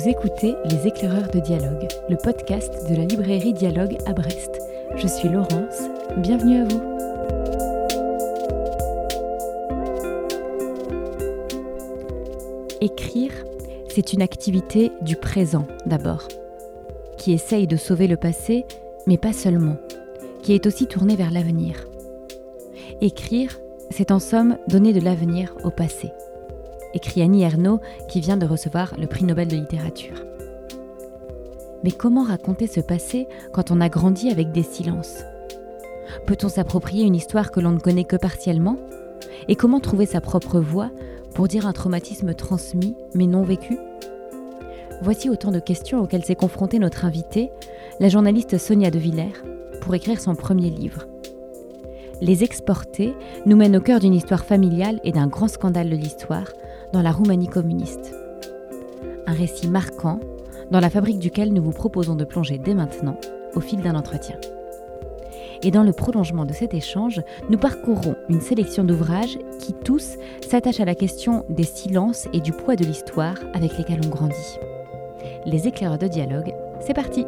Vous 0.00 0.08
écoutez 0.08 0.56
Les 0.64 0.86
éclaireurs 0.86 1.28
de 1.30 1.40
dialogue, 1.40 1.86
le 2.08 2.16
podcast 2.16 2.88
de 2.88 2.96
la 2.96 3.04
librairie 3.04 3.52
Dialogue 3.52 3.98
à 4.06 4.14
Brest. 4.14 4.58
Je 4.96 5.06
suis 5.06 5.28
Laurence, 5.28 5.78
bienvenue 6.16 6.62
à 6.62 6.64
vous. 6.64 6.80
Écrire, 12.80 13.32
c'est 13.90 14.14
une 14.14 14.22
activité 14.22 14.90
du 15.02 15.16
présent 15.16 15.66
d'abord, 15.84 16.26
qui 17.18 17.32
essaye 17.32 17.66
de 17.66 17.76
sauver 17.76 18.06
le 18.06 18.16
passé, 18.16 18.64
mais 19.06 19.18
pas 19.18 19.34
seulement, 19.34 19.76
qui 20.42 20.54
est 20.54 20.66
aussi 20.66 20.86
tournée 20.86 21.16
vers 21.16 21.30
l'avenir. 21.30 21.86
Écrire, 23.02 23.60
c'est 23.90 24.12
en 24.12 24.18
somme 24.18 24.56
donner 24.66 24.94
de 24.94 25.00
l'avenir 25.00 25.54
au 25.62 25.70
passé 25.70 26.10
écrit 26.94 27.22
Annie 27.22 27.42
Ernaux, 27.42 27.80
qui 28.08 28.20
vient 28.20 28.36
de 28.36 28.46
recevoir 28.46 28.94
le 28.98 29.06
prix 29.06 29.24
Nobel 29.24 29.48
de 29.48 29.56
littérature. 29.56 30.24
Mais 31.82 31.92
comment 31.92 32.24
raconter 32.24 32.66
ce 32.66 32.80
passé 32.80 33.26
quand 33.52 33.70
on 33.70 33.80
a 33.80 33.88
grandi 33.88 34.30
avec 34.30 34.52
des 34.52 34.62
silences? 34.62 35.24
Peut-on 36.26 36.48
s'approprier 36.48 37.04
une 37.04 37.14
histoire 37.14 37.50
que 37.50 37.60
l'on 37.60 37.70
ne 37.70 37.78
connaît 37.78 38.04
que 38.04 38.16
partiellement? 38.16 38.76
Et 39.48 39.56
comment 39.56 39.80
trouver 39.80 40.06
sa 40.06 40.20
propre 40.20 40.60
voix 40.60 40.90
pour 41.34 41.48
dire 41.48 41.66
un 41.66 41.72
traumatisme 41.72 42.34
transmis 42.34 42.94
mais 43.14 43.26
non 43.26 43.42
vécu? 43.42 43.78
Voici 45.02 45.30
autant 45.30 45.50
de 45.50 45.60
questions 45.60 46.00
auxquelles 46.00 46.24
s'est 46.24 46.34
confrontée 46.34 46.78
notre 46.78 47.06
invitée, 47.06 47.50
la 48.00 48.10
journaliste 48.10 48.58
Sonia 48.58 48.90
De 48.90 48.98
Villers, 48.98 49.42
pour 49.80 49.94
écrire 49.94 50.20
son 50.20 50.34
premier 50.34 50.68
livre. 50.68 51.06
Les 52.20 52.44
exporter 52.44 53.14
nous 53.46 53.56
mène 53.56 53.76
au 53.76 53.80
cœur 53.80 53.98
d'une 53.98 54.12
histoire 54.12 54.44
familiale 54.44 55.00
et 55.04 55.12
d'un 55.12 55.26
grand 55.26 55.48
scandale 55.48 55.88
de 55.88 55.96
l'histoire, 55.96 56.52
dans 56.92 57.02
la 57.02 57.12
Roumanie 57.12 57.48
communiste. 57.48 58.14
Un 59.26 59.32
récit 59.32 59.68
marquant 59.68 60.20
dans 60.70 60.80
la 60.80 60.90
fabrique 60.90 61.18
duquel 61.18 61.52
nous 61.52 61.62
vous 61.62 61.72
proposons 61.72 62.14
de 62.14 62.24
plonger 62.24 62.58
dès 62.58 62.74
maintenant 62.74 63.16
au 63.54 63.60
fil 63.60 63.80
d'un 63.80 63.96
entretien. 63.96 64.36
Et 65.62 65.70
dans 65.70 65.82
le 65.82 65.92
prolongement 65.92 66.46
de 66.46 66.52
cet 66.52 66.72
échange, 66.72 67.22
nous 67.50 67.58
parcourrons 67.58 68.16
une 68.28 68.40
sélection 68.40 68.82
d'ouvrages 68.82 69.38
qui 69.58 69.74
tous 69.74 70.16
s'attachent 70.40 70.80
à 70.80 70.86
la 70.86 70.94
question 70.94 71.44
des 71.48 71.64
silences 71.64 72.28
et 72.32 72.40
du 72.40 72.52
poids 72.52 72.76
de 72.76 72.84
l'histoire 72.84 73.36
avec 73.52 73.76
lesquels 73.76 74.00
on 74.04 74.08
grandit. 74.08 74.58
Les 75.44 75.68
éclaireurs 75.68 75.98
de 75.98 76.08
dialogue, 76.08 76.54
c'est 76.80 76.94
parti! 76.94 77.26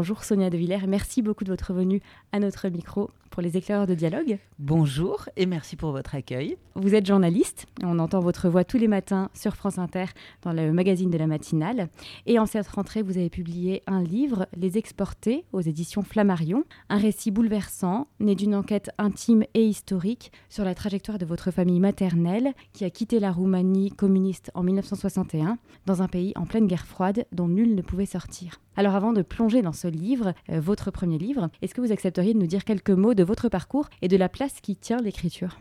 Bonjour 0.00 0.22
Sonia 0.22 0.48
De 0.48 0.56
Villers, 0.56 0.86
merci 0.86 1.22
beaucoup 1.22 1.42
de 1.42 1.50
votre 1.50 1.72
venue 1.72 2.00
à 2.30 2.38
notre 2.38 2.68
micro 2.68 3.10
pour 3.38 3.44
les 3.44 3.56
éclaireurs 3.56 3.86
de 3.86 3.94
dialogue. 3.94 4.40
Bonjour 4.58 5.28
et 5.36 5.46
merci 5.46 5.76
pour 5.76 5.92
votre 5.92 6.16
accueil. 6.16 6.56
Vous 6.74 6.96
êtes 6.96 7.06
journaliste, 7.06 7.66
on 7.84 8.00
entend 8.00 8.18
votre 8.18 8.48
voix 8.48 8.64
tous 8.64 8.78
les 8.78 8.88
matins 8.88 9.30
sur 9.32 9.54
France 9.54 9.78
Inter 9.78 10.06
dans 10.42 10.52
le 10.52 10.72
magazine 10.72 11.08
de 11.08 11.18
la 11.18 11.28
matinale. 11.28 11.88
Et 12.26 12.40
en 12.40 12.46
cette 12.46 12.66
rentrée, 12.66 13.00
vous 13.00 13.16
avez 13.16 13.30
publié 13.30 13.84
un 13.86 14.02
livre, 14.02 14.48
Les 14.56 14.76
Exportés, 14.76 15.44
aux 15.52 15.60
éditions 15.60 16.02
Flammarion, 16.02 16.64
un 16.88 16.98
récit 16.98 17.30
bouleversant, 17.30 18.08
né 18.18 18.34
d'une 18.34 18.56
enquête 18.56 18.90
intime 18.98 19.44
et 19.54 19.64
historique 19.64 20.32
sur 20.48 20.64
la 20.64 20.74
trajectoire 20.74 21.18
de 21.18 21.26
votre 21.26 21.52
famille 21.52 21.78
maternelle 21.78 22.54
qui 22.72 22.84
a 22.84 22.90
quitté 22.90 23.20
la 23.20 23.30
Roumanie 23.30 23.92
communiste 23.92 24.50
en 24.54 24.64
1961 24.64 25.58
dans 25.86 26.02
un 26.02 26.08
pays 26.08 26.32
en 26.34 26.44
pleine 26.44 26.66
guerre 26.66 26.86
froide 26.86 27.24
dont 27.30 27.46
nul 27.46 27.76
ne 27.76 27.82
pouvait 27.82 28.04
sortir. 28.04 28.58
Alors 28.78 28.94
avant 28.94 29.12
de 29.12 29.22
plonger 29.22 29.60
dans 29.60 29.72
ce 29.72 29.88
livre, 29.88 30.34
euh, 30.50 30.60
votre 30.60 30.92
premier 30.92 31.18
livre, 31.18 31.50
est-ce 31.62 31.74
que 31.74 31.80
vous 31.80 31.90
accepteriez 31.90 32.32
de 32.32 32.38
nous 32.38 32.46
dire 32.46 32.64
quelques 32.64 32.90
mots 32.90 33.14
de 33.14 33.24
votre 33.28 33.50
parcours 33.50 33.88
et 34.00 34.08
de 34.08 34.16
la 34.16 34.28
place 34.28 34.60
qui 34.62 34.74
tient 34.74 34.96
l'écriture 34.96 35.58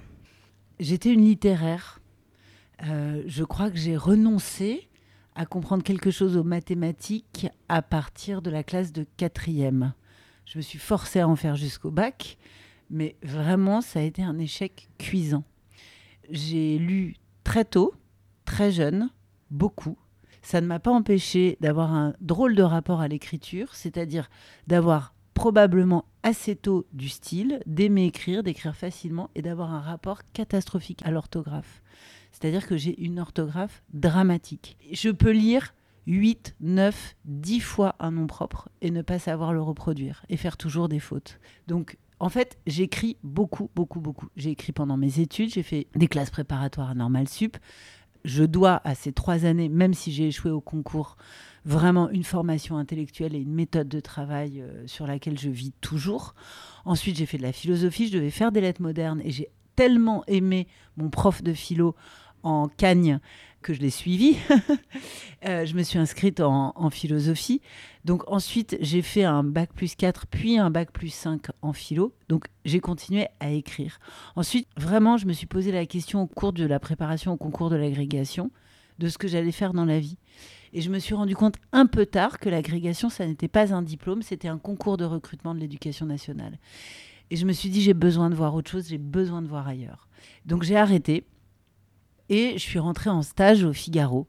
J'étais 0.79 1.11
une 1.11 1.25
littéraire. 1.25 2.00
Euh, 2.83 3.23
je 3.28 3.44
crois 3.44 3.69
que 3.69 3.78
j'ai 3.78 3.97
renoncé 3.97 4.88
à 5.35 5.45
comprendre 5.45 5.83
quelque 5.83 6.09
chose 6.09 6.38
aux 6.38 6.44
mathématiques 6.44 7.47
à 7.67 7.81
partir 7.81 8.41
de 8.41 8.50
la 8.50 8.63
classe 8.63 8.94
de 8.94 9.05
quatrième. 9.17 9.94
Je 10.45 10.57
me 10.57 10.61
suis 10.61 10.79
forcée 10.79 11.19
à 11.19 11.28
en 11.28 11.35
faire 11.35 11.57
jusqu'au 11.57 11.91
bac, 11.91 12.38
mais 12.89 13.17
vraiment, 13.22 13.81
ça 13.81 13.99
a 13.99 14.03
été 14.03 14.23
un 14.23 14.39
échec 14.39 14.88
cuisant. 14.97 15.44
J'ai 16.29 16.78
lu 16.78 17.16
très 17.44 17.66
tôt, 17.66 17.94
très 18.45 18.72
jeune, 18.72 19.09
beaucoup. 19.51 19.97
Ça 20.41 20.61
ne 20.61 20.67
m'a 20.67 20.79
pas 20.79 20.91
empêché 20.91 21.57
d'avoir 21.59 21.94
un 21.94 22.13
drôle 22.22 22.55
de 22.55 22.63
rapport 22.63 23.01
à 23.01 23.09
l'écriture, 23.09 23.75
c'est-à-dire 23.75 24.29
d'avoir 24.67 25.13
probablement 25.38 26.06
assez 26.24 26.56
tôt 26.56 26.88
du 26.94 27.09
style, 27.09 27.62
d'aimer 27.68 28.08
écrire, 28.08 28.42
d'écrire 28.42 28.75
facilement 28.75 29.30
et 29.36 29.44
d'avoir 29.44 29.72
un 29.72 29.81
rapport 29.81 30.22
catastrophique 30.34 31.03
à 31.06 31.12
l'orthographe. 31.12 31.84
C'est-à-dire 32.31 32.66
que 32.66 32.75
j'ai 32.75 33.00
une 33.00 33.20
orthographe 33.20 33.84
dramatique. 33.94 34.78
Je 34.92 35.12
peux 35.12 35.30
lire 35.30 35.76
8, 36.08 36.56
9, 36.59 37.16
10 37.26 37.59
fois 37.59 37.96
un 38.00 38.09
nom 38.09 38.26
propre 38.26 38.70
et 38.81 38.90
ne 38.90 39.03
pas 39.03 39.20
savoir 39.20 39.53
le 39.53 39.62
reproduire 39.62 40.26
et 40.28 40.38
faire 40.38 40.58
toujours 40.58 40.90
des 40.90 41.00
fautes. 41.00 41.40
Donc 41.68 42.00
en 42.20 42.30
fait, 42.30 42.58
j'écris 42.66 43.18
beaucoup, 43.22 43.70
beaucoup, 43.76 44.00
beaucoup. 44.00 44.30
J'ai 44.38 44.50
écrit 44.50 44.72
pendant 44.72 44.97
mes 44.97 45.20
études, 45.20 45.53
j'ai 45.53 45.62
fait 45.62 45.86
des 45.96 46.08
classes 46.08 46.31
préparatoires 46.31 46.90
à 46.90 46.96
Normal 46.96 47.28
Sup. 47.28 47.58
Je 48.28 48.44
dois 48.44 48.82
à 48.84 48.94
ces 48.94 49.14
trois 49.14 49.46
années, 49.46 49.70
même 49.70 49.94
si 49.94 50.12
j'ai 50.12 50.28
échoué 50.28 50.52
au 50.52 50.60
concours, 50.60 51.16
vraiment 51.64 52.10
une 52.10 52.26
formation 52.26 52.76
intellectuelle 52.76 53.34
et 53.34 53.40
une 53.40 53.54
méthode 53.54 53.88
de 53.88 54.02
travail 54.02 54.60
euh, 54.60 54.86
sur 54.86 55.08
laquelle 55.08 55.40
je 55.40 55.48
vis 55.48 55.72
toujours. 55.80 56.36
Ensuite, 56.84 57.16
j'ai 57.16 57.26
fait 57.26 57.38
de 57.38 57.44
la 57.44 57.54
philosophie, 57.54 58.10
je 58.10 58.18
devais 58.18 58.30
faire 58.30 58.52
des 58.52 58.60
lettres 58.60 58.82
modernes 58.82 59.22
et 59.24 59.32
j'ai 59.32 59.48
tellement 59.78 60.26
aimé 60.28 60.68
mon 60.98 61.10
prof 61.10 61.42
de 61.42 61.54
philo 61.54 61.96
en 62.44 62.68
Cagne 62.68 63.22
que 63.67 63.73
je 63.73 63.81
l'ai 63.81 63.89
suivi. 63.89 64.38
Euh, 65.45 65.67
je 65.67 65.75
me 65.75 65.83
suis 65.83 66.00
inscrite 66.00 66.39
en, 66.39 66.73
en 66.75 66.89
philosophie. 66.89 67.61
Donc 68.05 68.23
ensuite, 68.25 68.75
j'ai 68.81 69.03
fait 69.03 69.23
un 69.23 69.44
bac 69.44 69.72
plus 69.72 69.94
4, 69.94 70.25
puis 70.25 70.57
un 70.57 70.72
bac 70.72 70.91
plus 70.91 71.09
5 71.09 71.45
en 71.61 71.73
philo. 71.73 72.11
Donc 72.28 72.45
j'ai 72.66 72.79
continué 72.79 73.28
à 73.39 73.51
écrire. 73.51 74.00
Ensuite, 74.35 74.67
vraiment, 74.78 75.16
je 75.17 75.28
me 75.28 75.33
suis 75.33 75.45
posé 75.45 75.72
la 75.72 75.85
question 75.85 76.23
au 76.23 76.25
cours 76.25 76.53
de 76.53 76.66
la 76.66 76.79
préparation 76.79 77.33
au 77.33 77.38
concours 77.38 77.69
de 77.69 77.75
l'agrégation 77.75 78.50
de 78.97 79.07
ce 79.09 79.19
que 79.19 79.28
j'allais 79.28 79.51
faire 79.51 79.73
dans 79.73 79.85
la 79.85 79.99
vie. 79.99 80.17
Et 80.73 80.81
je 80.81 80.89
me 80.89 80.97
suis 80.97 81.13
rendu 81.13 81.35
compte 81.35 81.57
un 81.72 81.85
peu 81.85 82.07
tard 82.07 82.39
que 82.39 82.49
l'agrégation, 82.49 83.09
ça 83.09 83.28
n'était 83.28 83.47
pas 83.47 83.75
un 83.75 83.84
diplôme, 83.84 84.23
c'était 84.23 84.47
un 84.47 84.57
concours 84.57 84.97
de 84.97 85.05
recrutement 85.05 85.53
de 85.53 85.59
l'éducation 85.59 86.07
nationale. 86.07 86.57
Et 87.29 87.35
je 87.35 87.45
me 87.45 87.53
suis 87.53 87.69
dit, 87.69 87.84
j'ai 87.84 87.94
besoin 87.94 88.31
de 88.31 88.35
voir 88.35 88.55
autre 88.55 88.72
chose, 88.72 88.88
j'ai 88.89 88.97
besoin 88.97 89.44
de 89.44 89.47
voir 89.47 89.67
ailleurs. 89.67 90.07
Donc 90.45 90.63
j'ai 90.63 90.78
arrêté 90.78 91.25
et 92.30 92.54
je 92.54 92.64
suis 92.64 92.80
rentrée 92.80 93.10
en 93.10 93.22
stage 93.22 93.64
au 93.64 93.74
Figaro. 93.74 94.28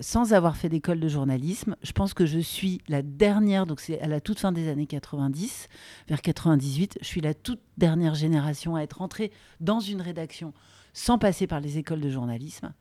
Sans 0.00 0.32
avoir 0.32 0.56
fait 0.56 0.68
d'école 0.68 1.00
de 1.00 1.08
journalisme, 1.08 1.74
je 1.82 1.90
pense 1.90 2.14
que 2.14 2.24
je 2.24 2.38
suis 2.38 2.80
la 2.88 3.02
dernière, 3.02 3.66
donc 3.66 3.80
c'est 3.80 4.00
à 4.00 4.06
la 4.06 4.20
toute 4.20 4.38
fin 4.38 4.52
des 4.52 4.68
années 4.68 4.86
90, 4.86 5.68
vers 6.06 6.22
98, 6.22 6.98
je 7.00 7.06
suis 7.06 7.20
la 7.20 7.34
toute 7.34 7.60
dernière 7.78 8.14
génération 8.14 8.76
à 8.76 8.82
être 8.82 8.98
rentrée 8.98 9.32
dans 9.60 9.80
une 9.80 10.00
rédaction 10.00 10.54
sans 10.92 11.18
passer 11.18 11.46
par 11.46 11.60
les 11.60 11.78
écoles 11.78 12.00
de 12.00 12.10
journalisme. 12.10 12.72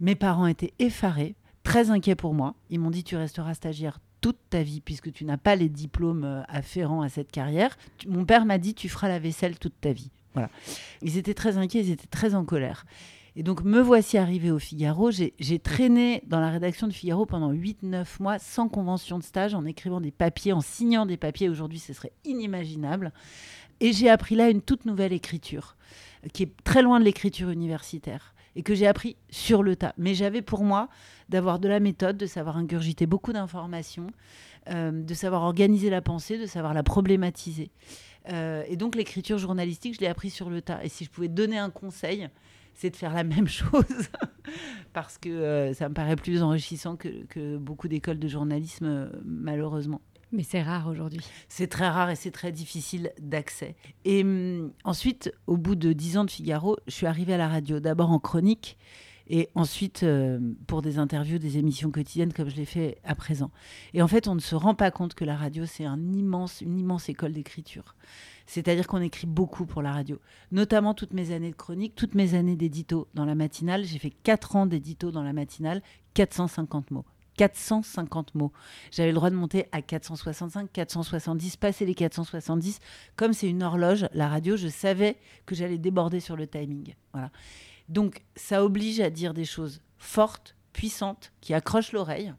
Mes 0.00 0.14
parents 0.14 0.46
étaient 0.46 0.74
effarés 0.78 1.34
très 1.62 1.90
inquiets 1.90 2.14
pour 2.14 2.34
moi. 2.34 2.54
Ils 2.70 2.78
m'ont 2.78 2.90
dit 2.90 3.04
tu 3.04 3.16
resteras 3.16 3.54
stagiaire 3.54 3.98
toute 4.20 4.38
ta 4.48 4.62
vie 4.62 4.80
puisque 4.80 5.12
tu 5.12 5.24
n'as 5.24 5.36
pas 5.36 5.56
les 5.56 5.68
diplômes 5.68 6.24
euh, 6.24 6.42
afférents 6.48 7.02
à 7.02 7.08
cette 7.08 7.30
carrière. 7.32 7.76
Mon 8.06 8.24
père 8.24 8.46
m'a 8.46 8.58
dit 8.58 8.74
tu 8.74 8.88
feras 8.88 9.08
la 9.08 9.18
vaisselle 9.18 9.58
toute 9.58 9.80
ta 9.80 9.92
vie. 9.92 10.10
Voilà. 10.34 10.50
Ils 11.02 11.16
étaient 11.16 11.34
très 11.34 11.58
inquiets, 11.58 11.80
ils 11.80 11.90
étaient 11.90 12.06
très 12.06 12.34
en 12.34 12.44
colère. 12.44 12.86
Et 13.36 13.42
donc 13.42 13.64
me 13.64 13.80
voici 13.80 14.16
arrivé 14.16 14.50
au 14.52 14.60
Figaro. 14.60 15.10
J'ai 15.10 15.58
traîné 15.58 16.22
dans 16.26 16.40
la 16.40 16.50
rédaction 16.50 16.86
du 16.86 16.94
Figaro 16.94 17.26
pendant 17.26 17.52
8-9 17.52 18.06
mois 18.20 18.38
sans 18.38 18.68
convention 18.68 19.18
de 19.18 19.24
stage, 19.24 19.54
en 19.54 19.64
écrivant 19.64 20.00
des 20.00 20.12
papiers, 20.12 20.52
en 20.52 20.60
signant 20.60 21.04
des 21.04 21.16
papiers. 21.16 21.48
Aujourd'hui, 21.48 21.80
ce 21.80 21.92
serait 21.92 22.12
inimaginable. 22.24 23.12
Et 23.80 23.92
j'ai 23.92 24.08
appris 24.08 24.36
là 24.36 24.50
une 24.50 24.62
toute 24.62 24.86
nouvelle 24.86 25.12
écriture, 25.12 25.76
qui 26.32 26.44
est 26.44 26.52
très 26.62 26.82
loin 26.82 27.00
de 27.00 27.04
l'écriture 27.04 27.50
universitaire 27.50 28.34
et 28.56 28.62
que 28.62 28.74
j'ai 28.74 28.86
appris 28.86 29.16
sur 29.30 29.64
le 29.64 29.74
tas. 29.74 29.94
Mais 29.98 30.14
j'avais 30.14 30.42
pour 30.42 30.62
moi 30.62 30.88
d'avoir 31.28 31.58
de 31.58 31.68
la 31.68 31.80
méthode, 31.80 32.16
de 32.16 32.26
savoir 32.26 32.56
ingurgiter 32.56 33.06
beaucoup 33.06 33.32
d'informations, 33.32 34.06
euh, 34.70 34.92
de 34.92 35.14
savoir 35.14 35.42
organiser 35.42 35.90
la 35.90 36.02
pensée, 36.02 36.38
de 36.38 36.46
savoir 36.46 36.72
la 36.72 36.84
problématiser. 36.84 37.70
Euh, 38.30 38.62
et 38.68 38.76
donc 38.76 38.94
l'écriture 38.94 39.38
journalistique, 39.38 39.94
je 39.94 40.00
l'ai 40.00 40.06
appris 40.06 40.30
sur 40.30 40.50
le 40.50 40.62
tas. 40.62 40.82
Et 40.84 40.88
si 40.88 41.04
je 41.04 41.10
pouvais 41.10 41.28
donner 41.28 41.58
un 41.58 41.70
conseil, 41.70 42.28
c'est 42.74 42.90
de 42.90 42.96
faire 42.96 43.14
la 43.14 43.24
même 43.24 43.48
chose, 43.48 43.84
parce 44.92 45.18
que 45.18 45.28
euh, 45.28 45.72
ça 45.74 45.88
me 45.88 45.94
paraît 45.94 46.16
plus 46.16 46.42
enrichissant 46.42 46.96
que, 46.96 47.24
que 47.26 47.56
beaucoup 47.56 47.88
d'écoles 47.88 48.18
de 48.18 48.28
journalisme, 48.28 49.10
malheureusement. 49.24 50.00
Mais 50.32 50.42
c'est 50.42 50.62
rare 50.62 50.88
aujourd'hui. 50.88 51.20
C'est 51.48 51.68
très 51.68 51.88
rare 51.88 52.10
et 52.10 52.16
c'est 52.16 52.32
très 52.32 52.50
difficile 52.50 53.12
d'accès. 53.20 53.76
Et 54.04 54.22
hum, 54.22 54.72
ensuite, 54.82 55.32
au 55.46 55.56
bout 55.56 55.76
de 55.76 55.92
dix 55.92 56.18
ans 56.18 56.24
de 56.24 56.30
Figaro, 56.30 56.76
je 56.88 56.92
suis 56.92 57.06
arrivée 57.06 57.34
à 57.34 57.38
la 57.38 57.48
radio, 57.48 57.78
d'abord 57.78 58.10
en 58.10 58.18
chronique. 58.18 58.76
Et 59.28 59.48
ensuite 59.54 60.02
euh, 60.02 60.38
pour 60.66 60.82
des 60.82 60.98
interviews, 60.98 61.38
des 61.38 61.58
émissions 61.58 61.90
quotidiennes 61.90 62.32
comme 62.32 62.48
je 62.48 62.56
l'ai 62.56 62.64
fait 62.64 62.98
à 63.04 63.14
présent. 63.14 63.50
Et 63.92 64.02
en 64.02 64.08
fait, 64.08 64.28
on 64.28 64.34
ne 64.34 64.40
se 64.40 64.54
rend 64.54 64.74
pas 64.74 64.90
compte 64.90 65.14
que 65.14 65.24
la 65.24 65.36
radio, 65.36 65.64
c'est 65.66 65.84
un 65.84 66.12
immense, 66.12 66.60
une 66.60 66.78
immense 66.78 67.08
école 67.08 67.32
d'écriture. 67.32 67.94
C'est-à-dire 68.46 68.86
qu'on 68.86 69.00
écrit 69.00 69.26
beaucoup 69.26 69.64
pour 69.64 69.80
la 69.80 69.92
radio, 69.92 70.20
notamment 70.52 70.92
toutes 70.92 71.14
mes 71.14 71.32
années 71.32 71.50
de 71.50 71.56
chronique, 71.56 71.94
toutes 71.94 72.14
mes 72.14 72.34
années 72.34 72.56
d'édito 72.56 73.08
dans 73.14 73.24
la 73.24 73.34
matinale. 73.34 73.84
J'ai 73.84 73.98
fait 73.98 74.10
4 74.10 74.56
ans 74.56 74.66
d'édito 74.66 75.10
dans 75.10 75.22
la 75.22 75.32
matinale, 75.32 75.82
450 76.12 76.90
mots. 76.90 77.06
450 77.36 78.34
mots. 78.34 78.52
J'avais 78.92 79.08
le 79.08 79.16
droit 79.16 79.30
de 79.30 79.34
monter 79.34 79.66
à 79.72 79.82
465, 79.82 80.70
470, 80.72 81.56
passer 81.56 81.84
les 81.84 81.94
470. 81.94 82.78
Comme 83.16 83.32
c'est 83.32 83.48
une 83.48 83.62
horloge, 83.62 84.06
la 84.12 84.28
radio, 84.28 84.56
je 84.56 84.68
savais 84.68 85.16
que 85.46 85.54
j'allais 85.54 85.78
déborder 85.78 86.20
sur 86.20 86.36
le 86.36 86.46
timing. 86.46 86.94
Voilà. 87.12 87.30
Donc 87.88 88.22
ça 88.36 88.64
oblige 88.64 89.00
à 89.00 89.10
dire 89.10 89.34
des 89.34 89.44
choses 89.44 89.80
fortes, 89.98 90.56
puissantes, 90.72 91.32
qui 91.40 91.54
accrochent 91.54 91.92
l'oreille, 91.92 92.34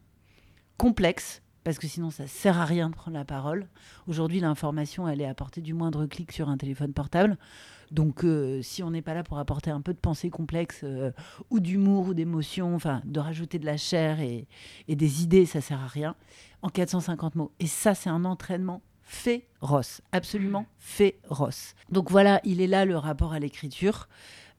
complexes, 0.76 1.42
parce 1.64 1.78
que 1.78 1.88
sinon 1.88 2.10
ça 2.10 2.26
sert 2.26 2.58
à 2.58 2.64
rien 2.64 2.90
de 2.90 2.94
prendre 2.94 3.16
la 3.16 3.24
parole. 3.24 3.66
Aujourd'hui, 4.06 4.40
l'information, 4.40 5.08
elle 5.08 5.20
est 5.20 5.26
apportée 5.26 5.60
du 5.60 5.74
moindre 5.74 6.06
clic 6.06 6.32
sur 6.32 6.48
un 6.48 6.56
téléphone 6.56 6.92
portable. 6.92 7.36
Donc, 7.90 8.24
euh, 8.24 8.62
si 8.62 8.82
on 8.82 8.90
n'est 8.90 9.02
pas 9.02 9.14
là 9.14 9.22
pour 9.22 9.38
apporter 9.38 9.70
un 9.70 9.80
peu 9.80 9.92
de 9.92 9.98
pensée 9.98 10.30
complexe 10.30 10.80
euh, 10.84 11.12
ou 11.50 11.60
d'humour 11.60 12.08
ou 12.08 12.14
d'émotion, 12.14 12.74
enfin, 12.74 13.00
de 13.04 13.20
rajouter 13.20 13.58
de 13.58 13.66
la 13.66 13.76
chair 13.76 14.20
et, 14.20 14.46
des 14.88 15.22
idées, 15.22 15.46
ça 15.46 15.60
sert 15.60 15.80
à 15.80 15.86
rien. 15.86 16.14
En 16.62 16.68
450 16.68 17.36
mots. 17.36 17.52
Et 17.60 17.66
ça, 17.66 17.94
c'est 17.94 18.10
un 18.10 18.24
entraînement 18.24 18.82
féroce, 19.02 20.00
absolument 20.10 20.66
féroce. 20.78 21.74
Donc 21.90 22.10
voilà, 22.10 22.40
il 22.44 22.60
est 22.60 22.66
là 22.66 22.84
le 22.84 22.96
rapport 22.96 23.32
à 23.32 23.38
l'écriture 23.38 24.08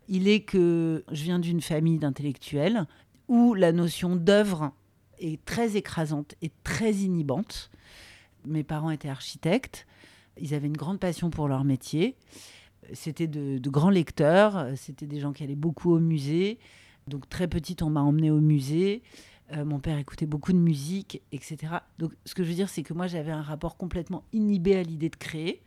il 0.07 0.27
est 0.27 0.41
que 0.41 1.03
je 1.11 1.23
viens 1.23 1.39
d'une 1.39 1.61
famille 1.61 1.97
d'intellectuels 1.97 2.85
où 3.27 3.53
la 3.53 3.71
notion 3.71 4.15
d'œuvre 4.15 4.71
est 5.19 5.43
très 5.45 5.75
écrasante 5.75 6.35
et 6.41 6.51
très 6.63 6.93
inhibante. 6.93 7.69
Mes 8.45 8.63
parents 8.63 8.91
étaient 8.91 9.09
architectes, 9.09 9.85
ils 10.39 10.53
avaient 10.53 10.67
une 10.67 10.77
grande 10.77 10.99
passion 10.99 11.29
pour 11.29 11.47
leur 11.47 11.63
métier. 11.63 12.15
C'était 12.93 13.27
de, 13.27 13.69
grands 13.69 13.89
lecteurs, 13.89 14.67
c'était 14.75 15.07
des 15.07 15.19
gens 15.19 15.33
qui 15.33 15.43
allaient 15.43 15.55
beaucoup 15.55 15.91
au 15.91 15.99
musée. 15.99 16.59
Donc 17.07 17.27
très 17.27 17.47
petite, 17.47 17.81
on 17.81 17.89
m'a 17.89 18.01
emmené 18.01 18.31
au 18.31 18.39
musée. 18.39 19.01
Euh, 19.53 19.65
mon 19.65 19.79
père 19.79 19.97
écoutait 19.97 20.25
beaucoup 20.25 20.53
de 20.53 20.57
musique, 20.57 21.21
etc. 21.31 21.57
Donc 21.99 22.13
ce 22.25 22.35
que 22.35 22.43
je 22.43 22.49
veux 22.49 22.55
dire, 22.55 22.69
c'est 22.69 22.83
que 22.83 22.93
moi 22.93 23.07
j'avais 23.07 23.31
un 23.31 23.41
rapport 23.41 23.77
complètement 23.77 24.23
inhibé 24.33 24.75
à 24.75 24.83
l'idée 24.83 25.09
de 25.09 25.15
créer, 25.15 25.61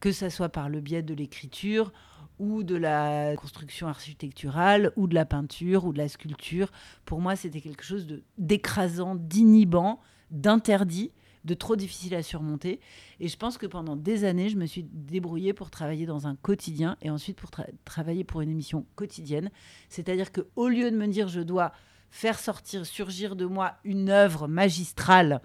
que 0.00 0.10
ça 0.12 0.30
soit 0.30 0.48
par 0.48 0.68
le 0.68 0.80
biais 0.80 1.02
de 1.02 1.14
l'écriture 1.14 1.92
ou 2.38 2.62
de 2.62 2.76
la 2.76 3.36
construction 3.36 3.86
architecturale, 3.86 4.92
ou 4.96 5.06
de 5.06 5.14
la 5.14 5.24
peinture, 5.24 5.84
ou 5.84 5.92
de 5.92 5.98
la 5.98 6.08
sculpture. 6.08 6.70
Pour 7.04 7.20
moi, 7.20 7.36
c'était 7.36 7.60
quelque 7.60 7.84
chose 7.84 8.06
d'écrasant, 8.38 9.14
d'inhibant, 9.14 10.00
d'interdit, 10.30 11.12
de 11.44 11.54
trop 11.54 11.76
difficile 11.76 12.14
à 12.14 12.22
surmonter. 12.22 12.80
Et 13.20 13.28
je 13.28 13.36
pense 13.36 13.58
que 13.58 13.66
pendant 13.66 13.96
des 13.96 14.24
années, 14.24 14.48
je 14.48 14.56
me 14.56 14.66
suis 14.66 14.84
débrouillée 14.84 15.52
pour 15.52 15.70
travailler 15.70 16.06
dans 16.06 16.26
un 16.26 16.36
quotidien 16.36 16.96
et 17.02 17.10
ensuite 17.10 17.36
pour 17.36 17.50
travailler 17.84 18.24
pour 18.24 18.40
une 18.40 18.50
émission 18.50 18.86
quotidienne. 18.96 19.50
C'est-à-dire 19.88 20.32
que 20.32 20.40
au 20.56 20.68
lieu 20.68 20.90
de 20.90 20.96
me 20.96 21.06
dire 21.06 21.28
je 21.28 21.40
dois 21.40 21.72
faire 22.10 22.38
sortir, 22.38 22.86
surgir 22.86 23.36
de 23.36 23.44
moi 23.44 23.74
une 23.84 24.08
œuvre 24.08 24.48
magistrale, 24.48 25.42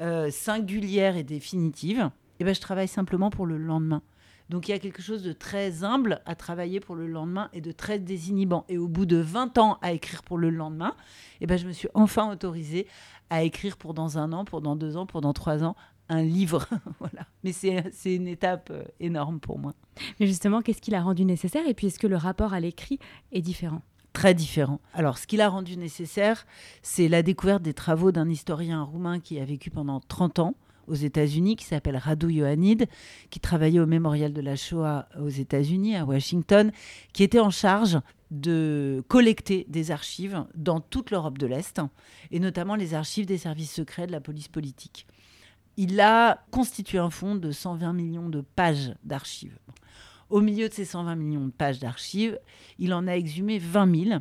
euh, 0.00 0.30
singulière 0.30 1.16
et 1.16 1.22
définitive, 1.22 2.10
eh 2.38 2.44
ben, 2.44 2.54
je 2.54 2.60
travaille 2.60 2.88
simplement 2.88 3.30
pour 3.30 3.46
le 3.46 3.58
lendemain. 3.58 4.02
Donc 4.50 4.66
il 4.66 4.72
y 4.72 4.74
a 4.74 4.80
quelque 4.80 5.00
chose 5.00 5.22
de 5.22 5.32
très 5.32 5.84
humble 5.84 6.20
à 6.26 6.34
travailler 6.34 6.80
pour 6.80 6.96
le 6.96 7.06
lendemain 7.06 7.48
et 7.52 7.60
de 7.60 7.70
très 7.70 8.00
désinhibant. 8.00 8.64
Et 8.68 8.78
au 8.78 8.88
bout 8.88 9.06
de 9.06 9.16
20 9.16 9.58
ans 9.58 9.78
à 9.80 9.92
écrire 9.92 10.24
pour 10.24 10.38
le 10.38 10.50
lendemain, 10.50 10.96
eh 11.40 11.46
ben, 11.46 11.56
je 11.56 11.68
me 11.68 11.72
suis 11.72 11.88
enfin 11.94 12.30
autorisée 12.32 12.88
à 13.30 13.44
écrire 13.44 13.76
pour 13.76 13.94
dans 13.94 14.18
un 14.18 14.32
an, 14.32 14.44
pour 14.44 14.60
dans 14.60 14.74
deux 14.74 14.96
ans, 14.96 15.06
pour 15.06 15.20
dans 15.20 15.32
trois 15.32 15.62
ans, 15.62 15.76
un 16.08 16.22
livre. 16.22 16.66
voilà. 16.98 17.26
Mais 17.44 17.52
c'est 17.52 17.92
une 18.04 18.26
étape 18.26 18.70
euh, 18.72 18.82
énorme 18.98 19.38
pour 19.38 19.60
moi. 19.60 19.72
Mais 20.18 20.26
justement, 20.26 20.62
qu'est-ce 20.62 20.82
qui 20.82 20.90
l'a 20.90 21.00
rendu 21.00 21.24
nécessaire 21.24 21.68
Et 21.68 21.74
puis, 21.74 21.86
est-ce 21.86 22.00
que 22.00 22.08
le 22.08 22.16
rapport 22.16 22.52
à 22.52 22.58
l'écrit 22.58 22.98
est 23.30 23.42
différent? 23.42 23.82
Très 24.12 24.34
différent. 24.34 24.80
Alors, 24.94 25.18
ce 25.18 25.28
qui 25.28 25.36
l'a 25.36 25.48
rendu 25.48 25.76
nécessaire, 25.76 26.44
c'est 26.82 27.06
la 27.06 27.22
découverte 27.22 27.62
des 27.62 27.74
travaux 27.74 28.10
d'un 28.10 28.28
historien 28.28 28.82
roumain 28.82 29.20
qui 29.20 29.38
a 29.38 29.44
vécu 29.44 29.70
pendant 29.70 30.00
30 30.00 30.40
ans, 30.40 30.54
aux 30.90 30.94
États-Unis 30.94 31.56
qui 31.56 31.64
s'appelle 31.64 31.96
Radu 31.96 32.30
Ioannid, 32.32 32.86
qui 33.30 33.40
travaillait 33.40 33.80
au 33.80 33.86
mémorial 33.86 34.32
de 34.32 34.40
la 34.40 34.56
Shoah 34.56 35.08
aux 35.18 35.28
États-Unis, 35.28 35.96
à 35.96 36.04
Washington, 36.04 36.72
qui 37.12 37.22
était 37.22 37.40
en 37.40 37.50
charge 37.50 37.98
de 38.30 39.02
collecter 39.08 39.66
des 39.68 39.90
archives 39.90 40.44
dans 40.54 40.80
toute 40.80 41.10
l'Europe 41.10 41.38
de 41.38 41.46
l'Est, 41.46 41.80
et 42.30 42.40
notamment 42.40 42.74
les 42.74 42.94
archives 42.94 43.26
des 43.26 43.38
services 43.38 43.72
secrets 43.72 44.06
de 44.06 44.12
la 44.12 44.20
police 44.20 44.48
politique. 44.48 45.06
Il 45.76 46.00
a 46.00 46.44
constitué 46.50 46.98
un 46.98 47.10
fonds 47.10 47.36
de 47.36 47.52
120 47.52 47.92
millions 47.92 48.28
de 48.28 48.40
pages 48.40 48.92
d'archives. 49.04 49.58
Au 50.28 50.40
milieu 50.40 50.68
de 50.68 50.74
ces 50.74 50.84
120 50.84 51.16
millions 51.16 51.46
de 51.46 51.50
pages 51.50 51.80
d'archives, 51.80 52.38
il 52.78 52.94
en 52.94 53.06
a 53.06 53.12
exhumé 53.12 53.58
20 53.58 54.04
000 54.08 54.20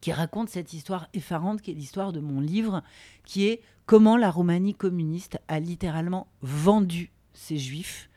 qui 0.00 0.12
racontent 0.12 0.50
cette 0.50 0.72
histoire 0.72 1.08
effarante 1.14 1.62
qui 1.62 1.70
est 1.70 1.74
l'histoire 1.74 2.12
de 2.12 2.20
mon 2.20 2.40
livre, 2.40 2.82
qui 3.24 3.46
est 3.46 3.60
comment 3.86 4.16
la 4.16 4.30
Roumanie 4.30 4.74
communiste 4.74 5.40
a 5.48 5.60
littéralement 5.60 6.28
vendu 6.42 7.10
ses 7.32 7.58
juifs 7.58 8.10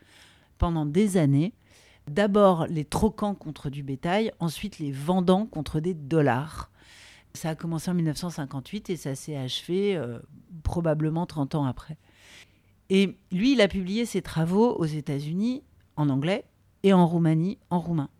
pendant 0.58 0.86
des 0.86 1.16
années. 1.16 1.54
D'abord 2.08 2.66
les 2.66 2.84
troquant 2.84 3.34
contre 3.34 3.70
du 3.70 3.82
bétail, 3.82 4.32
ensuite 4.40 4.78
les 4.78 4.92
vendant 4.92 5.46
contre 5.46 5.80
des 5.80 5.94
dollars. 5.94 6.70
Ça 7.34 7.50
a 7.50 7.54
commencé 7.54 7.90
en 7.90 7.94
1958 7.94 8.90
et 8.90 8.96
ça 8.96 9.14
s'est 9.14 9.36
achevé 9.36 9.96
euh, 9.96 10.18
probablement 10.62 11.26
30 11.26 11.54
ans 11.54 11.64
après. 11.64 11.96
Et 12.90 13.16
lui, 13.30 13.52
il 13.52 13.60
a 13.60 13.68
publié 13.68 14.04
ses 14.04 14.20
travaux 14.20 14.74
aux 14.74 14.84
États-Unis 14.84 15.62
en 15.96 16.10
anglais 16.10 16.44
et 16.82 16.92
en 16.92 17.06
Roumanie 17.06 17.58
en 17.70 17.80
roumain. 17.80 18.10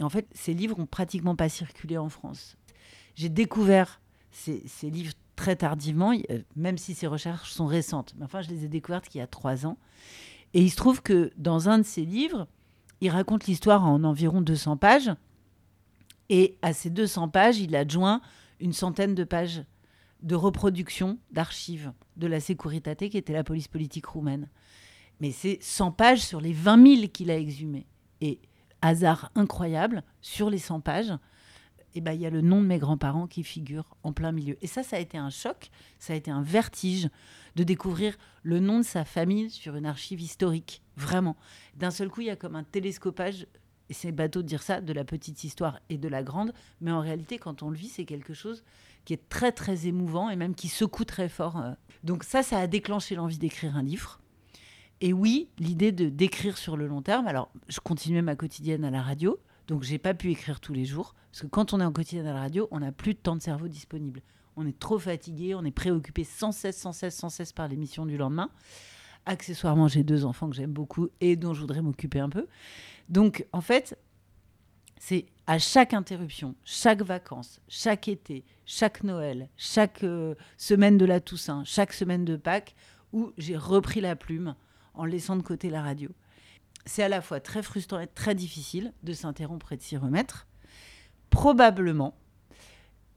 Et 0.00 0.04
en 0.04 0.08
fait, 0.08 0.26
ces 0.32 0.54
livres 0.54 0.78
n'ont 0.78 0.86
pratiquement 0.86 1.36
pas 1.36 1.48
circulé 1.48 1.98
en 1.98 2.08
France. 2.08 2.56
J'ai 3.14 3.28
découvert 3.28 4.00
ces, 4.30 4.62
ces 4.66 4.90
livres 4.90 5.12
très 5.36 5.56
tardivement, 5.56 6.12
même 6.56 6.78
si 6.78 6.94
ces 6.94 7.06
recherches 7.06 7.52
sont 7.52 7.66
récentes. 7.66 8.14
Mais 8.16 8.24
enfin, 8.24 8.42
je 8.42 8.50
les 8.50 8.64
ai 8.64 8.68
découvertes 8.68 9.14
il 9.14 9.18
y 9.18 9.20
a 9.20 9.26
trois 9.26 9.66
ans. 9.66 9.76
Et 10.54 10.62
il 10.62 10.70
se 10.70 10.76
trouve 10.76 11.02
que 11.02 11.32
dans 11.36 11.68
un 11.68 11.78
de 11.78 11.82
ses 11.84 12.04
livres, 12.04 12.46
il 13.00 13.10
raconte 13.10 13.46
l'histoire 13.46 13.84
en 13.84 14.04
environ 14.04 14.40
200 14.40 14.76
pages. 14.76 15.10
Et 16.28 16.56
à 16.62 16.72
ces 16.72 16.90
200 16.90 17.28
pages, 17.28 17.58
il 17.58 17.74
adjoint 17.74 18.20
une 18.60 18.72
centaine 18.72 19.14
de 19.14 19.24
pages 19.24 19.64
de 20.22 20.34
reproduction 20.36 21.18
d'archives 21.32 21.92
de 22.16 22.26
la 22.26 22.38
Securitate, 22.38 23.08
qui 23.08 23.18
était 23.18 23.32
la 23.32 23.42
police 23.42 23.68
politique 23.68 24.06
roumaine. 24.06 24.48
Mais 25.20 25.32
c'est 25.32 25.58
100 25.60 25.92
pages 25.92 26.20
sur 26.20 26.40
les 26.40 26.52
20 26.52 26.96
000 26.96 27.08
qu'il 27.08 27.30
a 27.30 27.36
exhumées. 27.36 27.86
Et 28.20 28.38
hasard 28.82 29.32
incroyable, 29.34 30.04
sur 30.20 30.48
les 30.48 30.58
100 30.58 30.80
pages, 30.80 31.12
eh 31.94 32.00
ben, 32.00 32.12
il 32.12 32.20
y 32.20 32.26
a 32.26 32.30
le 32.30 32.40
nom 32.40 32.60
de 32.60 32.66
mes 32.66 32.78
grands-parents 32.78 33.26
qui 33.26 33.42
figure 33.42 33.96
en 34.02 34.12
plein 34.12 34.32
milieu. 34.32 34.56
Et 34.62 34.66
ça, 34.66 34.82
ça 34.82 34.96
a 34.96 34.98
été 34.98 35.18
un 35.18 35.30
choc, 35.30 35.70
ça 35.98 36.12
a 36.12 36.16
été 36.16 36.30
un 36.30 36.42
vertige 36.42 37.08
de 37.56 37.64
découvrir 37.64 38.16
le 38.42 38.60
nom 38.60 38.78
de 38.78 38.84
sa 38.84 39.04
famille 39.04 39.50
sur 39.50 39.76
une 39.76 39.86
archive 39.86 40.20
historique, 40.20 40.82
vraiment. 40.96 41.36
D'un 41.76 41.90
seul 41.90 42.08
coup, 42.08 42.22
il 42.22 42.28
y 42.28 42.30
a 42.30 42.36
comme 42.36 42.56
un 42.56 42.64
télescopage, 42.64 43.46
et 43.88 43.94
c'est 43.94 44.12
bateau 44.12 44.42
de 44.42 44.46
dire 44.46 44.62
ça, 44.62 44.80
de 44.80 44.92
la 44.92 45.04
petite 45.04 45.44
histoire 45.44 45.80
et 45.90 45.98
de 45.98 46.08
la 46.08 46.22
grande, 46.22 46.52
mais 46.80 46.92
en 46.92 47.00
réalité, 47.00 47.38
quand 47.38 47.62
on 47.62 47.70
le 47.70 47.76
vit, 47.76 47.88
c'est 47.88 48.04
quelque 48.04 48.34
chose 48.34 48.64
qui 49.04 49.12
est 49.12 49.28
très, 49.28 49.52
très 49.52 49.86
émouvant 49.86 50.30
et 50.30 50.36
même 50.36 50.54
qui 50.54 50.68
secoue 50.68 51.04
très 51.04 51.28
fort. 51.28 51.58
Euh. 51.58 51.72
Donc 52.04 52.24
ça, 52.24 52.42
ça 52.42 52.58
a 52.58 52.66
déclenché 52.66 53.14
l'envie 53.14 53.38
d'écrire 53.38 53.76
un 53.76 53.82
livre. 53.82 54.20
Et 55.00 55.12
oui, 55.12 55.48
l'idée 55.58 55.90
de 55.90 56.08
d'écrire 56.08 56.56
sur 56.56 56.76
le 56.76 56.86
long 56.86 57.02
terme. 57.02 57.26
Alors, 57.26 57.50
je 57.68 57.80
continuais 57.80 58.22
ma 58.22 58.36
quotidienne 58.36 58.84
à 58.84 58.90
la 58.90 59.02
radio, 59.02 59.40
donc 59.72 59.84
j'ai 59.84 59.96
pas 59.96 60.12
pu 60.12 60.30
écrire 60.30 60.60
tous 60.60 60.74
les 60.74 60.84
jours. 60.84 61.14
Parce 61.30 61.40
que 61.40 61.46
quand 61.46 61.72
on 61.72 61.80
est 61.80 61.84
en 61.84 61.92
quotidien 61.92 62.26
à 62.26 62.34
la 62.34 62.40
radio, 62.40 62.68
on 62.70 62.80
n'a 62.80 62.92
plus 62.92 63.14
de 63.14 63.18
temps 63.18 63.36
de 63.36 63.40
cerveau 63.40 63.68
disponible. 63.68 64.20
On 64.54 64.66
est 64.66 64.78
trop 64.78 64.98
fatigué, 64.98 65.54
on 65.54 65.64
est 65.64 65.70
préoccupé 65.70 66.24
sans 66.24 66.52
cesse, 66.52 66.76
sans 66.76 66.92
cesse, 66.92 67.16
sans 67.16 67.30
cesse 67.30 67.54
par 67.54 67.68
l'émission 67.68 68.04
du 68.04 68.18
lendemain. 68.18 68.50
Accessoirement, 69.24 69.88
j'ai 69.88 70.04
deux 70.04 70.26
enfants 70.26 70.50
que 70.50 70.56
j'aime 70.56 70.74
beaucoup 70.74 71.08
et 71.22 71.36
dont 71.36 71.54
je 71.54 71.62
voudrais 71.62 71.80
m'occuper 71.80 72.20
un 72.20 72.28
peu. 72.28 72.48
Donc, 73.08 73.46
en 73.52 73.62
fait, 73.62 73.98
c'est 74.98 75.24
à 75.46 75.58
chaque 75.58 75.94
interruption, 75.94 76.54
chaque 76.64 77.00
vacances, 77.00 77.58
chaque 77.66 78.08
été, 78.08 78.44
chaque 78.66 79.02
Noël, 79.04 79.48
chaque 79.56 80.04
euh, 80.04 80.34
semaine 80.58 80.98
de 80.98 81.06
la 81.06 81.20
Toussaint, 81.20 81.64
chaque 81.64 81.94
semaine 81.94 82.26
de 82.26 82.36
Pâques, 82.36 82.74
où 83.14 83.32
j'ai 83.38 83.56
repris 83.56 84.02
la 84.02 84.16
plume 84.16 84.54
en 84.92 85.06
laissant 85.06 85.36
de 85.36 85.42
côté 85.42 85.70
la 85.70 85.80
radio. 85.80 86.10
C'est 86.84 87.02
à 87.02 87.08
la 87.08 87.20
fois 87.20 87.40
très 87.40 87.62
frustrant 87.62 88.00
et 88.00 88.06
très 88.06 88.34
difficile 88.34 88.92
de 89.02 89.12
s'interrompre 89.12 89.72
et 89.72 89.76
de 89.76 89.82
s'y 89.82 89.96
remettre 89.96 90.46
probablement 91.30 92.14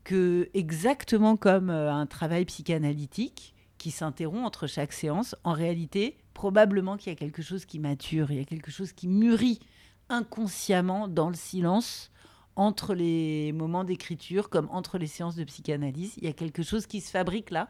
que, 0.03 0.49
exactement 0.53 1.35
comme 1.35 1.69
euh, 1.69 1.91
un 1.91 2.05
travail 2.05 2.45
psychanalytique 2.45 3.53
qui 3.77 3.91
s'interrompt 3.91 4.45
entre 4.45 4.67
chaque 4.67 4.93
séance, 4.93 5.35
en 5.43 5.53
réalité, 5.53 6.17
probablement 6.33 6.95
qu'il 6.95 7.11
y 7.11 7.15
a 7.15 7.17
quelque 7.17 7.41
chose 7.41 7.65
qui 7.65 7.79
mature, 7.79 8.31
il 8.31 8.37
y 8.37 8.41
a 8.41 8.45
quelque 8.45 8.71
chose 8.71 8.93
qui 8.93 9.07
mûrit 9.07 9.59
inconsciemment 10.09 11.07
dans 11.07 11.29
le 11.29 11.35
silence 11.35 12.11
entre 12.55 12.93
les 12.93 13.51
moments 13.51 13.83
d'écriture 13.83 14.49
comme 14.49 14.69
entre 14.71 14.97
les 14.97 15.07
séances 15.07 15.35
de 15.35 15.43
psychanalyse. 15.43 16.13
Il 16.17 16.23
y 16.23 16.27
a 16.27 16.33
quelque 16.33 16.63
chose 16.63 16.87
qui 16.87 17.01
se 17.01 17.11
fabrique 17.11 17.51
là, 17.51 17.67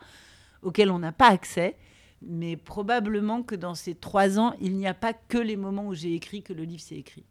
auquel 0.61 0.91
on 0.91 0.99
n'a 0.99 1.11
pas 1.11 1.29
accès. 1.29 1.77
Mais 2.21 2.55
probablement 2.57 3.43
que 3.43 3.55
dans 3.55 3.75
ces 3.75 3.95
trois 3.95 4.39
ans, 4.39 4.53
il 4.61 4.75
n'y 4.75 4.87
a 4.87 4.93
pas 4.93 5.13
que 5.13 5.37
les 5.37 5.57
moments 5.57 5.87
où 5.87 5.93
j'ai 5.93 6.13
écrit 6.13 6.41
que 6.41 6.53
le 6.53 6.63
livre 6.63 6.81
s'est 6.81 6.95
écrit. 6.95 7.25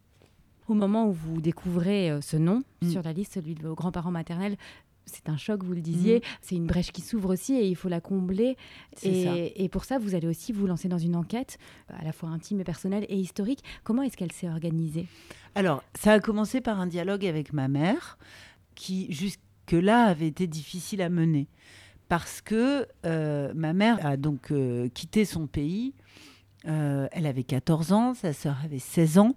Au 0.67 0.73
moment 0.73 1.07
où 1.07 1.11
vous 1.11 1.41
découvrez 1.41 2.09
euh, 2.09 2.21
ce 2.21 2.37
nom 2.37 2.63
mm. 2.81 2.89
sur 2.89 3.03
la 3.03 3.13
liste, 3.13 3.33
celui 3.33 3.55
de 3.55 3.61
vos 3.61 3.75
grands-parents 3.75 4.11
maternels, 4.11 4.57
c'est 5.05 5.29
un 5.29 5.37
choc, 5.37 5.63
vous 5.63 5.73
le 5.73 5.81
disiez. 5.81 6.19
Mm. 6.19 6.21
C'est 6.41 6.55
une 6.55 6.65
brèche 6.65 6.91
qui 6.91 7.01
s'ouvre 7.01 7.33
aussi 7.33 7.53
et 7.53 7.67
il 7.67 7.75
faut 7.75 7.89
la 7.89 8.01
combler. 8.01 8.57
Et, 9.03 9.63
et, 9.63 9.69
pour 9.69 9.85
ça, 9.85 9.99
vous 9.99 10.15
allez 10.15 10.27
aussi 10.27 10.51
vous 10.51 10.65
lancer 10.65 10.87
dans 10.87 10.97
une 10.97 11.15
enquête 11.15 11.57
à 11.89 12.03
la 12.03 12.11
fois 12.11 12.29
intime 12.29 12.61
et 12.61 12.63
personnelle 12.63 13.05
et 13.09 13.17
historique. 13.17 13.63
Comment 13.83 14.01
est-ce 14.01 14.17
qu'elle 14.17 14.31
s'est 14.31 14.49
organisée? 14.49 15.07
Alors, 15.53 15.83
ça 15.93 16.13
a 16.13 16.19
commencé 16.19 16.61
par 16.61 16.79
un 16.79 16.87
dialogue 16.87 17.25
avec 17.25 17.53
ma 17.53 17.67
mère 17.67 18.17
qui, 18.73 19.11
jusque-là, 19.11 20.05
avait 20.05 20.27
été 20.27 20.47
difficile 20.47 21.01
à 21.01 21.09
mener. 21.09 21.47
Parce 22.07 22.41
que 22.41 22.87
euh, 23.05 23.51
ma 23.55 23.73
mère 23.73 24.05
a 24.05 24.17
donc 24.17 24.51
euh, 24.51 24.89
quitté 24.89 25.25
son 25.25 25.47
pays. 25.47 25.93
Euh, 26.67 27.07
elle 27.11 27.25
avait 27.25 27.43
14 27.43 27.93
ans, 27.93 28.13
sa 28.13 28.33
sœur 28.33 28.57
avait 28.63 28.79
16 28.79 29.17
ans. 29.19 29.35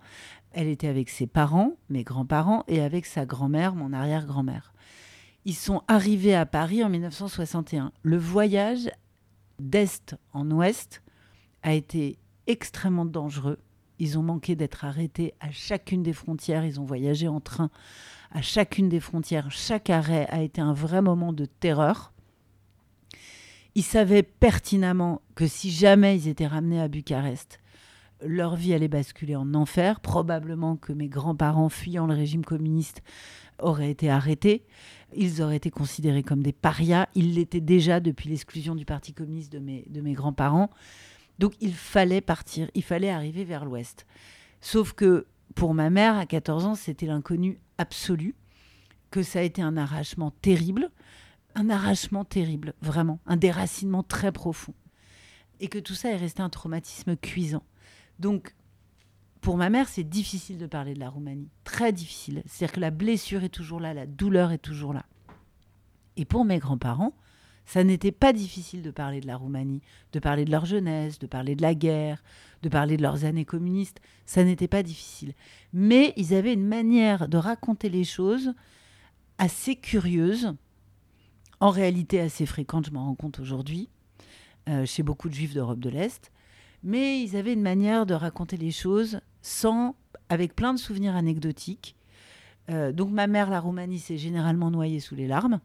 Elle 0.53 0.69
était 0.69 0.89
avec 0.89 1.09
ses 1.11 1.27
parents, 1.27 1.77
mes 1.91 2.05
grands-parents, 2.05 2.65
et 2.69 2.81
avec 2.81 3.07
sa 3.07 3.27
grand-mère, 3.27 3.75
mon 3.75 3.93
arrière-grand-mère. 3.93 4.73
Ils 5.45 5.55
sont 5.55 5.83
arrivés 5.89 6.35
à 6.35 6.47
Paris 6.47 6.83
en 6.83 6.89
1961. 6.89 7.93
Le 8.03 8.17
voyage 8.17 8.91
d'est 9.59 10.17
en 10.33 10.51
ouest 10.51 11.03
a 11.63 11.75
été 11.75 12.19
extrêmement 12.47 13.05
dangereux. 13.05 13.59
Ils 13.99 14.19
ont 14.19 14.23
manqué 14.23 14.57
d'être 14.57 14.85
arrêtés 14.85 15.35
à 15.41 15.51
chacune 15.51 16.03
des 16.03 16.13
frontières. 16.13 16.65
Ils 16.65 16.81
ont 16.81 16.85
voyagé 16.85 17.29
en 17.29 17.41
train 17.41 17.71
à 18.31 18.43
chacune 18.43 18.89
des 18.89 19.01
frontières. 19.01 19.51
Chaque 19.51 19.91
arrêt 19.91 20.27
a 20.31 20.43
été 20.43 20.61
un 20.61 20.73
vrai 20.73 21.03
moment 21.03 21.33
de 21.33 21.47
terreur. 21.47 22.13
Ils 23.79 23.85
savaient 23.85 24.25
pertinemment 24.25 25.23
que 25.37 25.47
si 25.47 25.71
jamais 25.71 26.17
ils 26.17 26.27
étaient 26.27 26.49
ramenés 26.49 26.81
à 26.81 26.89
Bucarest, 26.89 27.61
leur 28.27 28.57
vie 28.57 28.75
allait 28.75 28.89
basculer 28.89 29.37
en 29.37 29.55
enfer. 29.55 30.01
Probablement 30.01 30.75
que 30.75 30.93
mes 30.93 31.07
grands-parents, 31.07 31.69
fuyant 31.69 32.09
le 32.09 32.15
régime 32.15 32.45
communiste, 32.45 33.03
auraient 33.61 33.93
été 33.93 34.11
arrêtés. 34.11 34.67
Ils 35.15 35.43
auraient 35.43 35.59
été 35.59 35.71
considérés 35.71 36.25
comme 36.25 36.43
des 36.43 36.53
parias. 36.53 37.07
Ils 37.15 37.35
l'étaient 37.35 37.61
déjà 37.61 38.01
depuis 38.01 38.29
l'exclusion 38.29 38.75
du 38.75 38.85
Parti 38.85 39.13
communiste 39.13 39.53
de 39.53 39.61
mes, 39.61 39.85
de 39.89 40.01
mes 40.01 40.15
grands-parents. 40.15 40.71
Donc 41.39 41.53
il 41.61 41.73
fallait 41.73 42.21
partir, 42.21 42.69
il 42.75 42.83
fallait 42.83 43.11
arriver 43.11 43.45
vers 43.45 43.65
l'ouest. 43.65 44.07
Sauf 44.61 44.93
que 44.93 45.29
pour 45.55 45.73
ma 45.73 45.89
mère, 45.89 46.19
à 46.19 46.27
14 46.27 46.67
ans, 46.67 46.75
c'était 46.75 47.07
l'inconnu 47.07 47.61
absolu, 47.79 48.35
que 49.13 49.23
ça 49.23 49.39
a 49.39 49.43
été 49.43 49.63
un 49.63 49.77
arrachement 49.77 50.33
terrible, 50.43 50.91
un 51.59 51.71
arrachement 51.71 52.25
terrible, 52.25 52.75
vraiment, 52.81 53.19
un 53.27 53.37
déracinement 53.37 54.03
très 54.03 54.33
profond. 54.33 54.75
Et 55.61 55.69
que 55.69 55.79
tout 55.79 55.95
ça 55.95 56.11
est 56.11 56.17
resté 56.17 56.41
un 56.41 56.51
traumatisme 56.51 57.17
cuisant. 57.17 57.65
Donc, 58.19 58.55
pour 59.41 59.57
ma 59.57 59.71
mère, 59.71 59.89
c'est 59.89 60.09
difficile 60.09 60.59
de 60.59 60.67
parler 60.67 60.95
de 60.95 61.01
la 61.01 61.11
Roumanie. 61.11 61.51
Très 61.65 61.93
difficile. 61.93 62.43
C'est-à-dire 62.47 62.75
que 62.75 62.81
la 62.81 62.91
blessure 62.91 63.45
est 63.45 63.49
toujours 63.49 63.81
là, 63.81 63.95
la 63.95 64.07
douleur 64.07 64.53
est 64.53 64.59
toujours 64.59 64.93
là. 64.93 65.05
Et 66.17 66.25
pour 66.25 66.45
mes 66.45 66.59
grands-parents, 66.59 67.15
ça 67.65 67.85
n'était 67.85 68.13
pas 68.13 68.33
difficile 68.33 68.83
de 68.83 68.91
parler 68.91 69.21
de 69.21 69.27
la 69.27 69.37
Roumanie, 69.37 69.83
de 70.13 70.21
parler 70.21 70.45
de 70.45 70.51
leur 70.51 70.65
jeunesse, 70.65 71.19
de 71.19 71.27
parler 71.27 71.55
de 71.55 71.63
la 71.63 71.75
guerre, 71.75 72.23
de 72.63 72.69
parler 72.69 72.97
de 72.97 73.03
leurs 73.03 73.25
années 73.25 73.45
communistes. 73.45 74.01
Ça 74.27 74.43
n'était 74.43 74.69
pas 74.69 74.83
difficile. 74.83 75.35
Mais 75.73 76.15
ils 76.17 76.35
avaient 76.35 76.55
une 76.55 76.67
manière 76.67 77.29
de 77.29 77.37
raconter 77.37 77.89
les 77.89 78.05
choses 78.05 78.55
assez 79.39 79.77
curieuse, 79.77 80.55
en 81.61 81.71
réalité 81.71 82.21
assez 82.21 82.47
fréquente, 82.47 82.87
je 82.87 82.93
m'en 82.93 83.05
rends 83.05 83.15
compte 83.15 83.41
aujourd'hui, 83.41 83.89
euh, 84.69 84.87
chez 84.87 85.03
beaucoup 85.03 85.29
de 85.29 85.35
juifs 85.35 85.55
d'Europe 85.55 85.81
de 85.81 85.91
l'Est, 85.91 86.33
mais 86.83 87.21
ils 87.21 87.37
avaient 87.37 87.53
une 87.53 87.63
manière 87.63 88.07
de 88.07 88.15
raconter 88.15 88.57
les 88.57 88.71
choses 88.71 89.21
sans, 89.43 89.97
avec 90.29 90.55
plein 90.55 90.75
de 90.75 90.79
souvenirs 90.79 91.17
anecdotiques. 91.17 91.97
Euh, 92.71 92.93
donc 92.93 93.11
ma 93.11 93.27
mère, 93.27 93.51
la 93.51 93.61
Roumanie, 93.61 93.99
s'est 93.99 94.19
généralement 94.19 94.71
noyée 94.71 95.01
sous 95.01 95.15
les 95.15 95.27
larmes. 95.27 95.61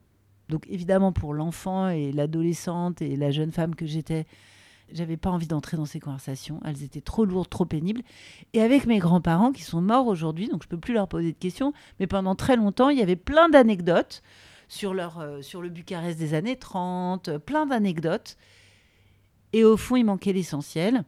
Donc 0.49 0.65
évidemment 0.69 1.11
pour 1.11 1.33
l'enfant 1.33 1.89
et 1.89 2.11
l'adolescente 2.11 3.01
et 3.01 3.15
la 3.15 3.31
jeune 3.31 3.51
femme 3.51 3.75
que 3.75 3.85
j'étais, 3.85 4.25
j'avais 4.91 5.17
pas 5.17 5.29
envie 5.29 5.47
d'entrer 5.47 5.77
dans 5.77 5.85
ces 5.85 5.99
conversations. 5.99 6.59
Elles 6.65 6.83
étaient 6.83 7.01
trop 7.01 7.25
lourdes, 7.25 7.49
trop 7.49 7.65
pénibles. 7.65 8.01
Et 8.53 8.61
avec 8.61 8.85
mes 8.85 8.99
grands-parents 8.99 9.51
qui 9.51 9.63
sont 9.63 9.81
morts 9.81 10.07
aujourd'hui, 10.07 10.47
donc 10.47 10.63
je 10.63 10.67
peux 10.67 10.79
plus 10.79 10.93
leur 10.93 11.07
poser 11.07 11.31
de 11.31 11.37
questions, 11.37 11.73
mais 11.99 12.07
pendant 12.07 12.35
très 12.35 12.55
longtemps, 12.55 12.89
il 12.89 12.97
y 12.97 13.01
avait 13.01 13.15
plein 13.15 13.49
d'anecdotes 13.49 14.21
sur, 14.73 14.93
leur, 14.93 15.19
euh, 15.19 15.41
sur 15.41 15.61
le 15.61 15.69
Bucarest 15.69 16.17
des 16.17 16.33
années 16.33 16.57
30, 16.57 17.37
plein 17.37 17.67
d'anecdotes. 17.67 18.37
Et 19.53 19.63
au 19.63 19.77
fond, 19.77 19.95
il 19.95 20.03
manquait 20.03 20.33
l'essentiel. 20.33 21.03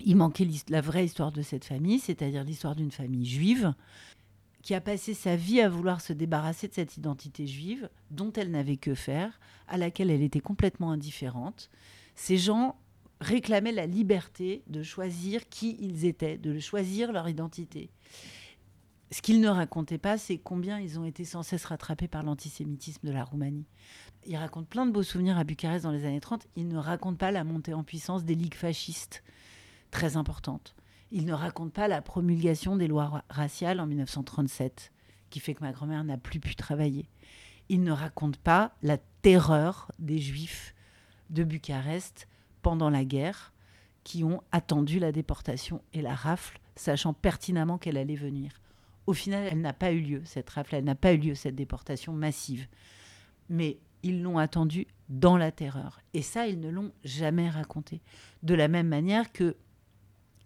Il 0.00 0.16
manquait 0.16 0.48
la 0.68 0.80
vraie 0.80 1.04
histoire 1.04 1.30
de 1.30 1.40
cette 1.40 1.64
famille, 1.64 2.00
c'est-à-dire 2.00 2.42
l'histoire 2.42 2.74
d'une 2.74 2.90
famille 2.90 3.26
juive 3.26 3.74
qui 4.62 4.74
a 4.74 4.80
passé 4.80 5.12
sa 5.14 5.36
vie 5.36 5.60
à 5.60 5.68
vouloir 5.68 6.00
se 6.00 6.12
débarrasser 6.14 6.68
de 6.68 6.72
cette 6.72 6.96
identité 6.96 7.46
juive 7.46 7.90
dont 8.10 8.32
elle 8.32 8.50
n'avait 8.50 8.78
que 8.78 8.94
faire, 8.94 9.38
à 9.68 9.76
laquelle 9.76 10.10
elle 10.10 10.22
était 10.22 10.40
complètement 10.40 10.90
indifférente. 10.90 11.70
Ces 12.14 12.38
gens 12.38 12.76
réclamaient 13.20 13.72
la 13.72 13.86
liberté 13.86 14.62
de 14.66 14.82
choisir 14.82 15.48
qui 15.50 15.76
ils 15.80 16.06
étaient, 16.06 16.38
de 16.38 16.58
choisir 16.58 17.12
leur 17.12 17.28
identité. 17.28 17.90
Ce 19.14 19.22
qu'ils 19.22 19.40
ne 19.40 19.48
racontaient 19.48 19.96
pas, 19.96 20.18
c'est 20.18 20.38
combien 20.38 20.80
ils 20.80 20.98
ont 20.98 21.04
été 21.04 21.24
sans 21.24 21.44
cesse 21.44 21.66
rattrapés 21.66 22.08
par 22.08 22.24
l'antisémitisme 22.24 23.06
de 23.06 23.12
la 23.12 23.22
Roumanie. 23.22 23.68
Ils 24.26 24.36
racontent 24.36 24.66
plein 24.66 24.86
de 24.86 24.90
beaux 24.90 25.04
souvenirs 25.04 25.38
à 25.38 25.44
Bucarest 25.44 25.84
dans 25.84 25.92
les 25.92 26.04
années 26.04 26.18
30. 26.18 26.48
Ils 26.56 26.66
ne 26.66 26.78
racontent 26.78 27.16
pas 27.16 27.30
la 27.30 27.44
montée 27.44 27.74
en 27.74 27.84
puissance 27.84 28.24
des 28.24 28.34
ligues 28.34 28.56
fascistes, 28.56 29.22
très 29.92 30.16
importantes. 30.16 30.74
Ils 31.12 31.26
ne 31.26 31.32
racontent 31.32 31.70
pas 31.70 31.86
la 31.86 32.02
promulgation 32.02 32.74
des 32.74 32.88
lois 32.88 33.22
raciales 33.30 33.78
en 33.78 33.86
1937, 33.86 34.90
qui 35.30 35.38
fait 35.38 35.54
que 35.54 35.62
ma 35.62 35.70
grand-mère 35.70 36.02
n'a 36.02 36.18
plus 36.18 36.40
pu 36.40 36.56
travailler. 36.56 37.08
Ils 37.68 37.84
ne 37.84 37.92
racontent 37.92 38.40
pas 38.42 38.74
la 38.82 38.98
terreur 39.22 39.92
des 40.00 40.18
juifs 40.18 40.74
de 41.30 41.44
Bucarest 41.44 42.26
pendant 42.62 42.90
la 42.90 43.04
guerre, 43.04 43.52
qui 44.02 44.24
ont 44.24 44.42
attendu 44.50 44.98
la 44.98 45.12
déportation 45.12 45.82
et 45.92 46.02
la 46.02 46.16
rafle, 46.16 46.58
sachant 46.74 47.12
pertinemment 47.12 47.78
qu'elle 47.78 47.96
allait 47.96 48.16
venir. 48.16 48.60
Au 49.06 49.12
final, 49.12 49.48
elle 49.50 49.60
n'a 49.60 49.72
pas 49.72 49.92
eu 49.92 50.00
lieu, 50.00 50.22
cette 50.24 50.50
rafle, 50.50 50.76
elle 50.76 50.84
n'a 50.84 50.94
pas 50.94 51.12
eu 51.12 51.18
lieu, 51.18 51.34
cette 51.34 51.54
déportation 51.54 52.12
massive. 52.12 52.66
Mais 53.48 53.78
ils 54.02 54.22
l'ont 54.22 54.38
attendu 54.38 54.86
dans 55.08 55.36
la 55.36 55.52
terreur. 55.52 56.00
Et 56.14 56.22
ça, 56.22 56.46
ils 56.46 56.60
ne 56.60 56.70
l'ont 56.70 56.92
jamais 57.04 57.48
raconté. 57.48 58.00
De 58.42 58.54
la 58.54 58.68
même 58.68 58.88
manière 58.88 59.32
que 59.32 59.56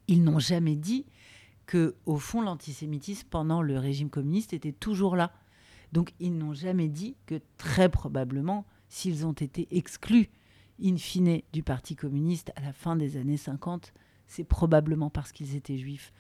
ils 0.09 0.25
n'ont 0.25 0.39
jamais 0.39 0.75
dit 0.75 1.05
que, 1.67 1.97
au 2.07 2.17
fond, 2.17 2.41
l'antisémitisme 2.41 3.29
pendant 3.29 3.61
le 3.61 3.79
régime 3.79 4.09
communiste 4.09 4.55
était 4.55 4.73
toujours 4.73 5.17
là. 5.17 5.33
Donc, 5.93 6.15
ils 6.19 6.37
n'ont 6.37 6.55
jamais 6.55 6.89
dit 6.89 7.17
que 7.27 7.41
très 7.59 7.89
probablement, 7.91 8.65
s'ils 8.89 9.27
ont 9.27 9.33
été 9.33 9.69
exclus 9.71 10.31
in 10.83 10.97
fine 10.97 11.43
du 11.53 11.63
Parti 11.63 11.95
communiste 11.95 12.53
à 12.57 12.63
la 12.63 12.73
fin 12.73 12.97
des 12.97 13.17
années 13.17 13.37
50, 13.37 13.93
c'est 14.27 14.45
probablement 14.45 15.11
parce 15.11 15.33
qu'ils 15.33 15.57
étaient 15.57 15.79
juifs, 15.79 16.13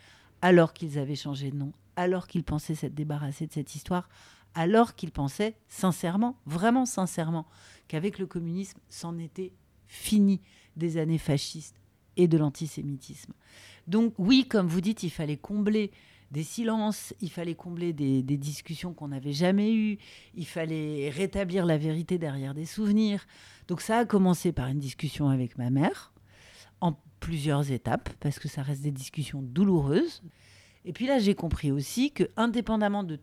alors 0.42 0.73
qu'ils 0.73 0.99
avaient 0.99 1.16
changé 1.16 1.50
de 1.50 1.57
nom, 1.57 1.73
alors 1.97 2.26
qu'il 2.26 2.45
pensait 2.45 2.75
s'être 2.75 2.95
débarrassé 2.95 3.47
de 3.47 3.52
cette 3.52 3.75
histoire, 3.75 4.09
alors 4.54 4.95
qu'il 4.95 5.11
pensait 5.11 5.57
sincèrement, 5.68 6.37
vraiment 6.47 6.87
sincèrement, 6.87 7.47
qu'avec 7.87 8.18
le 8.18 8.26
communisme, 8.26 8.78
c'en 8.88 9.18
était 9.18 9.52
fini 9.87 10.40
des 10.76 10.97
années 10.97 11.18
fascistes 11.18 11.76
et 12.16 12.28
de 12.28 12.38
l'antisémitisme. 12.38 13.33
Donc 13.87 14.14
oui, 14.18 14.47
comme 14.49 14.66
vous 14.66 14.80
dites, 14.80 15.02
il 15.02 15.11
fallait 15.11 15.37
combler 15.37 15.90
des 16.30 16.42
silences, 16.42 17.14
il 17.21 17.30
fallait 17.30 17.54
combler 17.54 17.92
des, 17.92 18.23
des 18.23 18.37
discussions 18.37 18.92
qu'on 18.92 19.09
n'avait 19.09 19.33
jamais 19.33 19.73
eues, 19.73 19.99
il 20.35 20.47
fallait 20.47 21.09
rétablir 21.11 21.64
la 21.64 21.78
vérité 21.78 22.18
derrière 22.18 22.52
des 22.52 22.66
souvenirs. 22.66 23.26
Donc 23.66 23.80
ça 23.80 23.99
a 23.99 24.04
commencé 24.04 24.52
par 24.52 24.66
une 24.66 24.78
discussion 24.78 25.28
avec 25.28 25.57
ma 25.57 25.71
mère, 25.71 26.12
en 26.80 26.95
plusieurs 27.20 27.70
étapes, 27.70 28.10
parce 28.20 28.38
que 28.38 28.48
ça 28.48 28.62
reste 28.62 28.82
des 28.82 28.90
discussions 28.90 29.42
douloureuses. 29.42 30.22
Et 30.84 30.92
puis 30.92 31.06
là, 31.06 31.18
j'ai 31.18 31.34
compris 31.34 31.70
aussi 31.70 32.12
que, 32.12 32.25
indépendamment 32.37 33.04
de 33.04 33.18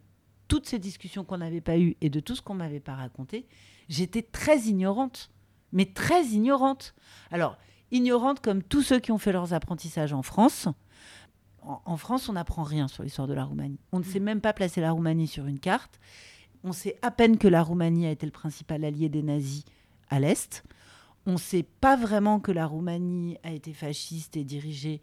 toutes 0.47 0.67
ces 0.67 0.79
discussions 0.79 1.23
qu'on 1.23 1.37
n'avait 1.37 1.61
pas 1.61 1.77
eues 1.77 1.95
et 2.01 2.09
de 2.09 2.19
tout 2.19 2.35
ce 2.35 2.41
qu'on 2.41 2.53
m'avait 2.53 2.79
pas 2.79 2.95
raconté, 2.95 3.47
j'étais 3.89 4.21
très 4.21 4.59
ignorante, 4.61 5.31
mais 5.71 5.85
très 5.85 6.25
ignorante. 6.25 6.93
Alors, 7.31 7.57
ignorante 7.91 8.41
comme 8.41 8.61
tous 8.61 8.83
ceux 8.83 8.99
qui 8.99 9.11
ont 9.11 9.17
fait 9.17 9.31
leurs 9.31 9.53
apprentissages 9.53 10.13
en 10.13 10.21
France. 10.21 10.67
En, 11.61 11.97
France, 11.97 12.29
on 12.29 12.33
n'apprend 12.33 12.61
rien 12.61 12.87
sur 12.87 13.01
l'histoire 13.01 13.27
de 13.27 13.33
la 13.33 13.43
Roumanie. 13.43 13.79
On 13.91 13.97
ne 13.97 14.03
sait 14.03 14.19
même 14.19 14.39
pas 14.39 14.53
placer 14.53 14.81
la 14.81 14.91
Roumanie 14.91 15.27
sur 15.27 15.47
une 15.47 15.59
carte. 15.59 15.99
On 16.63 16.71
sait 16.71 16.97
à 17.01 17.09
peine 17.09 17.39
que 17.39 17.47
la 17.47 17.63
Roumanie 17.63 18.05
a 18.05 18.11
été 18.11 18.27
le 18.27 18.31
principal 18.31 18.85
allié 18.85 19.09
des 19.09 19.23
nazis 19.23 19.63
à 20.09 20.19
l'Est. 20.19 20.63
On 21.27 21.33
ne 21.33 21.37
sait 21.37 21.63
pas 21.63 21.95
vraiment 21.95 22.39
que 22.39 22.51
la 22.51 22.67
Roumanie 22.67 23.37
a 23.43 23.51
été 23.51 23.73
fasciste 23.73 24.37
et 24.37 24.43
dirigée 24.43 25.01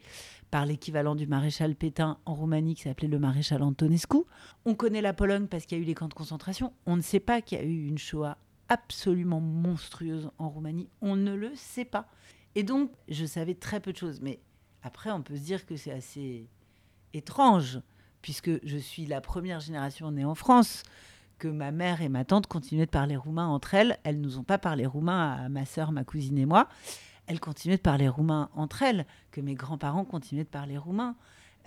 par 0.52 0.66
l'équivalent 0.66 1.14
du 1.14 1.26
maréchal 1.26 1.74
Pétain 1.74 2.18
en 2.26 2.34
Roumanie 2.34 2.74
qui 2.74 2.82
s'appelait 2.82 3.08
le 3.08 3.18
maréchal 3.18 3.62
Antonescu. 3.62 4.18
On 4.64 4.74
connaît 4.74 5.00
la 5.00 5.14
Pologne 5.14 5.46
parce 5.46 5.66
qu'il 5.66 5.78
y 5.78 5.80
a 5.80 5.82
eu 5.82 5.86
les 5.86 5.94
camps 5.94 6.08
de 6.08 6.14
concentration. 6.14 6.72
On 6.86 6.96
ne 6.96 7.00
sait 7.00 7.20
pas 7.20 7.40
qu'il 7.40 7.58
y 7.58 7.60
a 7.60 7.64
eu 7.64 7.86
une 7.86 7.98
Shoah 7.98 8.36
absolument 8.68 9.40
monstrueuse 9.40 10.30
en 10.38 10.48
Roumanie. 10.48 10.88
On 11.00 11.16
ne 11.16 11.34
le 11.34 11.52
sait 11.56 11.84
pas. 11.84 12.06
Et 12.54 12.62
donc, 12.62 12.90
je 13.08 13.24
savais 13.24 13.54
très 13.54 13.80
peu 13.80 13.92
de 13.92 13.98
choses. 13.98 14.20
Mais 14.20 14.38
après, 14.82 15.10
on 15.10 15.22
peut 15.22 15.36
se 15.36 15.42
dire 15.42 15.66
que 15.66 15.76
c'est 15.76 15.92
assez 15.92 16.46
étrange, 17.14 17.80
puisque 18.20 18.64
je 18.64 18.76
suis 18.76 19.06
la 19.06 19.20
première 19.20 19.60
génération 19.60 20.10
née 20.10 20.24
en 20.24 20.34
France, 20.34 20.84
que 21.42 21.48
ma 21.48 21.72
mère 21.72 22.02
et 22.02 22.08
ma 22.08 22.24
tante 22.24 22.46
continuaient 22.46 22.86
de 22.86 22.90
parler 22.90 23.16
roumain 23.16 23.48
entre 23.48 23.74
elles. 23.74 23.98
Elles 24.04 24.20
nous 24.20 24.38
ont 24.38 24.44
pas 24.44 24.58
parlé 24.58 24.86
roumain 24.86 25.32
à 25.32 25.48
ma 25.48 25.64
sœur, 25.64 25.90
ma 25.90 26.04
cousine 26.04 26.38
et 26.38 26.46
moi. 26.46 26.68
Elles 27.26 27.40
continuaient 27.40 27.78
de 27.78 27.82
parler 27.82 28.06
roumain 28.06 28.48
entre 28.54 28.84
elles, 28.84 29.06
que 29.32 29.40
mes 29.40 29.56
grands-parents 29.56 30.04
continuaient 30.04 30.44
de 30.44 30.48
parler 30.48 30.78
roumain. 30.78 31.16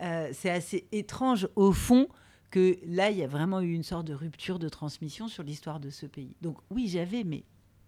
Euh, 0.02 0.30
c'est 0.32 0.50
assez 0.50 0.88
étrange, 0.94 1.50
au 1.58 1.74
fond, 1.74 2.08
que 2.52 2.78
là, 2.88 3.12
il 3.12 3.18
y 3.18 3.24
a 3.24 3.28
vraiment 3.28 3.60
eu 3.60 3.74
une 3.74 3.84
sorte 3.84 4.08
de 4.08 4.14
rupture 4.14 4.60
de 4.60 4.70
transmission 4.70 5.28
sur 5.28 5.44
l'histoire 5.44 5.82
de 5.82 5.90
ce 5.90 6.06
pays. 6.06 6.38
Donc 6.42 6.58
oui, 6.70 6.88
j'avais, 6.88 7.26
mais 7.26 7.44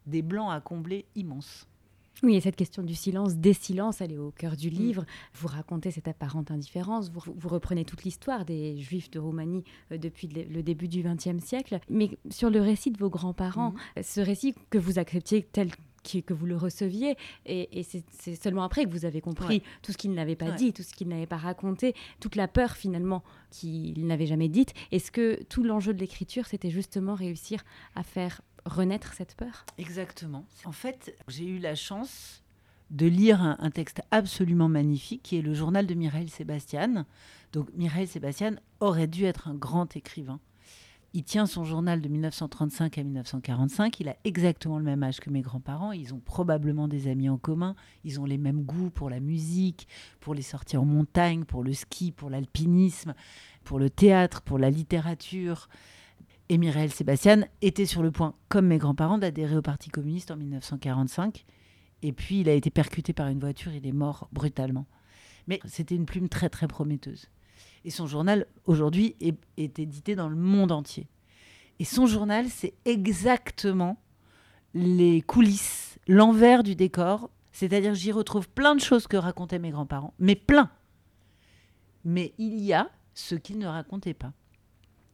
des 0.07 0.21
blancs 0.21 0.51
à 0.51 0.59
combler 0.59 1.05
immenses. 1.15 1.69
Oui, 2.23 2.35
et 2.35 2.41
cette 2.41 2.55
question 2.55 2.83
du 2.83 2.95
silence, 2.95 3.35
des 3.35 3.53
silences, 3.53 4.01
elle 4.01 4.13
est 4.13 4.17
au 4.17 4.31
cœur 4.31 4.55
du 4.55 4.69
mm. 4.69 4.73
livre. 4.73 5.05
Vous 5.33 5.47
racontez 5.47 5.91
cette 5.91 6.07
apparente 6.07 6.51
indifférence, 6.51 7.09
vous, 7.09 7.21
vous 7.35 7.49
reprenez 7.49 7.85
toute 7.85 8.03
l'histoire 8.03 8.45
des 8.45 8.77
Juifs 8.77 9.11
de 9.11 9.19
Roumanie 9.19 9.63
euh, 9.91 9.97
depuis 9.97 10.27
le, 10.27 10.63
début 10.63 10.87
du 10.87 11.03
XXe 11.03 11.43
siècle. 11.43 11.79
Mais 11.89 12.11
sur 12.29 12.49
le 12.49 12.61
récit 12.61 12.91
de 12.91 12.97
vos 12.97 13.09
grands-parents, 13.09 13.71
mm. 13.71 14.03
ce 14.03 14.21
récit 14.21 14.55
que 14.69 14.77
vous 14.77 14.99
acceptiez 14.99 15.43
tel 15.43 15.69
que 16.25 16.33
vous 16.33 16.45
le 16.45 16.55
receviez. 16.55 17.17
Et, 17.45 17.83
c'est 17.83 18.35
seulement 18.41 18.63
après 18.63 18.85
que 18.85 18.89
vous 18.89 19.05
avez 19.05 19.21
compris 19.21 19.61
tout 19.81 19.91
ce 19.91 19.97
qu'il 19.97 20.13
n'avait 20.13 20.35
pas 20.35 20.51
dit, 20.51 20.73
tout 20.73 20.83
ce 20.83 20.93
qu'il 20.93 21.07
n'avait 21.07 21.25
pas 21.25 21.37
raconté, 21.37 21.95
toute 22.19 22.35
la 22.35 22.47
peur 22.47 22.75
finalement 22.75 23.23
qu'il 23.51 24.05
n'avait 24.07 24.25
jamais 24.25 24.49
dite. 24.49 24.73
Est-ce 24.91 25.11
que 25.11 25.43
tout 25.43 25.63
l'enjeu 25.63 25.93
de 25.93 25.99
l'écriture, 25.99 26.45
c'était 26.45 26.69
justement 26.69 27.15
réussir 27.15 27.63
à 27.95 28.03
faire 28.03 28.41
renaître 28.67 29.13
cette 29.13 29.35
peur 29.35 29.65
Exactement. 29.77 30.45
En 30.65 30.71
fait, 30.71 31.15
j'ai 31.27 31.45
eu 31.45 31.59
la 31.59 31.75
chance 31.75 32.43
de 32.89 33.05
lire 33.05 33.41
un, 33.41 33.69
texte 33.69 34.01
absolument 34.11 34.69
magnifique 34.69 35.21
qui 35.23 35.37
est 35.37 35.41
le 35.41 35.53
journal 35.53 35.85
de 35.85 35.93
Mireille 35.93 36.29
Sébastien. 36.29 37.05
Donc 37.51 37.67
Mireille 37.73 38.07
Sébastien 38.07 38.55
aurait 38.79 39.07
dû 39.07 39.25
être 39.25 39.47
un 39.47 39.55
grand 39.55 39.95
écrivain. 39.95 40.39
Il 41.13 41.23
tient 41.23 41.45
son 41.45 41.63
journal 41.63 42.01
de 42.01 42.07
1935 42.07 42.97
à 42.97 43.03
1945. 43.03 43.99
Il 43.99 44.09
a 44.09 44.15
exactement 44.23 44.77
le 44.77 44.83
même 44.83 45.03
âge 45.03 45.19
que 45.19 45.29
mes 45.29 45.41
grands-parents. 45.41 45.91
Ils 45.91 46.13
ont 46.13 46.19
probablement 46.19 46.87
des 46.87 47.07
amis 47.07 47.29
en 47.29 47.37
commun. 47.37 47.75
Ils 48.03 48.19
ont 48.19 48.25
les 48.25 48.37
mêmes 48.37 48.63
goûts 48.63 48.89
pour 48.89 49.09
la 49.09 49.19
musique, 49.19 49.87
pour 50.19 50.35
les 50.35 50.41
sorties 50.41 50.77
en 50.77 50.85
montagne, 50.85 51.45
pour 51.45 51.63
le 51.63 51.73
ski, 51.73 52.11
pour 52.11 52.29
l'alpinisme, 52.29 53.15
pour 53.63 53.79
le 53.79 53.89
théâtre, 53.89 54.41
pour 54.41 54.59
la 54.59 54.69
littérature. 54.69 55.69
Et 56.49 56.57
Mireille 56.57 56.89
Sébastien 56.89 57.45
était 57.61 57.85
sur 57.85 58.01
le 58.01 58.11
point, 58.11 58.33
comme 58.47 58.67
mes 58.67 58.77
grands-parents, 58.77 59.17
d'adhérer 59.17 59.57
au 59.57 59.61
Parti 59.61 59.89
communiste 59.89 60.31
en 60.31 60.37
1945. 60.37 61.45
Et 62.03 62.13
puis, 62.13 62.39
il 62.39 62.49
a 62.49 62.53
été 62.53 62.69
percuté 62.69 63.11
par 63.11 63.27
une 63.27 63.39
voiture, 63.39 63.73
il 63.73 63.85
est 63.85 63.91
mort 63.91 64.29
brutalement. 64.31 64.85
Mais 65.47 65.59
c'était 65.65 65.95
une 65.95 66.05
plume 66.05 66.29
très, 66.29 66.49
très 66.49 66.67
prometteuse. 66.67 67.29
Et 67.83 67.89
son 67.89 68.07
journal, 68.07 68.45
aujourd'hui, 68.65 69.15
est, 69.19 69.37
édité 69.57 70.15
dans 70.15 70.29
le 70.29 70.35
monde 70.35 70.71
entier. 70.71 71.07
Et 71.79 71.85
son 71.85 72.05
journal, 72.05 72.47
c'est 72.49 72.73
exactement 72.85 73.97
les 74.73 75.21
coulisses, 75.21 75.99
l'envers 76.07 76.63
du 76.63 76.75
décor. 76.75 77.29
C'est-à-dire, 77.51 77.93
j'y 77.93 78.11
retrouve 78.13 78.47
plein 78.49 78.75
de 78.75 78.81
choses 78.81 79.07
que 79.07 79.17
racontaient 79.17 79.59
mes 79.59 79.71
grands-parents, 79.71 80.13
mais 80.19 80.35
plein. 80.35 80.69
Mais 82.05 82.33
il 82.37 82.59
y 82.59 82.73
a 82.73 82.89
ce 83.13 83.35
qu'ils 83.35 83.57
ne 83.57 83.67
racontaient 83.67 84.13
pas. 84.13 84.31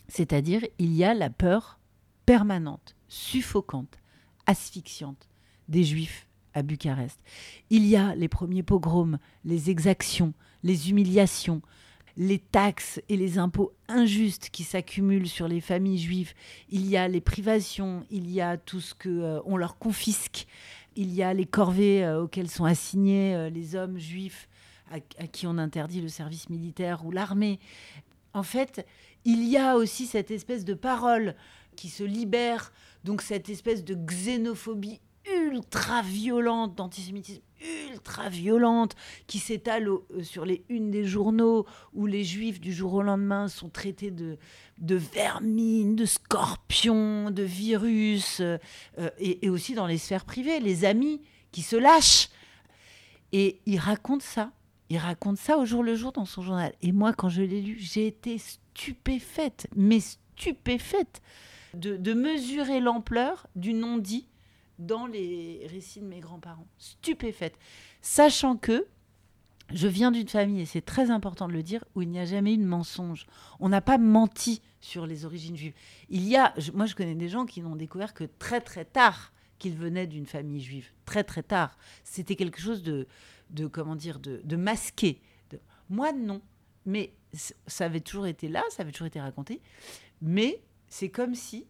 C'est-à-dire, 0.08 0.62
il 0.80 0.94
y 0.94 1.04
a 1.04 1.14
la 1.14 1.30
peur 1.30 1.80
permanente, 2.26 2.96
suffocante, 3.08 3.98
asphyxiante 4.46 5.28
des 5.68 5.84
Juifs 5.84 6.28
à 6.54 6.62
Bucarest. 6.62 7.20
Il 7.70 7.86
y 7.86 7.96
a 7.96 8.16
les 8.16 8.28
premiers 8.28 8.64
pogroms, 8.64 9.18
les 9.44 9.70
exactions, 9.70 10.34
les 10.64 10.90
humiliations, 10.90 11.62
les 12.16 12.40
taxes 12.40 13.02
et 13.10 13.18
les 13.18 13.38
impôts 13.38 13.74
injustes 13.88 14.50
qui 14.52 14.64
s'accumulent 14.64 15.28
sur 15.28 15.48
les 15.48 15.62
familles 15.62 15.98
juives. 15.98 16.34
Il 16.70 16.88
y 16.88 16.96
a 16.96 17.08
les 17.08 17.22
privations, 17.22 18.06
il 18.12 18.30
y 18.30 18.40
a 18.40 18.58
tout 18.58 18.82
ce 18.82 18.94
que 18.94 19.10
euh, 19.10 19.40
on 19.46 19.58
leur 19.58 19.78
confisque. 19.78 20.46
Il 20.96 21.12
y 21.12 21.24
a 21.24 21.34
les 21.34 21.46
corvées 21.46 22.04
euh, 22.04 22.24
auxquelles 22.24 22.52
sont 22.52 22.66
assignés 22.66 23.36
euh, 23.36 23.50
les 23.50 23.76
hommes 23.76 23.98
juifs 23.98 24.48
à, 24.92 25.00
qui 25.28 25.48
on 25.48 25.58
interdit 25.58 26.02
le 26.02 26.08
service 26.08 26.50
militaire 26.50 27.04
ou 27.06 27.12
l'armée. 27.12 27.60
En 28.34 28.44
fait, 28.44 28.86
il 29.26 29.44
y 29.44 29.58
a 29.58 29.76
aussi 29.76 30.06
cette 30.06 30.32
espèce 30.32 30.66
de 30.66 30.74
parole 30.74 31.36
qui 31.76 31.90
se 31.90 32.04
libère, 32.04 32.72
donc 33.04 33.22
cette 33.22 33.50
espèce 33.50 33.84
de 33.84 33.96
xénophobie 33.96 35.02
ultra 35.26 36.02
violente, 36.02 36.76
d'antisémitisme 36.76 37.42
ultra 37.90 38.28
violente, 38.28 38.96
qui 39.26 39.40
s'étale 39.40 39.88
euh, 39.88 40.22
sur 40.22 40.46
les 40.46 40.66
unes 40.68 40.92
des 40.92 41.06
journaux, 41.06 41.66
où 41.94 42.06
les 42.06 42.24
juifs 42.24 42.60
du 42.60 42.74
jour 42.74 42.94
au 42.94 43.02
lendemain 43.02 43.48
sont 43.48 43.70
traités 43.70 44.12
de, 44.12 44.38
de 44.80 44.96
vermine, 44.96 45.96
de 45.96 46.06
scorpions, 46.06 47.32
de 47.32 47.44
virus, 47.44 48.42
euh, 48.42 48.58
et, 49.18 49.46
et, 49.46 49.50
aussi 49.50 49.76
dans 49.76 49.88
les 49.88 49.98
sphères 49.98 50.26
privées, 50.26 50.60
les 50.60 50.84
amis 50.84 51.22
qui 51.52 51.62
se 51.62 51.78
lâchent. 51.78 52.30
Et 53.32 53.62
il 53.66 53.80
raconte 53.80 54.24
ça. 54.24 54.52
Il 54.90 54.98
raconte 54.98 55.38
ça 55.38 55.58
au 55.58 55.66
jour 55.66 55.84
le 55.84 55.96
jour 55.96 56.12
dans 56.12 56.26
son 56.26 56.42
journal. 56.42 56.74
Et 56.82 56.92
moi, 56.92 57.14
quand 57.14 57.30
je 57.30 57.42
l'ai 57.42 57.62
lu, 57.62 57.78
j'ai 57.80 58.08
été 58.08 58.38
stupéfaite, 58.74 59.68
mais 59.76 60.00
stupéfaite, 60.00 61.22
de, 61.74 62.14
mesurer 62.14 62.80
l'ampleur 62.80 63.48
du 63.56 63.74
non-dit 63.74 64.28
dans 64.80 65.08
les 65.08 65.66
récits 65.70 66.02
de 66.02 66.06
mes 66.06 66.20
grands-parents. 66.20 66.68
Stupéfaite. 66.78 67.58
Sachant 68.02 68.58
que 68.58 68.88
je 69.72 69.88
viens 69.88 70.12
d'une 70.12 70.28
famille, 70.28 70.62
et 70.62 70.66
c'est 70.66 70.82
très 70.82 71.10
important 71.10 71.48
de 71.48 71.54
le 71.54 71.64
dire, 71.64 71.84
où 71.96 72.02
il 72.02 72.10
n'y 72.10 72.20
a 72.20 72.26
jamais 72.26 72.54
eu 72.54 72.58
de 72.58 72.66
mensonge. 72.66 73.26
On 73.60 73.70
n'a 73.70 73.82
pas 73.82 73.98
menti 73.98 74.62
sur 74.82 75.08
les 75.08 75.26
origines 75.26 75.56
juives. 75.56 75.74
Il 76.10 76.28
y 76.28 76.36
a, 76.36 76.54
moi 76.74 76.86
je 76.86 76.96
connais 76.96 77.16
des 77.16 77.30
gens 77.30 77.46
qui 77.46 77.62
n'ont 77.62 77.76
découvert 77.76 78.14
que 78.14 78.26
très 78.40 78.62
très 78.62 78.86
tard 78.86 79.32
qu'ils 79.58 79.76
venaient 79.76 80.08
d'une 80.08 80.26
famille 80.26 80.62
juive. 80.62 80.90
Très 81.06 81.24
très 81.24 81.44
tard. 81.44 81.78
C'était 82.04 82.36
quelque 82.36 82.60
chose 82.60 82.84
de, 82.84 83.08
de 83.50 83.68
comment 83.68 83.96
dire, 83.96 84.20
de, 84.20 84.42
de 84.44 84.56
masqué. 84.56 85.22
De... 85.50 85.60
Moi 85.90 86.12
non. 86.12 86.42
Mais 86.86 87.14
ça 87.34 87.86
avait 87.86 88.02
toujours 88.02 88.28
été 88.28 88.48
là, 88.48 88.64
ça 88.70 88.84
avait 88.84 88.92
toujours 88.92 89.08
été 89.08 89.20
raconté, 89.20 89.62
mais 90.22 90.62
c'est 90.88 91.10
comme 91.10 91.36
si 91.36 91.66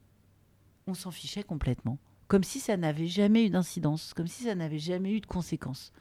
on 0.88 0.94
s'en 0.94 1.12
fichait 1.12 1.44
complètement, 1.44 1.98
comme 2.28 2.44
si 2.44 2.60
ça 2.60 2.78
n'avait 2.78 3.08
jamais 3.08 3.46
eu 3.46 3.50
d'incidence, 3.50 4.14
comme 4.14 4.28
si 4.28 4.44
ça 4.44 4.56
n'avait 4.56 4.80
jamais 4.80 5.14
eu 5.14 5.22
de 5.22 5.26
conséquences. 5.26 5.94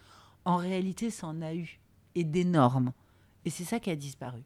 En 0.44 0.56
réalité, 0.56 1.10
ça 1.10 1.28
en 1.28 1.40
a 1.42 1.54
eu, 1.54 1.80
et 2.14 2.24
d'énormes. 2.24 2.92
Et 3.44 3.50
c'est 3.50 3.64
ça 3.64 3.78
qui 3.78 3.90
a 3.90 3.96
disparu. 3.96 4.42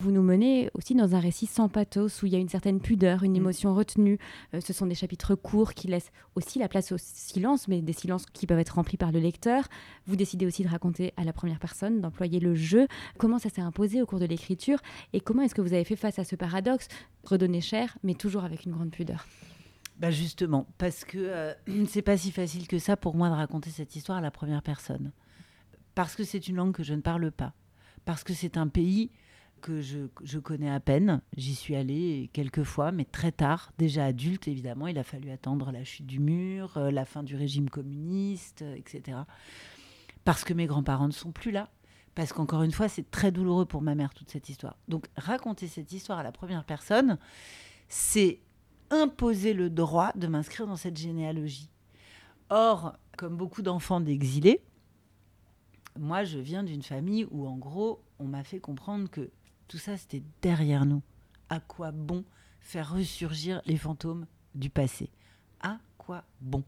Vous 0.00 0.12
nous 0.12 0.22
menez 0.22 0.70
aussi 0.74 0.94
dans 0.94 1.16
un 1.16 1.18
récit 1.18 1.46
sans 1.46 1.68
pathos, 1.68 2.22
où 2.22 2.26
il 2.26 2.32
y 2.32 2.36
a 2.36 2.38
une 2.38 2.48
certaine 2.48 2.80
pudeur, 2.80 3.24
une 3.24 3.32
mm. 3.32 3.36
émotion 3.36 3.74
retenue. 3.74 4.18
Euh, 4.54 4.60
ce 4.60 4.72
sont 4.72 4.86
des 4.86 4.94
chapitres 4.94 5.34
courts 5.34 5.74
qui 5.74 5.88
laissent 5.88 6.12
aussi 6.36 6.60
la 6.60 6.68
place 6.68 6.92
au 6.92 6.96
silence, 6.98 7.66
mais 7.66 7.82
des 7.82 7.92
silences 7.92 8.24
qui 8.26 8.46
peuvent 8.46 8.60
être 8.60 8.76
remplis 8.76 8.96
par 8.96 9.10
le 9.10 9.18
lecteur. 9.18 9.66
Vous 10.06 10.14
décidez 10.14 10.46
aussi 10.46 10.62
de 10.62 10.68
raconter 10.68 11.12
à 11.16 11.24
la 11.24 11.32
première 11.32 11.58
personne, 11.58 12.00
d'employer 12.00 12.38
le 12.38 12.54
jeu. 12.54 12.86
Comment 13.18 13.40
ça 13.40 13.48
s'est 13.48 13.60
imposé 13.60 14.00
au 14.00 14.06
cours 14.06 14.20
de 14.20 14.24
l'écriture 14.24 14.78
et 15.12 15.20
comment 15.20 15.42
est-ce 15.42 15.54
que 15.56 15.62
vous 15.62 15.72
avez 15.72 15.84
fait 15.84 15.96
face 15.96 16.20
à 16.20 16.24
ce 16.24 16.36
paradoxe 16.36 16.86
Redonner 17.24 17.60
cher, 17.60 17.98
mais 18.04 18.14
toujours 18.14 18.44
avec 18.44 18.66
une 18.66 18.72
grande 18.72 18.92
pudeur? 18.92 19.26
Bah 19.98 20.12
justement, 20.12 20.68
parce 20.78 21.04
que 21.04 21.18
euh, 21.18 21.54
c'est 21.88 22.02
pas 22.02 22.16
si 22.16 22.30
facile 22.30 22.68
que 22.68 22.78
ça 22.78 22.96
pour 22.96 23.16
moi 23.16 23.30
de 23.30 23.34
raconter 23.34 23.70
cette 23.70 23.96
histoire 23.96 24.18
à 24.18 24.20
la 24.20 24.30
première 24.30 24.62
personne. 24.62 25.10
Parce 25.96 26.14
que 26.14 26.22
c'est 26.22 26.46
une 26.46 26.54
langue 26.54 26.72
que 26.72 26.84
je 26.84 26.94
ne 26.94 27.00
parle 27.00 27.32
pas. 27.32 27.52
Parce 28.04 28.22
que 28.22 28.32
c'est 28.32 28.56
un 28.56 28.68
pays 28.68 29.10
que 29.60 29.80
je, 29.80 30.38
connais 30.38 30.70
à 30.70 30.80
peine. 30.80 31.20
J'y 31.36 31.54
suis 31.54 31.76
allée 31.76 32.30
quelques 32.32 32.62
fois, 32.62 32.92
mais 32.92 33.04
très 33.04 33.32
tard, 33.32 33.72
déjà 33.78 34.06
adulte 34.06 34.48
évidemment. 34.48 34.86
Il 34.86 34.98
a 34.98 35.04
fallu 35.04 35.30
attendre 35.30 35.70
la 35.72 35.84
chute 35.84 36.06
du 36.06 36.20
mur, 36.20 36.76
euh, 36.76 36.90
la 36.90 37.04
fin 37.04 37.22
du 37.22 37.36
régime 37.36 37.68
communiste, 37.68 38.62
euh, 38.62 38.74
etc. 38.76 39.18
Parce 40.24 40.44
que 40.44 40.54
mes 40.54 40.66
grands-parents 40.66 41.08
ne 41.08 41.12
sont 41.12 41.32
plus 41.32 41.50
là. 41.50 41.68
Parce 42.14 42.32
qu'encore 42.32 42.62
une 42.62 42.72
fois, 42.72 42.88
c'est 42.88 43.10
très 43.10 43.30
douloureux 43.30 43.66
pour 43.66 43.82
ma 43.82 43.94
mère 43.94 44.12
toute 44.12 44.30
cette 44.30 44.48
histoire. 44.48 44.76
Donc 44.88 45.06
raconter 45.16 45.68
cette 45.68 45.92
histoire 45.92 46.18
à 46.18 46.22
la 46.22 46.32
première 46.32 46.64
personne, 46.64 47.18
c'est 47.88 48.40
imposer 48.90 49.52
le 49.52 49.70
droit 49.70 50.12
de 50.16 50.26
m'inscrire 50.26 50.66
dans 50.66 50.76
cette 50.76 50.96
généalogie. 50.96 51.70
Or, 52.50 52.96
comme 53.16 53.36
beaucoup 53.36 53.62
d'enfants 53.62 54.00
d'exilés, 54.00 54.62
moi, 55.98 56.24
je 56.24 56.38
viens 56.38 56.62
d'une 56.62 56.82
famille 56.82 57.26
où, 57.30 57.46
en 57.46 57.56
gros, 57.56 58.02
on 58.18 58.24
m'a 58.24 58.44
fait 58.44 58.60
comprendre 58.60 59.10
que 59.10 59.30
tout 59.68 59.78
ça, 59.78 59.96
c'était 59.96 60.22
derrière 60.42 60.86
nous. 60.86 61.02
À 61.50 61.60
quoi 61.60 61.92
bon 61.92 62.24
faire 62.60 62.92
ressurgir 62.92 63.62
les 63.66 63.76
fantômes 63.76 64.26
du 64.54 64.70
passé? 64.70 65.10
À 65.60 65.78
quoi 65.98 66.24
bon? 66.40 66.64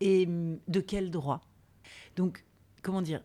Et 0.00 0.26
hum, 0.26 0.58
de 0.68 0.80
quel 0.80 1.10
droit? 1.10 1.40
Donc, 2.16 2.44
comment 2.82 3.02
dire? 3.02 3.22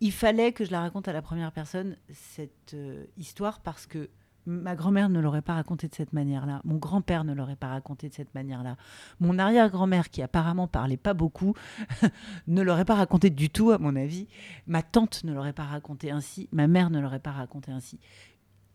Il, 0.00 0.12
fallait 0.12 0.52
que 0.52 0.64
je 0.64 0.70
la 0.70 0.80
raconte 0.80 1.06
à 1.06 1.12
la 1.12 1.20
première 1.20 1.52
personne, 1.52 1.98
cette 2.10 2.72
euh, 2.72 3.04
histoire, 3.18 3.60
parce 3.60 3.86
que 3.86 4.08
ma 4.46 4.74
grand-mère 4.74 5.08
ne 5.08 5.20
l'aurait 5.20 5.42
pas 5.42 5.54
raconté 5.54 5.88
de 5.88 5.94
cette 5.94 6.12
manière-là. 6.12 6.60
Mon 6.64 6.76
grand-père 6.76 7.24
ne 7.24 7.34
l'aurait 7.34 7.56
pas 7.56 7.68
raconté 7.68 8.08
de 8.08 8.14
cette 8.14 8.34
manière-là. 8.34 8.76
Mon 9.20 9.38
arrière-grand-mère, 9.38 10.10
qui 10.10 10.22
apparemment 10.22 10.68
parlait 10.68 10.96
pas 10.96 11.14
beaucoup, 11.14 11.54
ne 12.46 12.62
l'aurait 12.62 12.84
pas 12.84 12.94
raconté 12.94 13.30
du 13.30 13.50
tout, 13.50 13.70
à 13.72 13.78
mon 13.78 13.96
avis. 13.96 14.28
Ma 14.66 14.82
tante 14.82 15.24
ne 15.24 15.32
l'aurait 15.32 15.52
pas 15.52 15.64
raconté 15.64 16.10
ainsi. 16.10 16.48
Ma 16.52 16.68
mère 16.68 16.90
ne 16.90 17.00
l'aurait 17.00 17.18
pas 17.18 17.32
raconté 17.32 17.72
ainsi. 17.72 17.98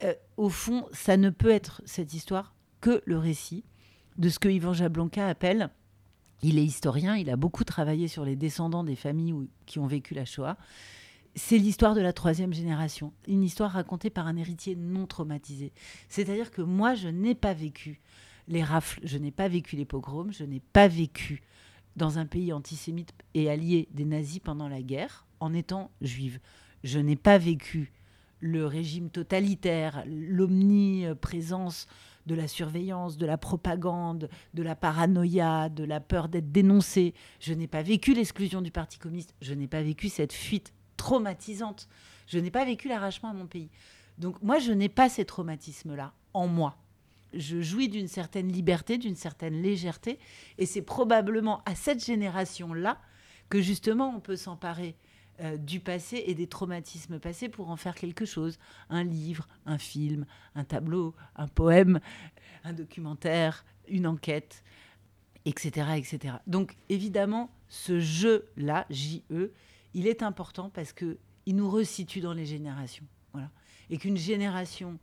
Euh, 0.04 0.14
au 0.38 0.50
fond, 0.50 0.86
ça 0.92 1.18
ne 1.18 1.30
peut 1.30 1.52
être 1.52 1.82
cette 1.86 2.14
histoire 2.14 2.54
que 2.82 3.02
le 3.06 3.18
récit 3.18 3.64
de 4.18 4.30
ce 4.30 4.40
que 4.40 4.50
Yvan 4.50 4.74
Jablonka 4.74 5.28
appelle 5.28 5.70
il 6.44 6.58
est 6.58 6.66
historien, 6.66 7.16
il 7.16 7.30
a 7.30 7.36
beaucoup 7.36 7.64
travaillé 7.64 8.08
sur 8.08 8.26
les 8.26 8.36
descendants 8.36 8.84
des 8.84 8.96
familles 8.96 9.36
qui 9.66 9.80
ont 9.80 9.88
vécu 9.88 10.14
la 10.14 10.26
Shoah. 10.26 10.58
C'est 11.36 11.58
l'histoire 11.58 11.96
de 11.96 12.02
la 12.02 12.12
troisième 12.12 12.54
génération, 12.54 13.13
une 13.28 13.44
histoire 13.44 13.72
racontée 13.72 14.10
par 14.10 14.28
un 14.28 14.36
héritier 14.36 14.76
non 14.76 15.08
traumatisé. 15.08 15.72
C'est-à-dire 16.10 16.52
que 16.52 16.62
moi, 16.62 16.94
je 16.94 17.08
n'ai 17.08 17.36
pas 17.36 17.54
vécu 17.54 18.02
les 18.50 18.63
rafles, 18.63 19.00
je 19.04 19.17
n'ai 19.17 19.32
pas 19.32 19.48
vécu 19.48 19.78
les 19.78 19.86
pogroms, 19.86 20.34
je 20.34 20.44
n'ai 20.44 20.60
pas 20.60 20.89
vécu 20.89 21.41
dans 21.96 22.20
un 22.20 22.26
pays 22.26 22.52
antisémite 22.52 23.13
et 23.34 23.50
allié 23.50 23.88
des 23.91 24.04
nazis 24.04 24.39
pendant 24.39 24.67
la 24.67 24.82
guerre 24.82 25.26
en 25.39 25.54
étant 25.54 25.91
juive. 26.02 26.39
Je 26.84 27.00
n'ai 27.00 27.15
pas 27.15 27.38
vécu 27.38 27.94
le 28.41 28.65
régime 28.65 29.10
totalitaire, 29.10 30.04
l'omniprésence 30.08 31.88
de 32.26 32.36
la 32.36 32.48
surveillance, 32.48 33.17
de 33.17 33.26
la 33.26 33.38
propagande, 33.38 34.30
de 34.54 34.63
la 34.63 34.76
paranoïa, 34.76 35.70
de 35.70 35.84
la 35.84 36.00
peur 36.02 36.28
d'être 36.28 36.52
dénoncé. 36.52 37.13
Je 37.39 37.54
n'ai 37.54 37.67
pas 37.67 37.84
vécu 37.84 38.13
l'exclusion 38.13 38.62
du 38.62 38.72
Parti 38.72 39.00
communiste. 39.00 39.34
Je 39.41 39.54
n'ai 39.54 39.67
pas 39.67 39.82
vécu 39.82 40.10
cette 40.10 40.34
fuite 40.34 40.74
traumatisante. 41.02 41.88
Je 42.28 42.38
n'ai 42.38 42.52
pas 42.52 42.64
vécu 42.64 42.88
l'arrachement 42.88 43.30
à 43.30 43.34
mon 43.34 43.48
pays. 43.48 43.72
Donc 44.20 44.40
moi, 44.44 44.60
je 44.60 44.72
n'ai 44.72 44.88
pas 44.88 45.10
ces 45.10 45.26
traumatismes-là 45.26 46.14
en 46.36 46.48
moi. 46.48 46.78
Je 47.34 47.60
jouis 47.62 47.90
d'une 47.90 48.08
certaine 48.08 48.52
liberté, 48.52 49.00
d'une 49.00 49.16
certaine 49.16 49.64
légèreté. 49.64 50.20
Et 50.60 50.68
c'est 50.68 50.84
probablement 50.84 51.64
à 51.66 51.74
cette 51.74 52.06
génération-là 52.06 53.00
que 53.50 53.62
justement 53.62 54.14
on 54.16 54.20
peut 54.20 54.36
s'emparer 54.36 54.96
euh, 55.40 55.58
du 55.58 55.80
passé 55.80 56.24
et 56.28 56.36
des 56.36 56.46
traumatismes 56.46 57.20
passés 57.20 57.50
pour 57.50 57.72
en 57.72 57.78
faire 57.78 57.96
quelque 57.96 58.26
chose. 58.26 58.60
Un 58.92 59.04
livre, 59.04 59.48
un 59.66 59.80
film, 59.80 60.28
un 60.54 60.64
tableau, 60.64 61.16
un 61.36 61.48
poème, 61.48 62.00
un 62.64 62.74
documentaire, 62.74 63.66
une 63.88 64.06
enquête, 64.06 64.64
etc. 65.46 65.88
etc. 65.98 66.36
Donc 66.46 66.76
évidemment, 66.90 67.50
ce 67.70 68.00
jeu-là, 68.00 68.86
JE, 68.92 69.52
il 69.93 70.08
est 70.08 70.23
important 70.23 70.69
parce 70.69 70.93
qu'il 70.93 71.17
nous 71.47 71.69
resitue 71.69 72.21
dans 72.21 72.34
les 72.34 72.45
générations. 72.45 73.06
Et 73.89 73.97
qu'une 73.97 74.17
génération 74.17 74.99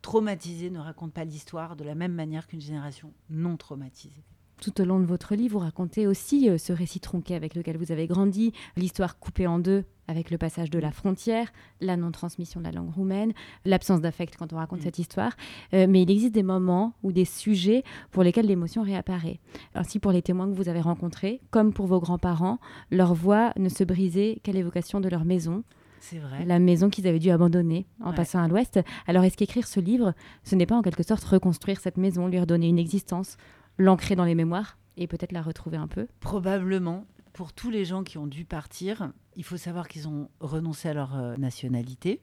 traumatisée 0.00 0.70
ne 0.70 0.78
raconte 0.78 1.12
pas 1.12 1.24
l'histoire 1.24 1.76
de 1.76 1.84
la 1.84 1.94
même 1.94 2.14
manière 2.14 2.46
qu'une 2.46 2.60
génération 2.60 3.12
non 3.28 3.56
traumatisée. 3.58 4.24
Tout 4.60 4.82
au 4.82 4.84
long 4.84 5.00
de 5.00 5.06
votre 5.06 5.34
livre, 5.34 5.58
vous 5.58 5.64
racontez 5.64 6.06
aussi 6.06 6.50
euh, 6.50 6.58
ce 6.58 6.74
récit 6.74 7.00
tronqué 7.00 7.34
avec 7.34 7.54
lequel 7.54 7.78
vous 7.78 7.92
avez 7.92 8.06
grandi, 8.06 8.52
l'histoire 8.76 9.18
coupée 9.18 9.46
en 9.46 9.58
deux 9.58 9.84
avec 10.06 10.30
le 10.30 10.36
passage 10.36 10.68
de 10.68 10.78
la 10.78 10.90
frontière, 10.90 11.50
la 11.80 11.96
non-transmission 11.96 12.60
de 12.60 12.66
la 12.66 12.72
langue 12.72 12.92
roumaine, 12.92 13.32
l'absence 13.64 14.02
d'affect 14.02 14.36
quand 14.36 14.52
on 14.52 14.56
raconte 14.56 14.80
mm. 14.80 14.84
cette 14.84 14.98
histoire. 14.98 15.32
Euh, 15.72 15.86
mais 15.88 16.02
il 16.02 16.10
existe 16.10 16.34
des 16.34 16.42
moments 16.42 16.92
ou 17.02 17.10
des 17.10 17.24
sujets 17.24 17.84
pour 18.10 18.22
lesquels 18.22 18.46
l'émotion 18.46 18.82
réapparaît. 18.82 19.40
Ainsi, 19.74 19.98
pour 19.98 20.12
les 20.12 20.20
témoins 20.20 20.46
que 20.46 20.54
vous 20.54 20.68
avez 20.68 20.80
rencontrés, 20.80 21.40
comme 21.50 21.72
pour 21.72 21.86
vos 21.86 22.00
grands-parents, 22.00 22.58
leur 22.90 23.14
voix 23.14 23.54
ne 23.56 23.70
se 23.70 23.82
brisait 23.84 24.40
qu'à 24.42 24.52
l'évocation 24.52 25.00
de 25.00 25.08
leur 25.08 25.24
maison. 25.24 25.64
C'est 26.00 26.18
vrai. 26.18 26.44
La 26.44 26.58
maison 26.58 26.90
qu'ils 26.90 27.06
avaient 27.06 27.18
dû 27.18 27.30
abandonner 27.30 27.86
en 28.02 28.12
passant 28.12 28.42
à 28.42 28.48
l'ouest. 28.48 28.80
Alors, 29.06 29.22
est-ce 29.24 29.36
qu'écrire 29.36 29.66
ce 29.66 29.80
livre, 29.80 30.14
ce 30.44 30.54
n'est 30.54 30.66
pas 30.66 30.76
en 30.76 30.82
quelque 30.82 31.02
sorte 31.02 31.24
reconstruire 31.24 31.78
cette 31.78 31.98
maison, 31.98 32.26
lui 32.26 32.40
redonner 32.40 32.68
une 32.68 32.78
existence? 32.78 33.36
L'ancrer 33.78 34.16
dans 34.16 34.24
les 34.24 34.34
mémoires 34.34 34.78
et 34.96 35.06
peut-être 35.06 35.32
la 35.32 35.42
retrouver 35.42 35.76
un 35.76 35.88
peu 35.88 36.06
Probablement. 36.20 37.06
Pour 37.32 37.52
tous 37.52 37.70
les 37.70 37.84
gens 37.84 38.02
qui 38.02 38.18
ont 38.18 38.26
dû 38.26 38.44
partir, 38.44 39.12
il 39.36 39.44
faut 39.44 39.56
savoir 39.56 39.88
qu'ils 39.88 40.08
ont 40.08 40.28
renoncé 40.40 40.88
à 40.88 40.94
leur 40.94 41.16
euh, 41.16 41.36
nationalité 41.36 42.20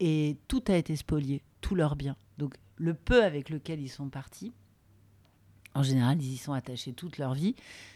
et 0.00 0.36
tout 0.48 0.62
a 0.68 0.76
été 0.76 0.96
spolié, 0.96 1.42
tous 1.60 1.74
leurs 1.74 1.96
biens. 1.96 2.16
Donc 2.36 2.56
le 2.76 2.94
peu 2.94 3.22
avec 3.22 3.50
lequel 3.50 3.80
ils 3.80 3.88
sont 3.88 4.08
partis, 4.08 4.52
en 5.74 5.82
général, 5.82 6.20
ils 6.20 6.32
y 6.32 6.36
sont 6.36 6.52
attachés 6.52 6.92
toute 6.92 7.18
leur 7.18 7.34
vie. 7.34 7.54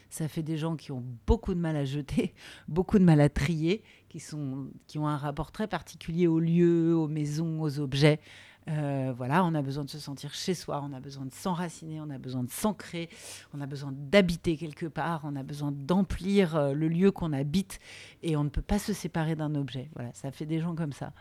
Ça 0.09 0.27
fait 0.27 0.41
des 0.41 0.57
gens 0.57 0.75
qui 0.75 0.91
ont 0.91 1.03
beaucoup 1.27 1.53
de 1.53 1.59
mal 1.59 1.75
à 1.75 1.85
jeter, 1.85 2.33
beaucoup 2.67 2.97
de 2.97 3.03
mal 3.03 3.21
à 3.21 3.29
trier, 3.29 3.83
qui, 4.09 4.19
sont, 4.19 4.69
qui 4.87 4.97
ont 4.97 5.07
un 5.07 5.17
rapport 5.17 5.51
très 5.51 5.67
particulier 5.67 6.27
aux 6.27 6.39
lieux, 6.39 6.95
aux 6.95 7.07
maisons, 7.07 7.61
aux 7.61 7.79
objets. 7.79 8.19
Euh, 8.69 9.13
voilà, 9.15 9.45
on 9.45 9.55
a 9.55 9.61
besoin 9.61 9.85
de 9.85 9.89
se 9.89 9.99
sentir 9.99 10.33
chez 10.33 10.53
soi, 10.53 10.83
on 10.83 10.91
a 10.91 10.99
besoin 10.99 11.25
de 11.25 11.33
s'enraciner, 11.33 12.01
on 12.01 12.09
a 12.09 12.17
besoin 12.17 12.43
de 12.43 12.49
s'ancrer, 12.49 13.09
on 13.53 13.61
a 13.61 13.65
besoin 13.65 13.93
d'habiter 13.93 14.57
quelque 14.57 14.87
part, 14.87 15.21
on 15.23 15.35
a 15.37 15.43
besoin 15.43 15.71
d'emplir 15.71 16.55
euh, 16.55 16.73
le 16.73 16.89
lieu 16.89 17.11
qu'on 17.11 17.31
habite 17.31 17.79
et 18.23 18.35
on 18.35 18.43
ne 18.43 18.49
peut 18.49 18.61
pas 18.61 18.79
se 18.79 18.91
séparer 18.91 19.35
d'un 19.35 19.55
objet. 19.55 19.89
Voilà, 19.95 20.11
ça 20.13 20.31
fait 20.31 20.45
des 20.45 20.59
gens 20.59 20.75
comme 20.75 20.91
ça. 20.91 21.13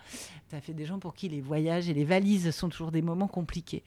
Ça 0.48 0.60
fait 0.60 0.74
des 0.74 0.84
gens 0.84 0.98
pour 0.98 1.14
qui 1.14 1.28
les 1.28 1.40
voyages 1.40 1.88
et 1.88 1.94
les 1.94 2.04
valises 2.04 2.50
sont 2.50 2.68
toujours 2.68 2.90
des 2.90 3.02
moments 3.02 3.28
compliqués. 3.28 3.84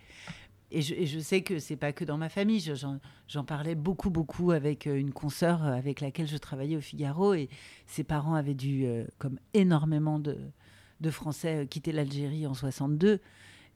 Et 0.71 0.81
je, 0.83 1.19
sais 1.19 1.41
que 1.41 1.57
c'est 1.57 1.75
pas 1.75 1.91
que 1.93 2.05
dans 2.05 2.17
ma 2.17 2.29
famille. 2.29 2.63
J'en 3.27 3.43
parlais 3.43 3.73
beaucoup, 3.73 4.11
beaucoup 4.11 4.51
avec 4.51 4.85
euh, 4.85 4.95
une 4.95 5.11
consoeur 5.11 5.63
avec 5.63 5.99
laquelle 5.99 6.27
je 6.27 6.37
travaillais 6.37 6.77
au 6.77 6.81
Figaro 6.81 7.33
et 7.33 7.49
ses 7.87 8.03
parents 8.03 8.35
avaient 8.35 8.53
dû, 8.53 8.87
comme 9.17 9.39
énormément 9.55 10.19
de, 10.19 10.37
de 11.01 11.09
Français, 11.09 11.67
quitter 11.69 11.91
l'Algérie 11.91 12.45
en 12.47 12.53
62. 12.53 13.19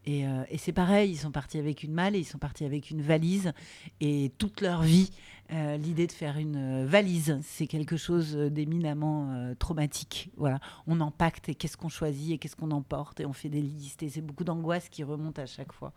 Euh, 0.08 0.44
et, 0.50 0.58
c'est 0.58 0.74
pareil, 0.74 1.12
ils 1.12 1.18
sont 1.18 1.32
partis 1.32 1.58
avec 1.58 1.84
une 1.84 1.94
malle 1.94 2.16
et 2.16 2.20
ils 2.20 2.26
sont 2.26 2.38
partis 2.38 2.66
avec 2.66 2.92
une 2.92 3.02
valise. 3.02 3.54
Et 4.02 4.32
toute 4.38 4.62
leur 4.62 4.82
vie, 4.82 5.12
euh, 5.52 5.78
l'idée 5.78 6.08
de 6.08 6.12
faire 6.12 6.38
une 6.38 6.84
euh, 6.84 6.86
valise, 6.86 7.40
c'est 7.44 7.68
quelque 7.68 7.98
chose 7.98 8.36
d'éminemment 8.36 9.54
traumatique. 9.60 10.32
Voilà, 10.38 10.60
on 10.88 11.00
empacte 11.00 11.50
et 11.50 11.56
qu'est-ce 11.56 11.78
qu'on 11.78 11.90
choisit 11.90 12.34
et 12.34 12.38
qu'est-ce 12.38 12.56
qu'on 12.56 12.72
emporte 12.72 13.20
et 13.20 13.26
on 13.26 13.34
fait 13.34 13.50
des 13.50 13.62
listes 13.62 14.04
et 14.04 14.10
c'est 14.10 14.22
beaucoup 14.22 14.44
d'angoisse 14.44 14.90
qui 14.90 15.04
remonte 15.04 15.40
à 15.40 15.46
chaque 15.46 15.72
fois. 15.72 15.94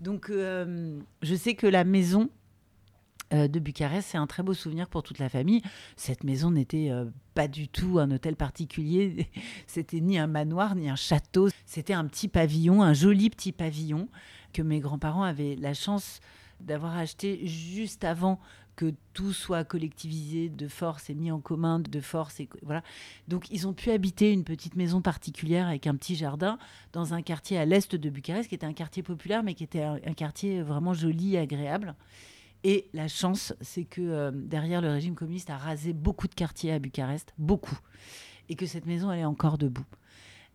Donc, 0.00 0.30
je 0.30 1.34
sais 1.34 1.54
que 1.54 1.66
la 1.66 1.84
maison 1.84 2.30
euh, 2.30 2.39
de 3.32 3.58
Bucarest. 3.58 4.08
C'est 4.10 4.18
un 4.18 4.26
très 4.26 4.42
beau 4.42 4.54
souvenir 4.54 4.88
pour 4.88 5.02
toute 5.02 5.18
la 5.18 5.28
famille. 5.28 5.62
Cette 5.96 6.24
maison 6.24 6.50
n'était 6.50 6.90
euh, 6.90 7.06
pas 7.34 7.48
du 7.48 7.68
tout 7.68 7.98
un 7.98 8.10
hôtel 8.10 8.36
particulier. 8.36 9.28
C'était 9.66 10.00
ni 10.00 10.18
un 10.18 10.26
manoir, 10.26 10.74
ni 10.74 10.90
un 10.90 10.96
château. 10.96 11.48
C'était 11.66 11.92
un 11.92 12.06
petit 12.06 12.28
pavillon, 12.28 12.82
un 12.82 12.94
joli 12.94 13.30
petit 13.30 13.52
pavillon 13.52 14.08
que 14.52 14.62
mes 14.62 14.80
grands-parents 14.80 15.22
avaient 15.22 15.56
la 15.56 15.74
chance 15.74 16.20
d'avoir 16.60 16.96
acheté 16.96 17.46
juste 17.46 18.04
avant 18.04 18.40
que 18.76 18.94
tout 19.12 19.32
soit 19.32 19.62
collectivisé 19.62 20.48
de 20.48 20.66
force 20.66 21.10
et 21.10 21.14
mis 21.14 21.30
en 21.30 21.40
commun 21.40 21.80
de 21.80 22.00
force 22.00 22.40
et 22.40 22.48
voilà. 22.62 22.82
Donc 23.28 23.50
ils 23.50 23.68
ont 23.68 23.74
pu 23.74 23.90
habiter 23.90 24.32
une 24.32 24.44
petite 24.44 24.74
maison 24.74 25.02
particulière 25.02 25.68
avec 25.68 25.86
un 25.86 25.94
petit 25.96 26.16
jardin 26.16 26.58
dans 26.92 27.12
un 27.12 27.20
quartier 27.20 27.58
à 27.58 27.66
l'est 27.66 27.94
de 27.94 28.10
Bucarest 28.10 28.48
qui 28.48 28.54
était 28.54 28.66
un 28.66 28.72
quartier 28.72 29.02
populaire 29.02 29.42
mais 29.42 29.54
qui 29.54 29.64
était 29.64 29.82
un 29.82 30.14
quartier 30.14 30.62
vraiment 30.62 30.94
joli 30.94 31.34
et 31.34 31.38
agréable. 31.38 31.94
Et 32.62 32.88
la 32.92 33.08
chance, 33.08 33.54
c'est 33.60 33.84
que 33.84 34.02
euh, 34.02 34.30
derrière, 34.32 34.80
le 34.80 34.90
régime 34.90 35.14
communiste 35.14 35.50
a 35.50 35.56
rasé 35.56 35.92
beaucoup 35.92 36.28
de 36.28 36.34
quartiers 36.34 36.72
à 36.72 36.78
Bucarest, 36.78 37.32
beaucoup. 37.38 37.78
Et 38.48 38.56
que 38.56 38.66
cette 38.66 38.86
maison, 38.86 39.10
elle 39.10 39.20
est 39.20 39.24
encore 39.24 39.56
debout. 39.56 39.86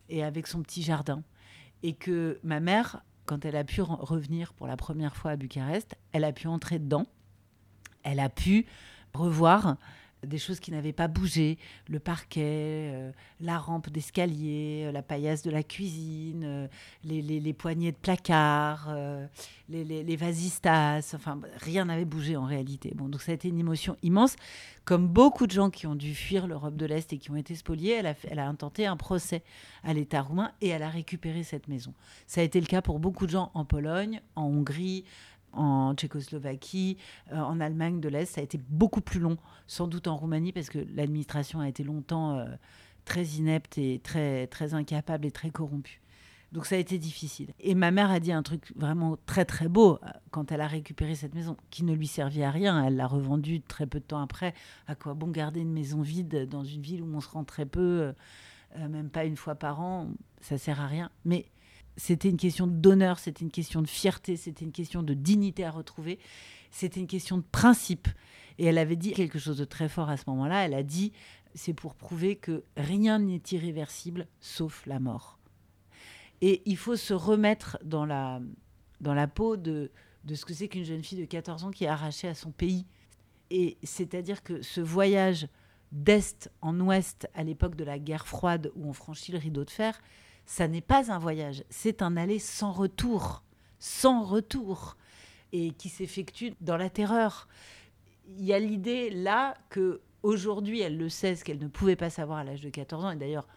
Et 0.09 0.23
avec 0.23 0.47
son 0.47 0.61
petit 0.61 0.83
jardin. 0.83 1.23
Et 1.81 1.93
que 1.93 2.39
ma 2.43 2.59
mère, 2.59 3.01
quand 3.25 3.43
elle 3.45 3.55
a 3.55 3.63
pu 3.63 3.81
revenir 3.81 4.53
pour 4.53 4.67
la 4.67 4.77
première 4.77 5.15
fois 5.15 5.31
à 5.31 5.35
Bucarest, 5.35 5.95
elle 6.11 6.23
a 6.23 6.31
pu 6.31 6.47
entrer 6.47 6.77
dedans. 6.77 7.07
Elle 8.03 8.19
a 8.19 8.29
pu 8.29 8.67
revoir 9.13 9.77
des 10.25 10.37
choses 10.37 10.59
qui 10.59 10.71
n'avaient 10.71 10.93
pas 10.93 11.07
bougé, 11.07 11.57
le 11.87 11.99
parquet, 11.99 12.91
euh, 12.93 13.11
la 13.39 13.57
rampe 13.57 13.89
d'escalier, 13.89 14.85
euh, 14.85 14.91
la 14.91 15.01
paillasse 15.01 15.41
de 15.41 15.51
la 15.51 15.63
cuisine, 15.63 16.43
euh, 16.45 16.67
les, 17.03 17.53
poignées 17.53 17.91
de 17.91 17.97
placard, 17.97 18.93
les, 19.69 20.15
vasistas, 20.15 21.13
enfin 21.15 21.39
rien 21.57 21.85
n'avait 21.85 22.05
bougé 22.05 22.35
en 22.35 22.45
réalité. 22.45 22.91
Bon, 22.95 23.09
donc 23.09 23.21
ça 23.21 23.31
a 23.31 23.35
été 23.35 23.47
une 23.47 23.59
émotion 23.59 23.97
immense. 24.03 24.35
Comme 24.83 25.07
beaucoup 25.07 25.47
de 25.47 25.51
gens 25.51 25.71
qui 25.71 25.87
ont 25.87 25.95
dû 25.95 26.13
fuir 26.13 26.45
l'Europe 26.45 26.75
de 26.75 26.85
l'Est 26.85 27.11
et 27.11 27.17
qui 27.17 27.31
ont 27.31 27.35
été 27.35 27.55
spoliés, 27.55 27.93
elle 27.93 28.05
a, 28.05 28.13
elle 28.29 28.37
a 28.37 28.47
intenté 28.47 28.85
un 28.85 28.97
procès 28.97 29.41
à 29.83 29.93
l'État 29.93 30.21
roumain 30.21 30.51
et 30.61 30.69
elle 30.69 30.83
a 30.83 30.89
récupéré 30.89 31.43
cette 31.43 31.67
maison. 31.67 31.93
Ça 32.27 32.41
a 32.41 32.43
été 32.43 32.59
le 32.59 32.67
cas 32.67 32.83
pour 32.83 32.99
beaucoup 32.99 33.25
de 33.25 33.31
gens 33.31 33.51
en 33.55 33.65
Pologne, 33.65 34.21
en 34.35 34.43
Hongrie, 34.43 35.03
en 35.55 35.93
Tchécoslovaquie, 35.95 36.97
euh, 37.31 37.37
en 37.37 37.59
Allemagne 37.59 37.99
de 37.99 38.09
l'Est. 38.09 38.25
Ça 38.25 38.41
a 38.41 38.43
été 38.43 38.59
beaucoup 38.69 39.01
plus 39.01 39.19
long, 39.19 39.37
sans 39.67 39.87
doute 39.87 40.07
en 40.07 40.15
Roumanie, 40.15 40.51
parce 40.51 40.69
que 40.69 40.79
l'administration 40.95 41.59
a 41.59 41.67
été 41.67 41.83
longtemps 41.83 42.37
euh, 42.37 42.45
très 43.05 43.23
inepte 43.23 43.77
et 43.77 43.99
très, 44.03 44.47
très 44.47 44.73
incapable 44.73 45.25
et 45.25 45.31
très 45.31 45.49
corrompue. 45.49 46.01
Donc 46.51 46.65
ça 46.65 46.75
a 46.75 46.77
été 46.77 46.97
difficile. 46.97 47.53
Et 47.59 47.75
ma 47.75 47.91
mère 47.91 48.11
a 48.11 48.19
dit 48.19 48.31
un 48.31 48.43
truc 48.43 48.71
vraiment 48.75 49.17
très 49.25 49.43
très 49.45 49.67
beau 49.67 49.99
euh, 50.03 50.07
quand 50.31 50.51
elle 50.51 50.61
a 50.61 50.67
récupéré 50.67 51.15
cette 51.15 51.35
maison, 51.35 51.57
qui 51.69 51.83
ne 51.83 51.93
lui 51.93 52.07
servait 52.07 52.43
à 52.43 52.51
rien. 52.51 52.85
Elle 52.85 52.95
l'a 52.95 53.07
revendue 53.07 53.61
très 53.61 53.87
peu 53.87 53.99
de 53.99 54.05
temps 54.05 54.21
après. 54.21 54.53
À 54.87 54.95
quoi 54.95 55.13
bon 55.13 55.27
garder 55.27 55.61
une 55.61 55.73
maison 55.73 56.01
vide 56.01 56.47
dans 56.49 56.63
une 56.63 56.81
ville 56.81 57.01
où 57.01 57.15
on 57.15 57.21
se 57.21 57.29
rend 57.29 57.43
très 57.43 57.65
peu, 57.65 58.13
même 58.77 59.09
pas 59.09 59.25
une 59.25 59.35
fois 59.35 59.55
par 59.55 59.81
an? 59.81 60.07
Ça 60.39 60.57
sert 60.57 60.79
à 60.79 60.87
rien. 60.87 61.09
Mais 61.25 61.45
c'était 61.97 62.29
une 62.29 62.37
question 62.37 62.67
d'honneur, 62.67 63.19
c'était 63.19 63.43
une 63.43 63.51
question 63.51 63.81
de 63.81 63.87
fierté, 63.87 64.35
c'était 64.37 64.65
une 64.65 64.71
question 64.71 65.03
de 65.03 65.13
dignité 65.13 65.63
à 65.63 65.71
retrouver, 65.71 66.19
c'était 66.71 66.99
une 66.99 67.07
question 67.07 67.37
de 67.37 67.43
principe. 67.51 68.07
Et 68.57 68.65
elle 68.65 68.77
avait 68.77 68.95
dit 68.95 69.11
quelque 69.11 69.39
chose 69.39 69.57
de 69.57 69.65
très 69.65 69.89
fort 69.89 70.09
à 70.09 70.17
ce 70.17 70.23
moment-là. 70.27 70.65
Elle 70.65 70.73
a 70.73 70.83
dit, 70.83 71.11
c'est 71.53 71.73
pour 71.73 71.95
prouver 71.95 72.35
que 72.35 72.63
rien 72.77 73.19
n'est 73.19 73.41
irréversible 73.51 74.27
sauf 74.39 74.85
la 74.85 74.99
mort. 74.99 75.39
Et 76.41 76.61
il 76.65 76.77
faut 76.77 76.95
se 76.95 77.13
remettre 77.13 77.77
dans 77.83 78.05
la, 78.05 78.41
dans 79.01 79.13
la 79.13 79.27
peau 79.27 79.57
de, 79.57 79.91
de 80.25 80.35
ce 80.35 80.45
que 80.45 80.53
c'est 80.53 80.67
qu'une 80.67 80.83
jeune 80.83 81.03
fille 81.03 81.19
de 81.19 81.25
14 81.25 81.63
ans 81.63 81.71
qui 81.71 81.85
est 81.85 81.89
arrachée 81.89 82.27
à 82.27 82.35
son 82.35 82.51
pays. 82.51 82.85
Et 83.49 83.77
c'est-à-dire 83.83 84.43
que 84.43 84.61
ce 84.61 84.81
voyage 84.81 85.47
d'Est 85.91 86.51
en 86.61 86.79
Ouest 86.79 87.29
à 87.33 87.43
l'époque 87.43 87.75
de 87.75 87.83
la 87.83 87.99
guerre 87.99 88.27
froide 88.27 88.71
où 88.75 88.89
on 88.89 88.93
franchit 88.93 89.31
le 89.31 89.37
rideau 89.37 89.63
de 89.63 89.69
fer, 89.69 90.01
ça 90.45 90.67
n'est 90.67 90.81
pas 90.81 91.11
un 91.11 91.19
voyage, 91.19 91.63
c'est 91.69 92.01
un 92.01 92.17
aller 92.17 92.39
sans 92.39 92.71
retour, 92.71 93.43
sans 93.79 94.23
retour, 94.23 94.97
et 95.51 95.71
qui 95.71 95.89
s'effectue 95.89 96.53
dans 96.61 96.77
la 96.77 96.89
terreur. 96.89 97.47
Il 98.27 98.43
y 98.45 98.53
a 98.53 98.59
l'idée 98.59 99.09
là 99.09 99.55
que 99.69 100.01
aujourd'hui 100.23 100.81
elle 100.81 100.97
le 100.97 101.09
sait, 101.09 101.35
ce 101.35 101.43
qu'elle 101.43 101.59
ne 101.59 101.67
pouvait 101.67 101.95
pas 101.95 102.09
savoir 102.09 102.39
à 102.39 102.43
l'âge 102.43 102.61
de 102.61 102.69
14 102.69 103.05
ans, 103.05 103.11
et 103.11 103.15
d'ailleurs 103.15 103.47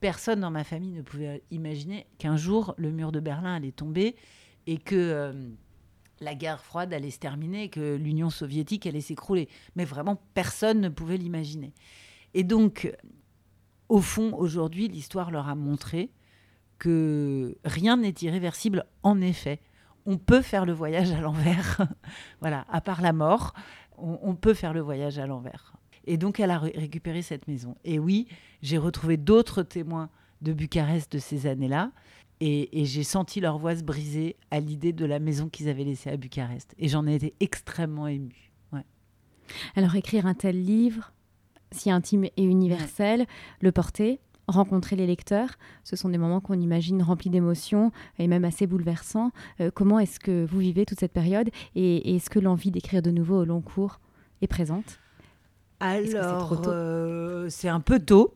personne 0.00 0.40
dans 0.40 0.50
ma 0.50 0.64
famille 0.64 0.92
ne 0.92 1.02
pouvait 1.02 1.42
imaginer 1.50 2.06
qu'un 2.18 2.36
jour 2.36 2.74
le 2.78 2.90
mur 2.90 3.12
de 3.12 3.20
Berlin 3.20 3.54
allait 3.54 3.72
tomber 3.72 4.16
et 4.66 4.78
que 4.78 4.96
euh, 4.96 5.32
la 6.20 6.34
guerre 6.34 6.62
froide 6.62 6.92
allait 6.92 7.10
se 7.10 7.18
terminer 7.18 7.68
que 7.68 7.96
l'Union 7.96 8.30
soviétique 8.30 8.86
allait 8.86 9.00
s'écrouler. 9.00 9.48
Mais 9.76 9.84
vraiment, 9.84 10.20
personne 10.34 10.80
ne 10.80 10.88
pouvait 10.88 11.16
l'imaginer. 11.16 11.72
Et 12.34 12.44
donc, 12.44 12.92
au 13.88 14.00
fond, 14.00 14.34
aujourd'hui, 14.34 14.88
l'histoire 14.88 15.30
leur 15.30 15.48
a 15.48 15.54
montré 15.54 16.10
que 16.80 17.56
rien 17.64 17.98
n'est 17.98 18.14
irréversible 18.22 18.84
en 19.04 19.20
effet. 19.20 19.60
On 20.06 20.18
peut 20.18 20.42
faire 20.42 20.66
le 20.66 20.72
voyage 20.72 21.12
à 21.12 21.20
l'envers. 21.20 21.86
voilà, 22.40 22.66
à 22.68 22.80
part 22.80 23.02
la 23.02 23.12
mort, 23.12 23.52
on, 23.96 24.18
on 24.22 24.34
peut 24.34 24.54
faire 24.54 24.72
le 24.72 24.80
voyage 24.80 25.20
à 25.20 25.28
l'envers. 25.28 25.74
Et 26.04 26.16
donc, 26.16 26.40
elle 26.40 26.50
a 26.50 26.58
récupéré 26.58 27.22
cette 27.22 27.46
maison. 27.46 27.76
Et 27.84 28.00
oui, 28.00 28.26
j'ai 28.62 28.78
retrouvé 28.78 29.16
d'autres 29.16 29.62
témoins 29.62 30.10
de 30.40 30.52
Bucarest 30.52 31.12
de 31.12 31.18
ces 31.18 31.46
années-là. 31.46 31.92
Et, 32.42 32.86
j'ai 32.86 33.04
senti 33.04 33.40
leur 33.40 33.58
voix 33.58 33.76
se 33.76 33.82
briser 33.82 34.36
à 34.50 34.60
l'idée 34.60 34.94
de 34.94 35.04
la 35.04 35.18
maison 35.18 35.48
qu'ils 35.48 35.68
avaient 35.68 35.84
laissée 35.84 36.08
à 36.08 36.16
Bucarest. 36.16 36.74
Et 36.78 36.88
j'en 36.88 37.06
ai 37.06 37.14
été 37.14 37.34
extrêmement 37.40 38.06
émue. 38.06 38.50
Ouais. 38.72 38.84
Alors, 39.76 39.94
écrire 39.94 40.24
un 40.24 40.32
tel 40.32 40.64
livre, 40.64 41.12
si 41.70 41.90
intime 41.90 42.24
et 42.24 42.42
universel, 42.42 43.26
le 43.60 43.72
porter, 43.72 44.20
rencontrer 44.50 44.96
les 44.96 45.06
lecteurs, 45.06 45.50
ce 45.84 45.96
sont 45.96 46.08
des 46.08 46.18
moments 46.18 46.40
qu'on 46.40 46.58
imagine 46.60 47.02
remplis 47.02 47.30
d'émotions 47.30 47.92
et 48.18 48.28
même 48.28 48.44
assez 48.44 48.66
bouleversants. 48.66 49.30
Euh, 49.60 49.70
comment 49.72 49.98
est-ce 49.98 50.20
que 50.20 50.44
vous 50.44 50.58
vivez 50.58 50.86
toute 50.86 51.00
cette 51.00 51.12
période 51.12 51.50
et 51.74 52.16
est-ce 52.16 52.30
que 52.30 52.38
l'envie 52.38 52.70
d'écrire 52.70 53.02
de 53.02 53.10
nouveau 53.10 53.40
au 53.40 53.44
long 53.44 53.60
cours 53.60 54.00
est 54.42 54.46
présente? 54.46 54.98
Alors, 55.80 56.62
euh, 56.66 57.48
c'est 57.48 57.68
un 57.68 57.80
peu 57.80 57.98
tôt. 57.98 58.34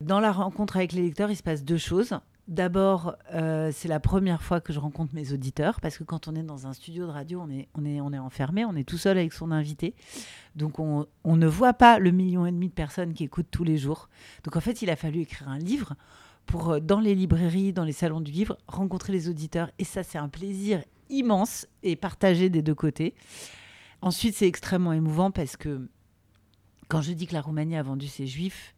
Dans 0.00 0.20
la 0.20 0.30
rencontre 0.30 0.76
avec 0.76 0.92
les 0.92 1.02
lecteurs, 1.02 1.30
il 1.30 1.36
se 1.36 1.42
passe 1.42 1.64
deux 1.64 1.78
choses. 1.78 2.14
D'abord, 2.48 3.16
euh, 3.34 3.72
c'est 3.74 3.88
la 3.88 3.98
première 3.98 4.40
fois 4.40 4.60
que 4.60 4.72
je 4.72 4.78
rencontre 4.78 5.12
mes 5.16 5.32
auditeurs, 5.32 5.80
parce 5.80 5.98
que 5.98 6.04
quand 6.04 6.28
on 6.28 6.36
est 6.36 6.44
dans 6.44 6.68
un 6.68 6.72
studio 6.72 7.04
de 7.06 7.10
radio, 7.10 7.40
on 7.44 7.50
est, 7.50 7.68
on 7.74 7.84
est, 7.84 8.00
on 8.00 8.12
est 8.12 8.18
enfermé, 8.18 8.64
on 8.64 8.76
est 8.76 8.84
tout 8.84 8.98
seul 8.98 9.18
avec 9.18 9.32
son 9.32 9.50
invité. 9.50 9.96
Donc 10.54 10.78
on, 10.78 11.06
ne 11.24 11.46
voit 11.48 11.74
pas 11.74 11.98
le 11.98 12.12
million 12.12 12.46
et 12.46 12.52
demi 12.52 12.68
de 12.68 12.72
personnes 12.72 13.14
qui 13.14 13.24
écoutent 13.24 13.50
tous 13.50 13.64
les 13.64 13.78
jours. 13.78 14.08
Donc 14.44 14.54
en 14.54 14.60
fait, 14.60 14.80
il 14.80 14.90
a 14.90 14.96
fallu 14.96 15.22
écrire 15.22 15.48
un 15.48 15.58
livre 15.58 15.94
pour, 16.46 16.70
euh, 16.70 16.80
dans 16.80 17.00
les 17.00 17.16
librairies, 17.16 17.72
dans 17.72 17.84
les 17.84 17.92
salons 17.92 18.20
du 18.20 18.30
livre, 18.30 18.56
rencontrer 18.68 19.12
les 19.12 19.28
auditeurs. 19.28 19.72
Et 19.80 19.84
ça, 19.84 20.04
c'est 20.04 20.18
un 20.18 20.28
plaisir 20.28 20.84
immense 21.10 21.66
et 21.82 21.96
partagé 21.96 22.48
des 22.48 22.62
deux 22.62 22.76
côtés. 22.76 23.14
Ensuite, 24.02 24.36
c'est 24.36 24.46
extrêmement 24.46 24.92
émouvant 24.92 25.32
parce 25.32 25.56
que 25.56 25.88
quand 26.86 27.02
je 27.02 27.10
dis 27.10 27.26
que 27.26 27.34
la 27.34 27.40
Roumanie 27.40 27.76
a 27.76 27.82
vendu 27.82 28.06
ses 28.06 28.28
juifs, 28.28 28.76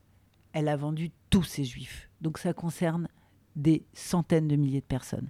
elle 0.54 0.68
a 0.68 0.76
vendu 0.76 1.10
tous 1.28 1.42
ses 1.44 1.64
juifs. 1.64 2.08
Donc 2.22 2.38
ça 2.38 2.54
concerne 2.54 3.08
des 3.56 3.84
centaines 3.92 4.48
de 4.48 4.56
milliers 4.56 4.80
de 4.80 4.86
personnes. 4.86 5.28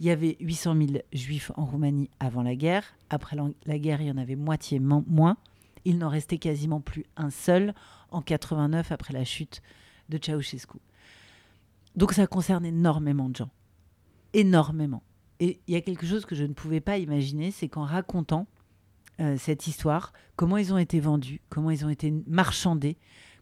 Il 0.00 0.06
y 0.06 0.10
avait 0.10 0.36
800 0.40 0.76
000 0.76 0.90
juifs 1.12 1.52
en 1.56 1.64
Roumanie 1.64 2.10
avant 2.20 2.42
la 2.42 2.54
guerre. 2.54 2.84
Après 3.10 3.36
la 3.66 3.78
guerre, 3.78 4.00
il 4.00 4.08
y 4.08 4.10
en 4.10 4.18
avait 4.18 4.36
moitié 4.36 4.78
moins. 4.78 5.36
Il 5.84 5.98
n'en 5.98 6.08
restait 6.08 6.38
quasiment 6.38 6.80
plus 6.80 7.04
un 7.16 7.30
seul 7.30 7.74
en 8.10 8.22
89 8.22 8.92
après 8.92 9.12
la 9.12 9.24
chute 9.24 9.62
de 10.08 10.18
Ceausescu. 10.22 10.78
Donc 11.96 12.12
ça 12.12 12.26
concerne 12.26 12.66
énormément 12.66 13.28
de 13.28 13.36
gens. 13.36 13.50
Énormément. 14.32 15.02
Et 15.40 15.60
il 15.66 15.74
y 15.74 15.76
a 15.76 15.80
quelque 15.80 16.06
chose 16.06 16.26
que 16.26 16.34
je 16.34 16.44
ne 16.44 16.52
pouvais 16.52 16.80
pas 16.80 16.98
imaginer, 16.98 17.50
c'est 17.50 17.68
qu'en 17.68 17.84
racontant 17.84 18.46
euh, 19.20 19.36
cette 19.38 19.66
histoire, 19.66 20.12
comment 20.34 20.56
ils 20.56 20.74
ont 20.74 20.78
été 20.78 21.00
vendus, 21.00 21.40
comment 21.48 21.70
ils 21.70 21.84
ont 21.84 21.90
été 21.90 22.12
marchandés 22.26 22.96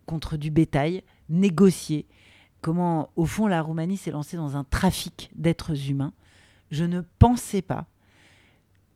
contre 0.07 0.37
du 0.37 0.51
bétail, 0.51 1.03
négociés, 1.29 2.07
comment 2.65 3.11
au 3.17 3.27
fond 3.27 3.47
la 3.47 3.61
Roumanie 3.61 3.99
s'est 3.99 4.11
lancée 4.11 4.39
dans 4.39 4.57
un 4.57 4.65
trafic 4.65 5.31
d'êtres 5.35 5.91
humains. 5.91 6.15
Je 6.71 6.87
ne 6.87 7.03
pensais 7.19 7.61
pas, 7.61 7.87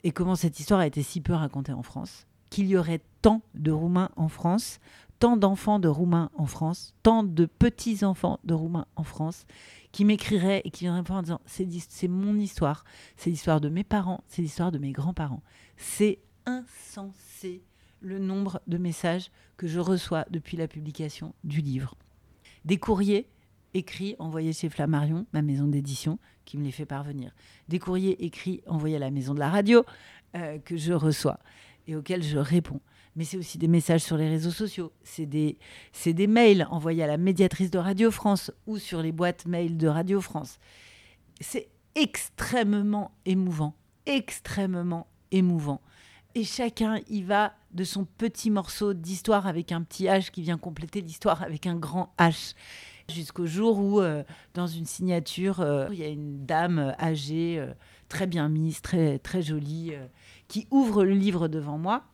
et 0.04 0.10
comment 0.10 0.36
cette 0.36 0.58
histoire 0.58 0.80
a 0.80 0.86
été 0.86 1.02
si 1.02 1.20
peu 1.20 1.34
racontée 1.34 1.74
en 1.74 1.82
France, 1.82 2.26
qu'il 2.48 2.66
y 2.66 2.78
aurait 2.78 3.02
tant 3.20 3.42
de 3.52 3.70
Roumains 3.70 4.08
en 4.16 4.28
France, 4.28 4.80
tant 5.18 5.36
d'enfants 5.36 5.80
de 5.80 5.88
Roumains 5.88 6.30
en 6.38 6.46
France, 6.46 6.94
tant 7.02 7.22
de 7.22 7.44
petits-enfants 7.44 8.40
de 8.42 8.54
Roumains 8.54 8.86
en 8.96 9.04
France, 9.04 9.44
qui 9.92 10.06
m'écriraient 10.06 10.62
et 10.64 10.70
qui 10.70 10.84
viendraient 10.84 11.12
en 11.12 11.20
disant 11.20 11.42
c'est 11.44 12.08
mon 12.08 12.38
histoire, 12.38 12.84
c'est 13.18 13.28
l'histoire 13.28 13.60
de 13.60 13.68
mes 13.68 13.84
parents, 13.84 14.24
c'est 14.28 14.40
l'histoire 14.40 14.72
de 14.72 14.78
mes 14.78 14.92
grands-parents. 14.92 15.42
C'est 15.76 16.20
insensé 16.46 17.62
le 18.00 18.18
nombre 18.18 18.62
de 18.66 18.78
messages 18.78 19.30
que 19.58 19.66
je 19.66 19.78
reçois 19.78 20.24
depuis 20.30 20.56
la 20.56 20.68
publication 20.68 21.34
du 21.44 21.60
livre. 21.60 21.96
Des 22.64 22.78
courriers 22.78 23.28
écrits 23.74 24.16
envoyés 24.18 24.52
chez 24.52 24.68
Flammarion, 24.68 25.26
ma 25.32 25.42
maison 25.42 25.66
d'édition, 25.66 26.18
qui 26.44 26.58
me 26.58 26.64
les 26.64 26.70
fait 26.70 26.86
parvenir. 26.86 27.32
Des 27.68 27.78
courriers 27.78 28.24
écrits 28.24 28.62
envoyés 28.66 28.96
à 28.96 29.00
la 29.00 29.10
maison 29.10 29.34
de 29.34 29.38
la 29.38 29.50
radio 29.50 29.84
euh, 30.36 30.58
que 30.58 30.76
je 30.76 30.92
reçois 30.92 31.38
et 31.86 31.96
auxquels 31.96 32.22
je 32.22 32.38
réponds. 32.38 32.80
Mais 33.16 33.24
c'est 33.24 33.36
aussi 33.36 33.58
des 33.58 33.68
messages 33.68 34.02
sur 34.02 34.16
les 34.16 34.28
réseaux 34.28 34.50
sociaux. 34.50 34.92
C'est 35.02 35.26
des, 35.26 35.58
des 36.06 36.26
mails 36.26 36.66
envoyés 36.70 37.02
à 37.02 37.06
la 37.06 37.16
médiatrice 37.16 37.70
de 37.70 37.78
Radio 37.78 38.10
France 38.10 38.52
ou 38.66 38.78
sur 38.78 39.02
les 39.02 39.12
boîtes 39.12 39.46
mail 39.46 39.76
de 39.76 39.88
Radio 39.88 40.20
France. 40.20 40.58
C'est 41.40 41.68
extrêmement 41.94 43.12
émouvant, 43.24 43.74
extrêmement 44.06 45.08
émouvant 45.32 45.80
et 46.38 46.44
chacun 46.44 47.00
y 47.08 47.22
va 47.22 47.54
de 47.72 47.84
son 47.84 48.04
petit 48.04 48.50
morceau 48.50 48.94
d'histoire 48.94 49.46
avec 49.46 49.72
un 49.72 49.82
petit 49.82 50.04
H 50.04 50.30
qui 50.30 50.42
vient 50.42 50.58
compléter 50.58 51.00
l'histoire 51.00 51.42
avec 51.42 51.66
un 51.66 51.76
grand 51.76 52.14
H. 52.18 52.54
Jusqu'au 53.10 53.46
jour 53.46 53.78
où, 53.78 54.00
euh, 54.00 54.22
dans 54.52 54.66
une 54.66 54.84
signature, 54.84 55.60
euh, 55.60 55.88
il 55.90 55.98
y 55.98 56.04
a 56.04 56.08
une 56.08 56.44
dame 56.44 56.94
âgée, 56.98 57.58
euh, 57.58 57.72
très 58.10 58.26
bien 58.26 58.50
mise, 58.50 58.82
très, 58.82 59.18
très 59.18 59.40
jolie, 59.40 59.92
qui 60.46 60.66
ouvre 60.70 61.04
le 61.04 61.14
livre 61.14 61.48
devant 61.48 61.78
moi. 61.78 62.04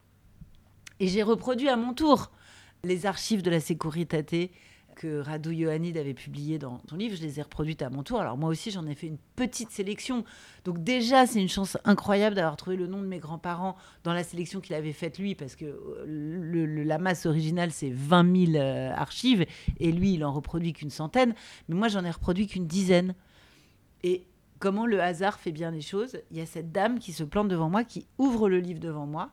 Et 1.00 1.08
j'ai 1.08 1.24
reproduit 1.24 1.68
à 1.68 1.76
mon 1.76 1.94
tour 1.94 2.30
les 2.84 3.06
archives 3.06 3.42
de 3.42 3.50
la 3.50 3.58
Sécurité 3.58 4.52
que 4.94 5.20
Radu 5.20 5.54
Ioannid 5.54 5.96
avait 5.96 6.14
publié 6.14 6.58
dans 6.58 6.80
son 6.88 6.96
livre. 6.96 7.16
Je 7.16 7.22
les 7.22 7.38
ai 7.38 7.42
reproduites 7.42 7.82
à 7.82 7.90
mon 7.90 8.02
tour. 8.02 8.20
Alors 8.20 8.36
moi 8.36 8.48
aussi, 8.48 8.70
j'en 8.70 8.86
ai 8.86 8.94
fait 8.94 9.06
une 9.06 9.18
petite 9.36 9.70
sélection. 9.70 10.24
Donc 10.64 10.82
déjà, 10.82 11.26
c'est 11.26 11.40
une 11.40 11.48
chance 11.48 11.76
incroyable 11.84 12.36
d'avoir 12.36 12.56
trouvé 12.56 12.76
le 12.76 12.86
nom 12.86 13.00
de 13.00 13.06
mes 13.06 13.18
grands-parents 13.18 13.76
dans 14.02 14.12
la 14.12 14.24
sélection 14.24 14.60
qu'il 14.60 14.74
avait 14.74 14.92
faite 14.92 15.18
lui, 15.18 15.34
parce 15.34 15.56
que 15.56 15.64
euh, 15.66 16.84
la 16.84 16.98
masse 16.98 17.26
originale, 17.26 17.70
c'est 17.70 17.90
20 17.90 18.46
000 18.52 18.56
euh, 18.56 18.92
archives, 18.94 19.44
et 19.78 19.92
lui, 19.92 20.14
il 20.14 20.24
en 20.24 20.32
reproduit 20.32 20.72
qu'une 20.72 20.90
centaine. 20.90 21.34
Mais 21.68 21.74
moi, 21.74 21.88
j'en 21.88 22.04
ai 22.04 22.10
reproduit 22.10 22.46
qu'une 22.46 22.66
dizaine. 22.66 23.14
Et 24.02 24.26
comment 24.58 24.86
le 24.86 25.02
hasard 25.02 25.38
fait 25.38 25.52
bien 25.52 25.70
les 25.70 25.80
choses? 25.80 26.18
Il 26.30 26.38
y 26.38 26.40
a 26.40 26.46
cette 26.46 26.72
dame 26.72 26.98
qui 26.98 27.12
se 27.12 27.24
plante 27.24 27.48
devant 27.48 27.68
moi, 27.68 27.84
qui 27.84 28.06
ouvre 28.18 28.48
le 28.48 28.58
livre 28.58 28.80
devant 28.80 29.06
moi, 29.06 29.30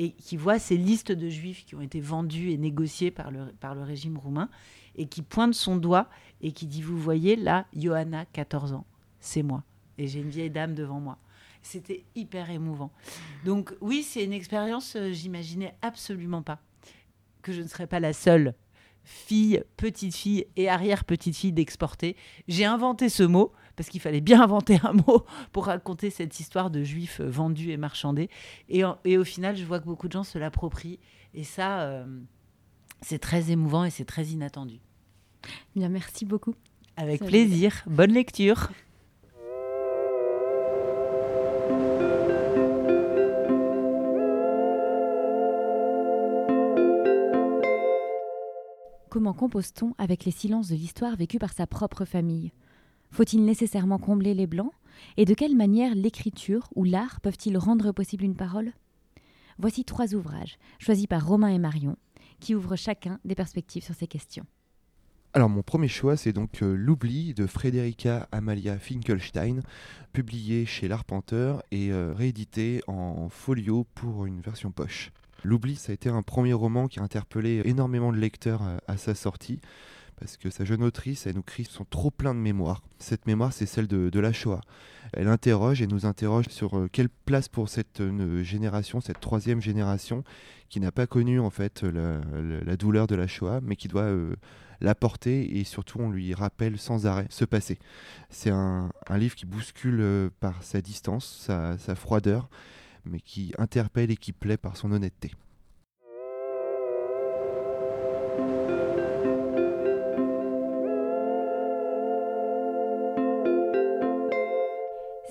et 0.00 0.12
qui 0.12 0.38
voit 0.38 0.58
ces 0.58 0.78
listes 0.78 1.12
de 1.12 1.28
juifs 1.28 1.66
qui 1.66 1.74
ont 1.74 1.82
été 1.82 2.00
vendus 2.00 2.52
et 2.52 2.56
négociés 2.56 3.10
par 3.10 3.30
le, 3.30 3.52
par 3.60 3.74
le 3.74 3.82
régime 3.82 4.16
roumain 4.16 4.48
et 4.96 5.04
qui 5.04 5.20
pointe 5.20 5.52
son 5.52 5.76
doigt 5.76 6.08
et 6.40 6.52
qui 6.52 6.66
dit 6.66 6.80
Vous 6.80 6.96
voyez, 6.96 7.36
là, 7.36 7.66
Johanna, 7.76 8.24
14 8.24 8.72
ans, 8.72 8.86
c'est 9.20 9.42
moi. 9.42 9.62
Et 9.98 10.06
j'ai 10.06 10.20
une 10.20 10.30
vieille 10.30 10.48
dame 10.48 10.74
devant 10.74 11.00
moi. 11.00 11.18
C'était 11.60 12.02
hyper 12.14 12.48
émouvant. 12.48 12.90
Donc, 13.44 13.74
oui, 13.82 14.02
c'est 14.02 14.24
une 14.24 14.32
expérience, 14.32 14.96
euh, 14.96 15.12
j'imaginais 15.12 15.74
absolument 15.82 16.40
pas 16.40 16.62
que 17.42 17.52
je 17.52 17.60
ne 17.60 17.68
serais 17.68 17.86
pas 17.86 18.00
la 18.00 18.14
seule 18.14 18.54
fille, 19.04 19.62
petite 19.76 20.14
fille 20.14 20.46
et 20.56 20.70
arrière-petite 20.70 21.36
fille 21.36 21.52
d'exporter. 21.52 22.16
J'ai 22.48 22.64
inventé 22.64 23.10
ce 23.10 23.22
mot 23.22 23.52
parce 23.76 23.88
qu'il 23.88 24.00
fallait 24.00 24.20
bien 24.20 24.42
inventer 24.44 24.78
un 24.82 24.92
mot 24.92 25.24
pour 25.52 25.66
raconter 25.66 26.10
cette 26.10 26.38
histoire 26.40 26.70
de 26.70 26.82
juifs 26.82 27.20
vendus 27.20 27.70
et 27.70 27.76
marchandés. 27.76 28.30
Et, 28.68 28.82
et 29.04 29.18
au 29.18 29.24
final, 29.24 29.56
je 29.56 29.64
vois 29.64 29.80
que 29.80 29.86
beaucoup 29.86 30.08
de 30.08 30.12
gens 30.12 30.24
se 30.24 30.38
l'approprient. 30.38 30.98
Et 31.34 31.44
ça, 31.44 31.82
euh, 31.82 32.04
c'est 33.02 33.18
très 33.18 33.50
émouvant 33.50 33.84
et 33.84 33.90
c'est 33.90 34.04
très 34.04 34.26
inattendu. 34.26 34.80
Bien, 35.74 35.88
merci 35.88 36.24
beaucoup. 36.24 36.54
Avec 36.96 37.24
plaisir. 37.24 37.82
Bonne 37.86 38.12
lecture. 38.12 38.70
Comment 49.08 49.32
compose-t-on 49.32 49.94
avec 49.98 50.24
les 50.24 50.30
silences 50.30 50.68
de 50.68 50.76
l'histoire 50.76 51.16
vécue 51.16 51.40
par 51.40 51.52
sa 51.52 51.66
propre 51.66 52.04
famille? 52.04 52.52
Faut-il 53.10 53.44
nécessairement 53.44 53.98
combler 53.98 54.34
les 54.34 54.46
blancs? 54.46 54.72
Et 55.16 55.24
de 55.24 55.34
quelle 55.34 55.56
manière 55.56 55.94
l'écriture 55.94 56.68
ou 56.74 56.84
l'art 56.84 57.20
peuvent-ils 57.20 57.56
rendre 57.56 57.92
possible 57.92 58.24
une 58.24 58.36
parole? 58.36 58.72
Voici 59.58 59.84
trois 59.84 60.14
ouvrages, 60.14 60.58
choisis 60.78 61.06
par 61.06 61.26
Romain 61.26 61.48
et 61.48 61.58
Marion, 61.58 61.96
qui 62.38 62.54
ouvrent 62.54 62.76
chacun 62.76 63.18
des 63.24 63.34
perspectives 63.34 63.84
sur 63.84 63.94
ces 63.94 64.06
questions. 64.06 64.46
Alors 65.32 65.48
mon 65.48 65.62
premier 65.62 65.86
choix, 65.86 66.16
c'est 66.16 66.32
donc 66.32 66.60
euh, 66.62 66.74
L'oubli 66.74 67.34
de 67.34 67.46
Frederica 67.46 68.28
Amalia 68.32 68.78
Finkelstein, 68.78 69.60
publié 70.12 70.66
chez 70.66 70.88
l'Arpenteur 70.88 71.62
et 71.70 71.92
euh, 71.92 72.12
réédité 72.12 72.82
en 72.88 73.28
folio 73.28 73.86
pour 73.94 74.26
une 74.26 74.40
version 74.40 74.72
poche. 74.72 75.12
L'oubli, 75.44 75.76
ça 75.76 75.92
a 75.92 75.94
été 75.94 76.08
un 76.08 76.22
premier 76.22 76.52
roman 76.52 76.88
qui 76.88 76.98
a 76.98 77.04
interpellé 77.04 77.62
énormément 77.64 78.10
de 78.10 78.16
lecteurs 78.18 78.62
euh, 78.62 78.78
à, 78.88 78.96
sa 78.96 79.14
sortie, 79.14 79.60
parce 80.20 80.36
que 80.36 80.50
sa 80.50 80.66
jeune 80.66 80.82
autrice, 80.82 81.26
elle 81.26 81.34
nous 81.34 81.42
crie 81.42 81.64
son 81.64 81.84
trop 81.84 82.10
plein 82.10 82.34
de 82.34 82.38
mémoire. 82.38 82.82
Cette 82.98 83.26
mémoire, 83.26 83.54
c'est 83.54 83.66
celle 83.66 83.88
de, 83.88 84.20
la 84.20 84.32
Shoah. 84.32 84.60
Elle 85.14 85.28
interroge 85.28 85.80
et 85.80 85.86
nous 85.86 86.04
interroge 86.04 86.48
sur 86.50 86.78
euh, 86.78 86.88
quelle 86.92 87.08
place 87.08 87.48
pour 87.48 87.70
cette 87.70 88.02
euh, 88.02 88.42
génération, 88.42 89.00
cette 89.00 89.18
troisième 89.18 89.62
génération, 89.62 90.22
qui 90.68 90.78
n'a 90.78 90.92
pas 90.92 91.06
connu 91.06 91.40
en 91.40 91.48
fait 91.48 91.82
la, 91.82 92.76
douleur 92.76 93.06
de 93.06 93.16
la 93.16 93.26
Shoah, 93.26 93.60
mais 93.62 93.76
qui 93.76 93.88
doit 93.88 94.14
la 94.80 94.94
porter 94.94 95.58
et 95.58 95.64
surtout 95.64 95.98
on 95.98 96.10
lui 96.10 96.32
rappelle 96.32 96.78
sans 96.78 97.06
arrêt 97.06 97.26
ce 97.30 97.44
passé. 97.44 97.78
C'est 98.28 98.50
un, 98.50 98.90
livre 99.16 99.34
qui 99.34 99.46
bouscule 99.46 100.30
par 100.38 100.62
sa 100.62 100.80
distance, 100.80 101.48
sa 101.48 101.94
froideur, 101.96 102.48
mais 103.04 103.18
qui 103.18 103.52
interpelle 103.58 104.12
et 104.12 104.16
qui 104.16 104.32
plaît 104.32 104.58
par 104.58 104.76
son 104.76 104.92
honnêteté. 104.92 105.32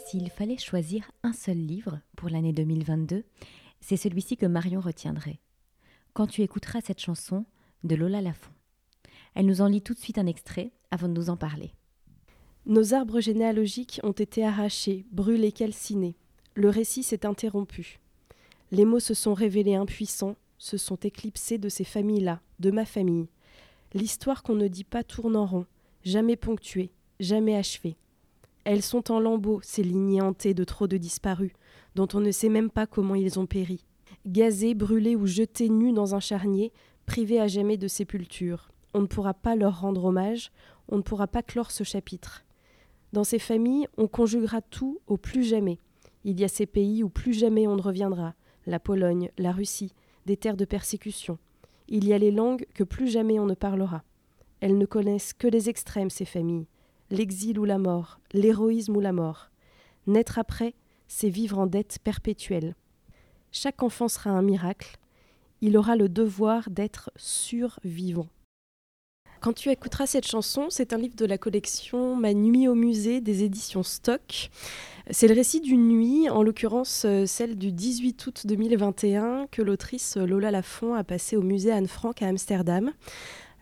S'il 0.09 0.31
fallait 0.31 0.57
choisir 0.57 1.11
un 1.21 1.33
seul 1.33 1.57
livre 1.57 1.99
pour 2.15 2.29
l'année 2.29 2.51
2022, 2.51 3.23
c'est 3.79 3.95
celui-ci 3.95 4.37
que 4.37 4.47
Marion 4.47 4.79
retiendrait. 4.81 5.39
Quand 6.13 6.25
tu 6.25 6.41
écouteras 6.41 6.81
cette 6.81 6.99
chanson 6.99 7.45
de 7.83 7.93
Lola 7.93 8.19
Lafont. 8.19 8.49
Elle 9.35 9.45
nous 9.45 9.61
en 9.61 9.67
lit 9.67 9.83
tout 9.83 9.93
de 9.93 9.99
suite 9.99 10.17
un 10.17 10.25
extrait 10.25 10.71
avant 10.89 11.09
de 11.09 11.13
nous 11.13 11.29
en 11.29 11.37
parler. 11.37 11.75
Nos 12.65 12.95
arbres 12.95 13.19
généalogiques 13.19 13.99
ont 14.01 14.11
été 14.13 14.43
arrachés, 14.43 15.05
brûlés, 15.11 15.51
calcinés 15.51 16.15
le 16.55 16.69
récit 16.69 17.03
s'est 17.03 17.27
interrompu. 17.27 17.99
Les 18.71 18.85
mots 18.85 18.99
se 18.99 19.13
sont 19.13 19.35
révélés 19.35 19.75
impuissants, 19.75 20.37
se 20.57 20.77
sont 20.77 20.97
éclipsés 20.97 21.59
de 21.59 21.69
ces 21.69 21.83
familles-là, 21.83 22.41
de 22.59 22.71
ma 22.71 22.85
famille. 22.85 23.29
L'histoire 23.93 24.41
qu'on 24.41 24.55
ne 24.55 24.67
dit 24.67 24.83
pas 24.83 25.03
tourne 25.03 25.35
en 25.35 25.45
rond, 25.45 25.67
jamais 26.03 26.35
ponctuée, 26.35 26.91
jamais 27.19 27.55
achevée. 27.55 27.95
Elles 28.63 28.81
sont 28.81 29.11
en 29.11 29.19
lambeaux, 29.19 29.59
ces 29.63 29.83
lignées 29.83 30.21
hantées 30.21 30.53
de 30.53 30.63
trop 30.63 30.87
de 30.87 30.97
disparus, 30.97 31.53
dont 31.95 32.07
on 32.13 32.19
ne 32.19 32.31
sait 32.31 32.49
même 32.49 32.69
pas 32.69 32.87
comment 32.87 33.15
ils 33.15 33.39
ont 33.39 33.45
péri. 33.45 33.85
Gazés, 34.25 34.73
brûlés 34.73 35.15
ou 35.15 35.25
jetés 35.25 35.69
nus 35.69 35.93
dans 35.93 36.15
un 36.15 36.19
charnier, 36.19 36.71
privés 37.05 37.39
à 37.39 37.47
jamais 37.47 37.77
de 37.77 37.87
sépulture. 37.87 38.69
On 38.93 39.01
ne 39.01 39.07
pourra 39.07 39.33
pas 39.33 39.55
leur 39.55 39.81
rendre 39.81 40.05
hommage, 40.05 40.51
on 40.89 40.97
ne 40.97 41.01
pourra 41.01 41.27
pas 41.27 41.43
clore 41.43 41.71
ce 41.71 41.83
chapitre. 41.83 42.45
Dans 43.13 43.23
ces 43.23 43.39
familles, 43.39 43.87
on 43.97 44.07
conjuguera 44.07 44.61
tout 44.61 44.99
au 45.07 45.17
plus 45.17 45.43
jamais. 45.43 45.79
Il 46.23 46.39
y 46.39 46.43
a 46.43 46.47
ces 46.47 46.65
pays 46.65 47.03
où 47.03 47.09
plus 47.09 47.33
jamais 47.33 47.67
on 47.67 47.75
ne 47.75 47.81
reviendra, 47.81 48.35
la 48.67 48.79
Pologne, 48.79 49.31
la 49.37 49.51
Russie, 49.51 49.93
des 50.25 50.37
terres 50.37 50.57
de 50.57 50.65
persécution. 50.65 51.37
Il 51.87 52.07
y 52.07 52.13
a 52.13 52.19
les 52.19 52.31
langues 52.31 52.67
que 52.73 52.83
plus 52.83 53.07
jamais 53.07 53.39
on 53.39 53.45
ne 53.45 53.55
parlera. 53.55 54.03
Elles 54.59 54.77
ne 54.77 54.85
connaissent 54.85 55.33
que 55.33 55.47
les 55.47 55.69
extrêmes, 55.69 56.09
ces 56.09 56.25
familles, 56.25 56.67
l'exil 57.11 57.59
ou 57.59 57.65
la 57.65 57.77
mort, 57.77 58.19
l'héroïsme 58.33 58.95
ou 58.95 58.99
la 58.99 59.13
mort. 59.13 59.49
Naître 60.07 60.39
après, 60.39 60.73
c'est 61.07 61.29
vivre 61.29 61.59
en 61.59 61.67
dette 61.67 61.99
perpétuelle. 62.03 62.75
Chaque 63.51 63.83
enfant 63.83 64.07
sera 64.07 64.29
un 64.29 64.41
miracle, 64.41 64.97
il 65.61 65.77
aura 65.77 65.95
le 65.95 66.09
devoir 66.09 66.69
d'être 66.69 67.11
survivant. 67.15 68.27
Quand 69.41 69.53
tu 69.53 69.69
écouteras 69.69 70.05
cette 70.05 70.27
chanson, 70.27 70.67
c'est 70.69 70.91
un 70.91 70.97
livre 70.97 71.15
de 71.15 71.25
la 71.25 71.37
collection 71.37 72.15
Ma 72.15 72.33
nuit 72.33 72.67
au 72.67 72.75
musée 72.75 73.21
des 73.21 73.43
éditions 73.43 73.83
Stock. 73.83 74.49
C'est 75.11 75.29
le 75.29 75.33
récit 75.33 75.61
d'une 75.61 75.87
nuit, 75.87 76.29
en 76.29 76.43
l'occurrence 76.43 77.03
euh, 77.05 77.25
celle 77.25 77.57
du 77.57 77.71
18 77.71 78.27
août 78.27 78.41
2021, 78.45 79.47
que 79.49 79.61
l'autrice 79.61 80.17
Lola 80.17 80.51
Lafont 80.51 80.93
a 80.93 81.05
passé 81.05 81.37
au 81.37 81.41
musée 81.41 81.71
Anne 81.71 81.87
Frank 81.87 82.21
à 82.21 82.27
Amsterdam. 82.27 82.91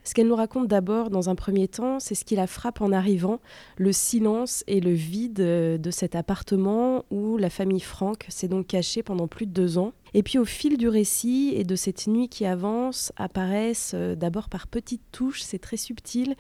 Ce 0.08 0.14
qu'elle 0.14 0.28
nous 0.28 0.38
raconte 0.38 0.70
d'abord, 0.70 1.10
dans 1.10 1.30
un 1.30 1.36
premier 1.36 1.68
temps, 1.68 2.00
c'est 2.00 2.16
ce 2.16 2.24
qui 2.24 2.38
la 2.38 2.48
frappe 2.48 2.80
en 2.80 2.94
arrivant, 2.94 3.42
le 3.76 3.92
silence 3.92 4.64
et 4.66 4.80
le 4.80 4.92
vide 4.92 5.42
euh, 5.42 5.78
de 5.78 5.92
cet 5.92 6.16
appartement 6.16 7.04
où 7.12 7.36
la 7.36 7.50
famille 7.50 7.82
Frank 7.82 8.26
s'est 8.30 8.48
donc 8.48 8.68
cachée 8.68 9.04
pendant 9.04 9.28
plus 9.28 9.46
de 9.46 9.52
deux 9.52 9.78
ans. 9.78 9.92
Et 10.18 10.24
puis 10.24 10.40
au 10.40 10.46
fil 10.46 10.78
du 10.78 10.88
récit 10.88 11.54
et 11.56 11.64
de 11.64 11.76
cette 11.76 12.08
nuit 12.08 12.28
qui 12.28 12.48
avance, 12.48 13.12
apparaissent 13.18 13.92
euh, 13.94 14.16
d'abord 14.16 14.50
par 14.50 14.66
petites 14.66 15.04
touches, 15.12 15.44
c'est 15.44 15.60
très 15.60 15.78
subtil, 15.78 16.36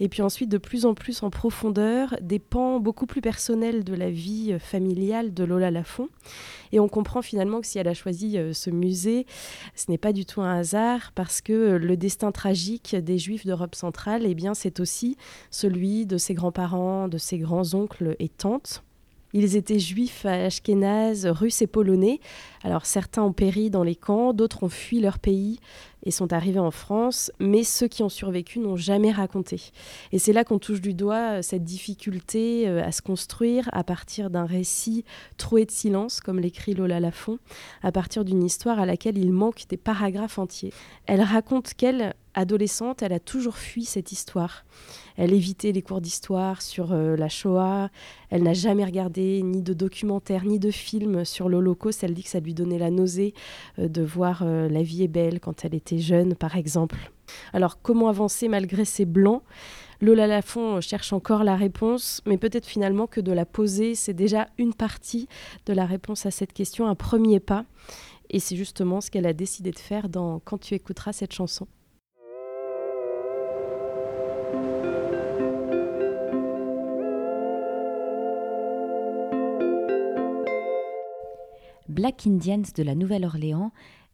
et 0.00 0.10
puis 0.10 0.20
ensuite 0.20 0.50
de 0.50 0.58
plus 0.58 0.84
en 0.84 0.92
plus 0.92 1.22
en 1.22 1.30
profondeur, 1.30 2.14
des 2.20 2.38
pans 2.38 2.78
beaucoup 2.78 3.06
plus 3.06 3.22
personnels 3.22 3.84
de 3.84 3.94
la 3.94 4.10
vie 4.10 4.52
euh, 4.52 4.58
familiale 4.58 5.32
de 5.32 5.44
Lola 5.44 5.70
Lafont. 5.70 6.10
Et 6.72 6.78
on 6.78 6.88
comprend 6.88 7.22
finalement 7.22 7.62
que 7.62 7.66
si 7.66 7.78
elle 7.78 7.88
a 7.88 7.94
choisi 7.94 8.36
euh, 8.36 8.52
ce 8.52 8.68
musée, 8.68 9.24
ce 9.76 9.90
n'est 9.90 9.96
pas 9.96 10.12
du 10.12 10.26
tout 10.26 10.42
un 10.42 10.58
hasard, 10.58 11.12
parce 11.14 11.40
que 11.40 11.76
le 11.76 11.96
destin 11.96 12.32
tragique 12.32 12.94
des 12.96 13.16
Juifs 13.16 13.46
d'Europe 13.46 13.76
centrale, 13.76 14.24
eh 14.26 14.34
bien, 14.34 14.52
c'est 14.52 14.78
aussi 14.78 15.16
celui 15.50 16.04
de 16.04 16.18
ses 16.18 16.34
grands-parents, 16.34 17.08
de 17.08 17.16
ses 17.16 17.38
grands-oncles 17.38 18.14
et 18.18 18.28
tantes. 18.28 18.84
Ils 19.32 19.56
étaient 19.56 19.78
juifs 19.78 20.26
ashkénazes, 20.26 21.26
russes 21.26 21.62
et 21.62 21.66
polonais. 21.66 22.20
Alors 22.62 22.86
certains 22.86 23.22
ont 23.22 23.32
péri 23.32 23.70
dans 23.70 23.82
les 23.82 23.96
camps, 23.96 24.32
d'autres 24.32 24.62
ont 24.62 24.68
fui 24.68 25.00
leur 25.00 25.18
pays 25.18 25.58
et 26.04 26.10
sont 26.10 26.32
arrivés 26.32 26.58
en 26.58 26.70
France, 26.70 27.30
mais 27.38 27.64
ceux 27.64 27.88
qui 27.88 28.02
ont 28.02 28.08
survécu 28.08 28.58
n'ont 28.58 28.76
jamais 28.76 29.12
raconté. 29.12 29.60
Et 30.12 30.18
c'est 30.18 30.32
là 30.32 30.44
qu'on 30.44 30.58
touche 30.58 30.80
du 30.80 30.94
doigt 30.94 31.38
euh, 31.38 31.42
cette 31.42 31.64
difficulté 31.64 32.68
euh, 32.68 32.82
à 32.82 32.92
se 32.92 33.02
construire 33.02 33.68
à 33.72 33.84
partir 33.84 34.30
d'un 34.30 34.44
récit 34.44 35.04
troué 35.36 35.64
de 35.64 35.70
silence, 35.70 36.20
comme 36.20 36.40
l'écrit 36.40 36.74
Lola 36.74 37.00
Lafont, 37.00 37.38
à 37.82 37.92
partir 37.92 38.24
d'une 38.24 38.42
histoire 38.42 38.80
à 38.80 38.86
laquelle 38.86 39.18
il 39.18 39.32
manque 39.32 39.64
des 39.68 39.76
paragraphes 39.76 40.38
entiers. 40.38 40.72
Elle 41.06 41.20
raconte 41.20 41.74
qu'elle, 41.74 42.14
adolescente, 42.34 43.02
elle 43.02 43.12
a 43.12 43.20
toujours 43.20 43.56
fui 43.56 43.84
cette 43.84 44.12
histoire. 44.12 44.64
Elle 45.16 45.34
évitait 45.34 45.72
les 45.72 45.82
cours 45.82 46.00
d'histoire 46.00 46.62
sur 46.62 46.92
euh, 46.92 47.16
la 47.16 47.28
Shoah. 47.28 47.90
Elle 48.30 48.42
n'a 48.42 48.54
jamais 48.54 48.84
regardé 48.84 49.42
ni 49.42 49.62
de 49.62 49.74
documentaire 49.74 50.44
ni 50.44 50.58
de 50.58 50.70
film 50.70 51.24
sur 51.24 51.48
l'Holocauste. 51.48 52.02
Elle 52.02 52.14
dit 52.14 52.22
que 52.22 52.30
ça 52.30 52.40
lui 52.40 52.54
donnait 52.54 52.78
la 52.78 52.90
nausée 52.90 53.34
de 53.76 54.02
voir 54.02 54.42
La 54.44 54.82
vie 54.82 55.02
est 55.02 55.08
belle 55.08 55.38
quand 55.38 55.66
elle 55.66 55.74
était 55.74 55.91
jeune, 55.98 56.34
par 56.34 56.56
exemple. 56.56 57.10
Alors, 57.52 57.80
comment 57.80 58.08
avancer 58.08 58.48
malgré 58.48 58.84
ces 58.84 59.04
blancs? 59.04 59.42
Lola 60.00 60.26
Lafont 60.26 60.80
cherche 60.80 61.12
encore 61.12 61.44
la 61.44 61.54
réponse, 61.54 62.22
mais 62.26 62.36
peut-être 62.36 62.66
finalement 62.66 63.06
que 63.06 63.20
de 63.20 63.30
la 63.30 63.46
poser, 63.46 63.94
c'est 63.94 64.14
déjà 64.14 64.48
une 64.58 64.74
partie 64.74 65.28
de 65.66 65.72
la 65.72 65.86
réponse 65.86 66.26
à 66.26 66.30
cette 66.30 66.52
question, 66.52 66.88
un 66.88 66.96
premier 66.96 67.38
pas. 67.38 67.64
Et 68.28 68.40
c'est 68.40 68.56
justement 68.56 69.00
ce 69.00 69.10
qu'elle 69.10 69.26
a 69.26 69.32
décidé 69.32 69.70
de 69.70 69.78
faire 69.78 70.08
dans 70.08 70.40
Quand 70.40 70.58
tu 70.58 70.74
écouteras 70.74 71.12
cette 71.12 71.32
chanson. 71.32 71.68
Black 81.88 82.26
Indians 82.26 82.62
de 82.74 82.82
la 82.82 82.94
Nouvelle-Orléans, 82.94 83.70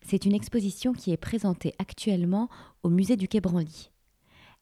c'est 0.08 0.24
une 0.24 0.34
exposition 0.34 0.94
qui 0.94 1.12
est 1.12 1.18
présentée 1.18 1.74
actuellement 1.78 2.48
au 2.82 2.88
musée 2.88 3.16
du 3.16 3.28
Quai 3.28 3.40
Branly. 3.40 3.90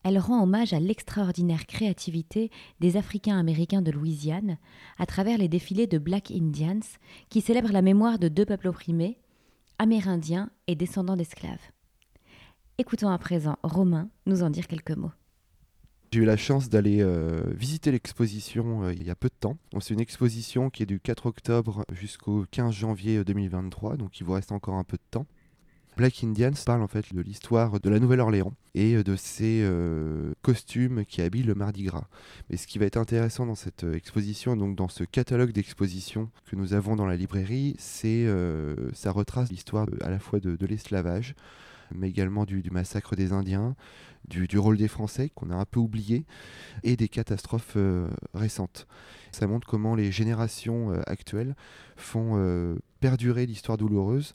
Elle 0.03 0.19
rend 0.19 0.43
hommage 0.43 0.73
à 0.73 0.81
l'extraordinaire 0.81 1.67
créativité 1.67 2.51
des 2.81 2.97
Africains 2.97 3.39
américains 3.39 3.83
de 3.83 3.93
Louisiane 3.93 4.59
à 4.99 5.07
travers 5.07 5.39
les 5.39 5.49
défilés 5.49 5.87
de 5.87 5.99
Black 5.99 6.33
Indians 6.33 6.81
qui 7.29 7.41
célèbrent 7.41 7.73
la 7.73 7.83
mémoire 7.83 8.19
de 8.19 8.27
deux 8.29 8.45
peuples 8.45 8.69
opprimés, 8.69 9.19
amérindiens 9.79 10.51
et 10.67 10.75
descendants 10.75 11.17
d'esclaves. 11.17 11.63
Écoutons 12.79 13.09
à 13.09 13.19
présent 13.19 13.57
Romain 13.63 14.11
nous 14.27 14.43
en 14.43 14.51
dire 14.51 14.67
quelques 14.67 14.97
mots. 14.97 15.13
J'ai 16.13 16.23
eu 16.23 16.25
la 16.25 16.37
chance 16.37 16.71
d'aller 16.71 17.03
euh, 17.03 17.43
visiter 17.55 17.93
l'exposition 17.93 18.85
euh, 18.85 18.95
il 18.95 19.05
y 19.05 19.11
a 19.11 19.15
peu 19.15 19.29
de 19.29 19.35
temps. 19.39 19.59
C'est 19.81 19.93
une 19.93 20.01
exposition 20.01 20.71
qui 20.71 20.83
est 20.83 20.87
du 20.87 20.99
4 20.99 21.27
octobre 21.27 21.85
jusqu'au 21.93 22.47
15 22.51 22.73
janvier 22.73 23.23
2023, 23.23 23.97
donc 23.97 24.19
il 24.19 24.25
vous 24.25 24.33
reste 24.33 24.51
encore 24.51 24.77
un 24.77 24.85
peu 24.85 24.97
de 24.97 25.03
temps. 25.11 25.27
Black 25.97 26.23
Indians 26.23 26.53
parle 26.65 26.83
en 26.83 26.89
fait 26.89 27.15
de 27.15 27.21
l'histoire 27.23 27.81
de 27.81 27.89
la 27.89 27.99
Nouvelle-Orléans 27.99 28.53
et 28.75 29.03
de 29.03 29.17
ces 29.17 29.63
euh, 29.63 30.35
costumes 30.43 31.05
qui 31.07 31.23
habillent 31.23 31.43
le 31.43 31.55
Mardi 31.55 31.85
Gras. 31.85 32.07
Mais 32.51 32.57
ce 32.57 32.67
qui 32.67 32.79
va 32.79 32.85
être 32.85 32.99
intéressant 32.99 33.47
dans 33.47 33.55
cette 33.55 33.85
exposition, 33.85 34.57
donc 34.57 34.77
dans 34.77 34.89
ce 34.89 35.05
catalogue 35.05 35.53
d'expositions 35.53 36.31
que 36.51 36.57
nous 36.57 36.75
avons 36.75 36.97
dans 36.97 37.07
la 37.07 37.17
librairie, 37.17 37.77
c'est 37.79 38.27
ça 38.93 39.11
retrace 39.11 39.51
l'histoire 39.51 39.87
à 40.03 40.11
la 40.11 40.19
fois 40.19 40.41
de, 40.41 40.67
l'esclavage, 40.67 41.35
mais 41.95 42.09
également 42.09 42.45
du, 42.45 42.63
massacre 42.71 43.17
des 43.17 43.33
Indiens, 43.33 43.75
du, 44.29 44.59
rôle 44.59 44.77
des 44.77 44.89
Français 44.89 45.31
qu'on 45.35 45.51
a 45.51 45.55
un 45.55 45.65
peu 45.65 45.81
oublié 45.81 46.25
et 46.83 46.97
des 46.97 47.09
catastrophes 47.09 47.75
euh, 47.77 48.09
récentes. 48.35 48.87
Ça 49.33 49.47
montre 49.47 49.67
comment 49.67 49.95
les 49.95 50.11
générations 50.11 50.93
euh, 50.93 51.01
actuelles 51.07 51.55
font 51.97 52.33
euh, 52.35 52.77
perdurer 53.01 53.47
l'histoire 53.47 53.79
douloureuse, 53.79 54.35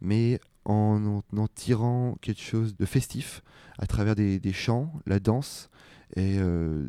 mais 0.00 0.40
en, 0.64 1.22
en, 1.36 1.48
tirant 1.48 2.16
quelque 2.20 2.40
chose 2.40 2.76
de 2.76 2.86
festif 2.86 3.42
à 3.78 3.86
travers 3.86 4.14
des, 4.14 4.52
chants, 4.52 4.92
la 5.06 5.20
danse 5.20 5.70
et 6.16 6.38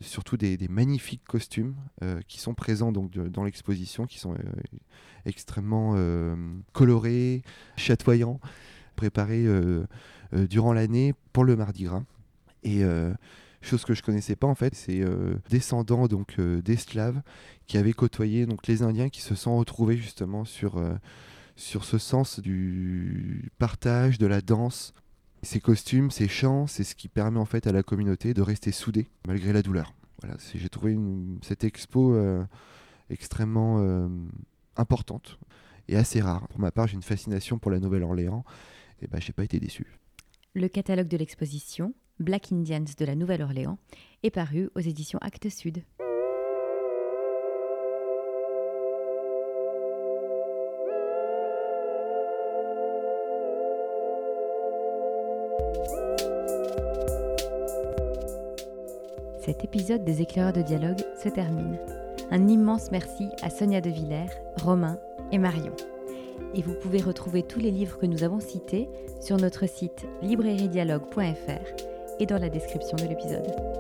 surtout 0.02 0.38
des, 0.38 0.58
magnifiques 0.70 1.24
costumes 1.28 1.76
qui 2.28 2.40
sont 2.40 2.54
présents 2.54 2.92
donc 2.92 3.12
dans 3.12 3.44
l'exposition, 3.44 4.06
qui 4.06 4.20
sont 4.20 4.36
extrêmement 5.26 5.96
colorés, 6.74 7.42
chatoyants, 7.76 8.40
préparés 8.96 9.48
durant 10.32 10.74
l'année 10.74 11.16
pour 11.34 11.44
le 11.44 11.56
Mardi 11.56 11.86
Gras. 11.86 12.04
Et 12.66 12.84
euh, 12.84 13.14
chose 13.62 13.86
que 13.86 13.94
je 13.94 14.02
connaissais 14.02 14.36
pas 14.36 14.48
en 14.48 14.56
fait, 14.56 14.76
c'est 14.76 15.02
euh, 15.02 15.36
descendants 15.50 16.08
donc 16.08 16.36
euh, 16.40 16.62
d'esclaves 16.62 17.22
qui 17.68 17.78
avaient 17.78 17.94
côtoyé 17.94 18.46
donc 18.46 18.68
les 18.68 18.82
Indiens 18.82 19.10
qui 19.10 19.22
se 19.22 19.36
sont 19.36 19.58
retrouvés 19.58 19.96
justement 19.96 20.46
sur 20.46 20.82
sur 21.56 21.86
ce 21.86 21.98
sens 21.98 22.40
du 22.40 23.52
partage, 23.58 24.18
de 24.18 24.28
la 24.28 24.42
danse. 24.42 24.94
Ces 25.44 25.60
costumes, 25.60 26.12
ces 26.12 26.28
chants, 26.28 26.68
c'est 26.68 26.84
ce 26.84 26.96
qui 26.96 27.08
permet 27.08 27.40
en 27.40 27.46
fait 27.46 27.68
à 27.68 27.72
la 27.72 27.84
communauté 27.84 28.34
de 28.34 28.42
rester 28.42 28.72
soudée 28.72 29.10
malgré 29.28 29.54
la 29.54 29.62
douleur. 29.62 29.94
Voilà, 30.22 30.38
j'ai 30.54 30.70
trouvé 30.70 30.98
cette 31.42 31.64
expo 31.64 32.18
extrêmement 33.10 34.10
importante 34.76 35.38
et 35.88 35.96
assez 35.98 36.22
rare. 36.22 36.48
Pour 36.48 36.60
ma 36.60 36.72
part, 36.72 36.88
j'ai 36.88 36.96
une 36.96 37.04
fascination 37.04 37.60
pour 37.60 37.70
la 37.70 37.80
Nouvelle-Orléans 37.80 38.44
et 39.02 39.08
ben 39.08 39.22
j'ai 39.22 39.34
pas 39.34 39.44
été 39.44 39.60
déçu. 39.60 39.86
Le 40.54 40.68
catalogue 40.68 41.08
de 41.10 41.18
l'exposition, 41.18 41.94
Black 42.20 42.52
Indians 42.52 42.86
de 42.98 43.06
la 43.06 43.14
Nouvelle-Orléans, 43.14 43.78
est 44.24 44.32
paru 44.32 44.70
aux 44.74 44.80
éditions 44.80 45.20
Actes 45.22 45.50
Sud. 45.50 45.84
Cet 59.40 59.64
épisode 59.64 60.04
des 60.04 60.22
éclaireurs 60.22 60.54
de 60.54 60.62
dialogue 60.62 61.02
se 61.22 61.30
termine. 61.30 61.78
Un 62.32 62.48
immense 62.48 62.92
merci 62.92 63.30
à 63.44 63.50
Sonia 63.50 63.82
De 63.82 63.90
Villers, 63.90 64.32
Romain 64.64 64.98
et 65.32 65.38
Marion 65.38 65.74
et 66.56 66.62
vous 66.62 66.74
pouvez 66.74 67.02
retrouver 67.02 67.44
tous 67.44 67.60
les 67.60 67.72
livres 67.72 67.98
que 67.98 68.06
nous 68.06 68.24
avons 68.24 68.40
cités 68.40 68.90
sur 69.20 69.38
notre 69.38 69.68
site 69.68 70.08
librairiedialogue.fr 70.22 72.20
et 72.20 72.26
dans 72.26 72.38
la 72.38 72.50
description 72.50 72.96
de 72.98 73.10
l'épisode. 73.10 73.75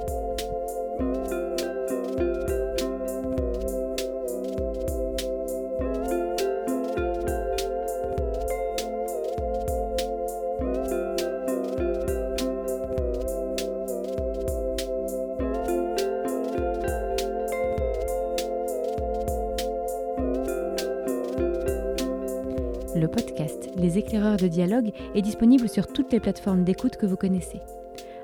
Est 24.73 25.21
disponible 25.21 25.69
sur 25.69 25.87
toutes 25.87 26.11
les 26.11 26.19
plateformes 26.19 26.63
d'écoute 26.63 26.97
que 26.97 27.05
vous 27.05 27.17
connaissez. 27.17 27.61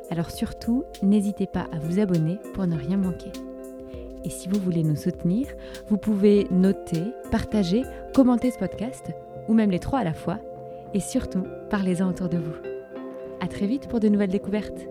Alors 0.09 0.29
surtout, 0.29 0.83
n'hésitez 1.01 1.47
pas 1.47 1.67
à 1.71 1.79
vous 1.79 1.99
abonner 1.99 2.37
pour 2.53 2.67
ne 2.67 2.75
rien 2.75 2.97
manquer. 2.97 3.31
Et 4.23 4.29
si 4.29 4.49
vous 4.49 4.59
voulez 4.59 4.83
nous 4.83 4.95
soutenir, 4.95 5.47
vous 5.87 5.97
pouvez 5.97 6.47
noter, 6.51 7.03
partager, 7.31 7.83
commenter 8.13 8.51
ce 8.51 8.59
podcast, 8.59 9.11
ou 9.47 9.53
même 9.53 9.71
les 9.71 9.79
trois 9.79 9.99
à 9.99 10.03
la 10.03 10.13
fois, 10.13 10.39
et 10.93 10.99
surtout, 10.99 11.43
parlez-en 11.69 12.09
autour 12.09 12.29
de 12.29 12.37
vous. 12.37 12.55
À 13.39 13.47
très 13.47 13.65
vite 13.65 13.87
pour 13.87 13.99
de 13.99 14.09
nouvelles 14.09 14.29
découvertes. 14.29 14.90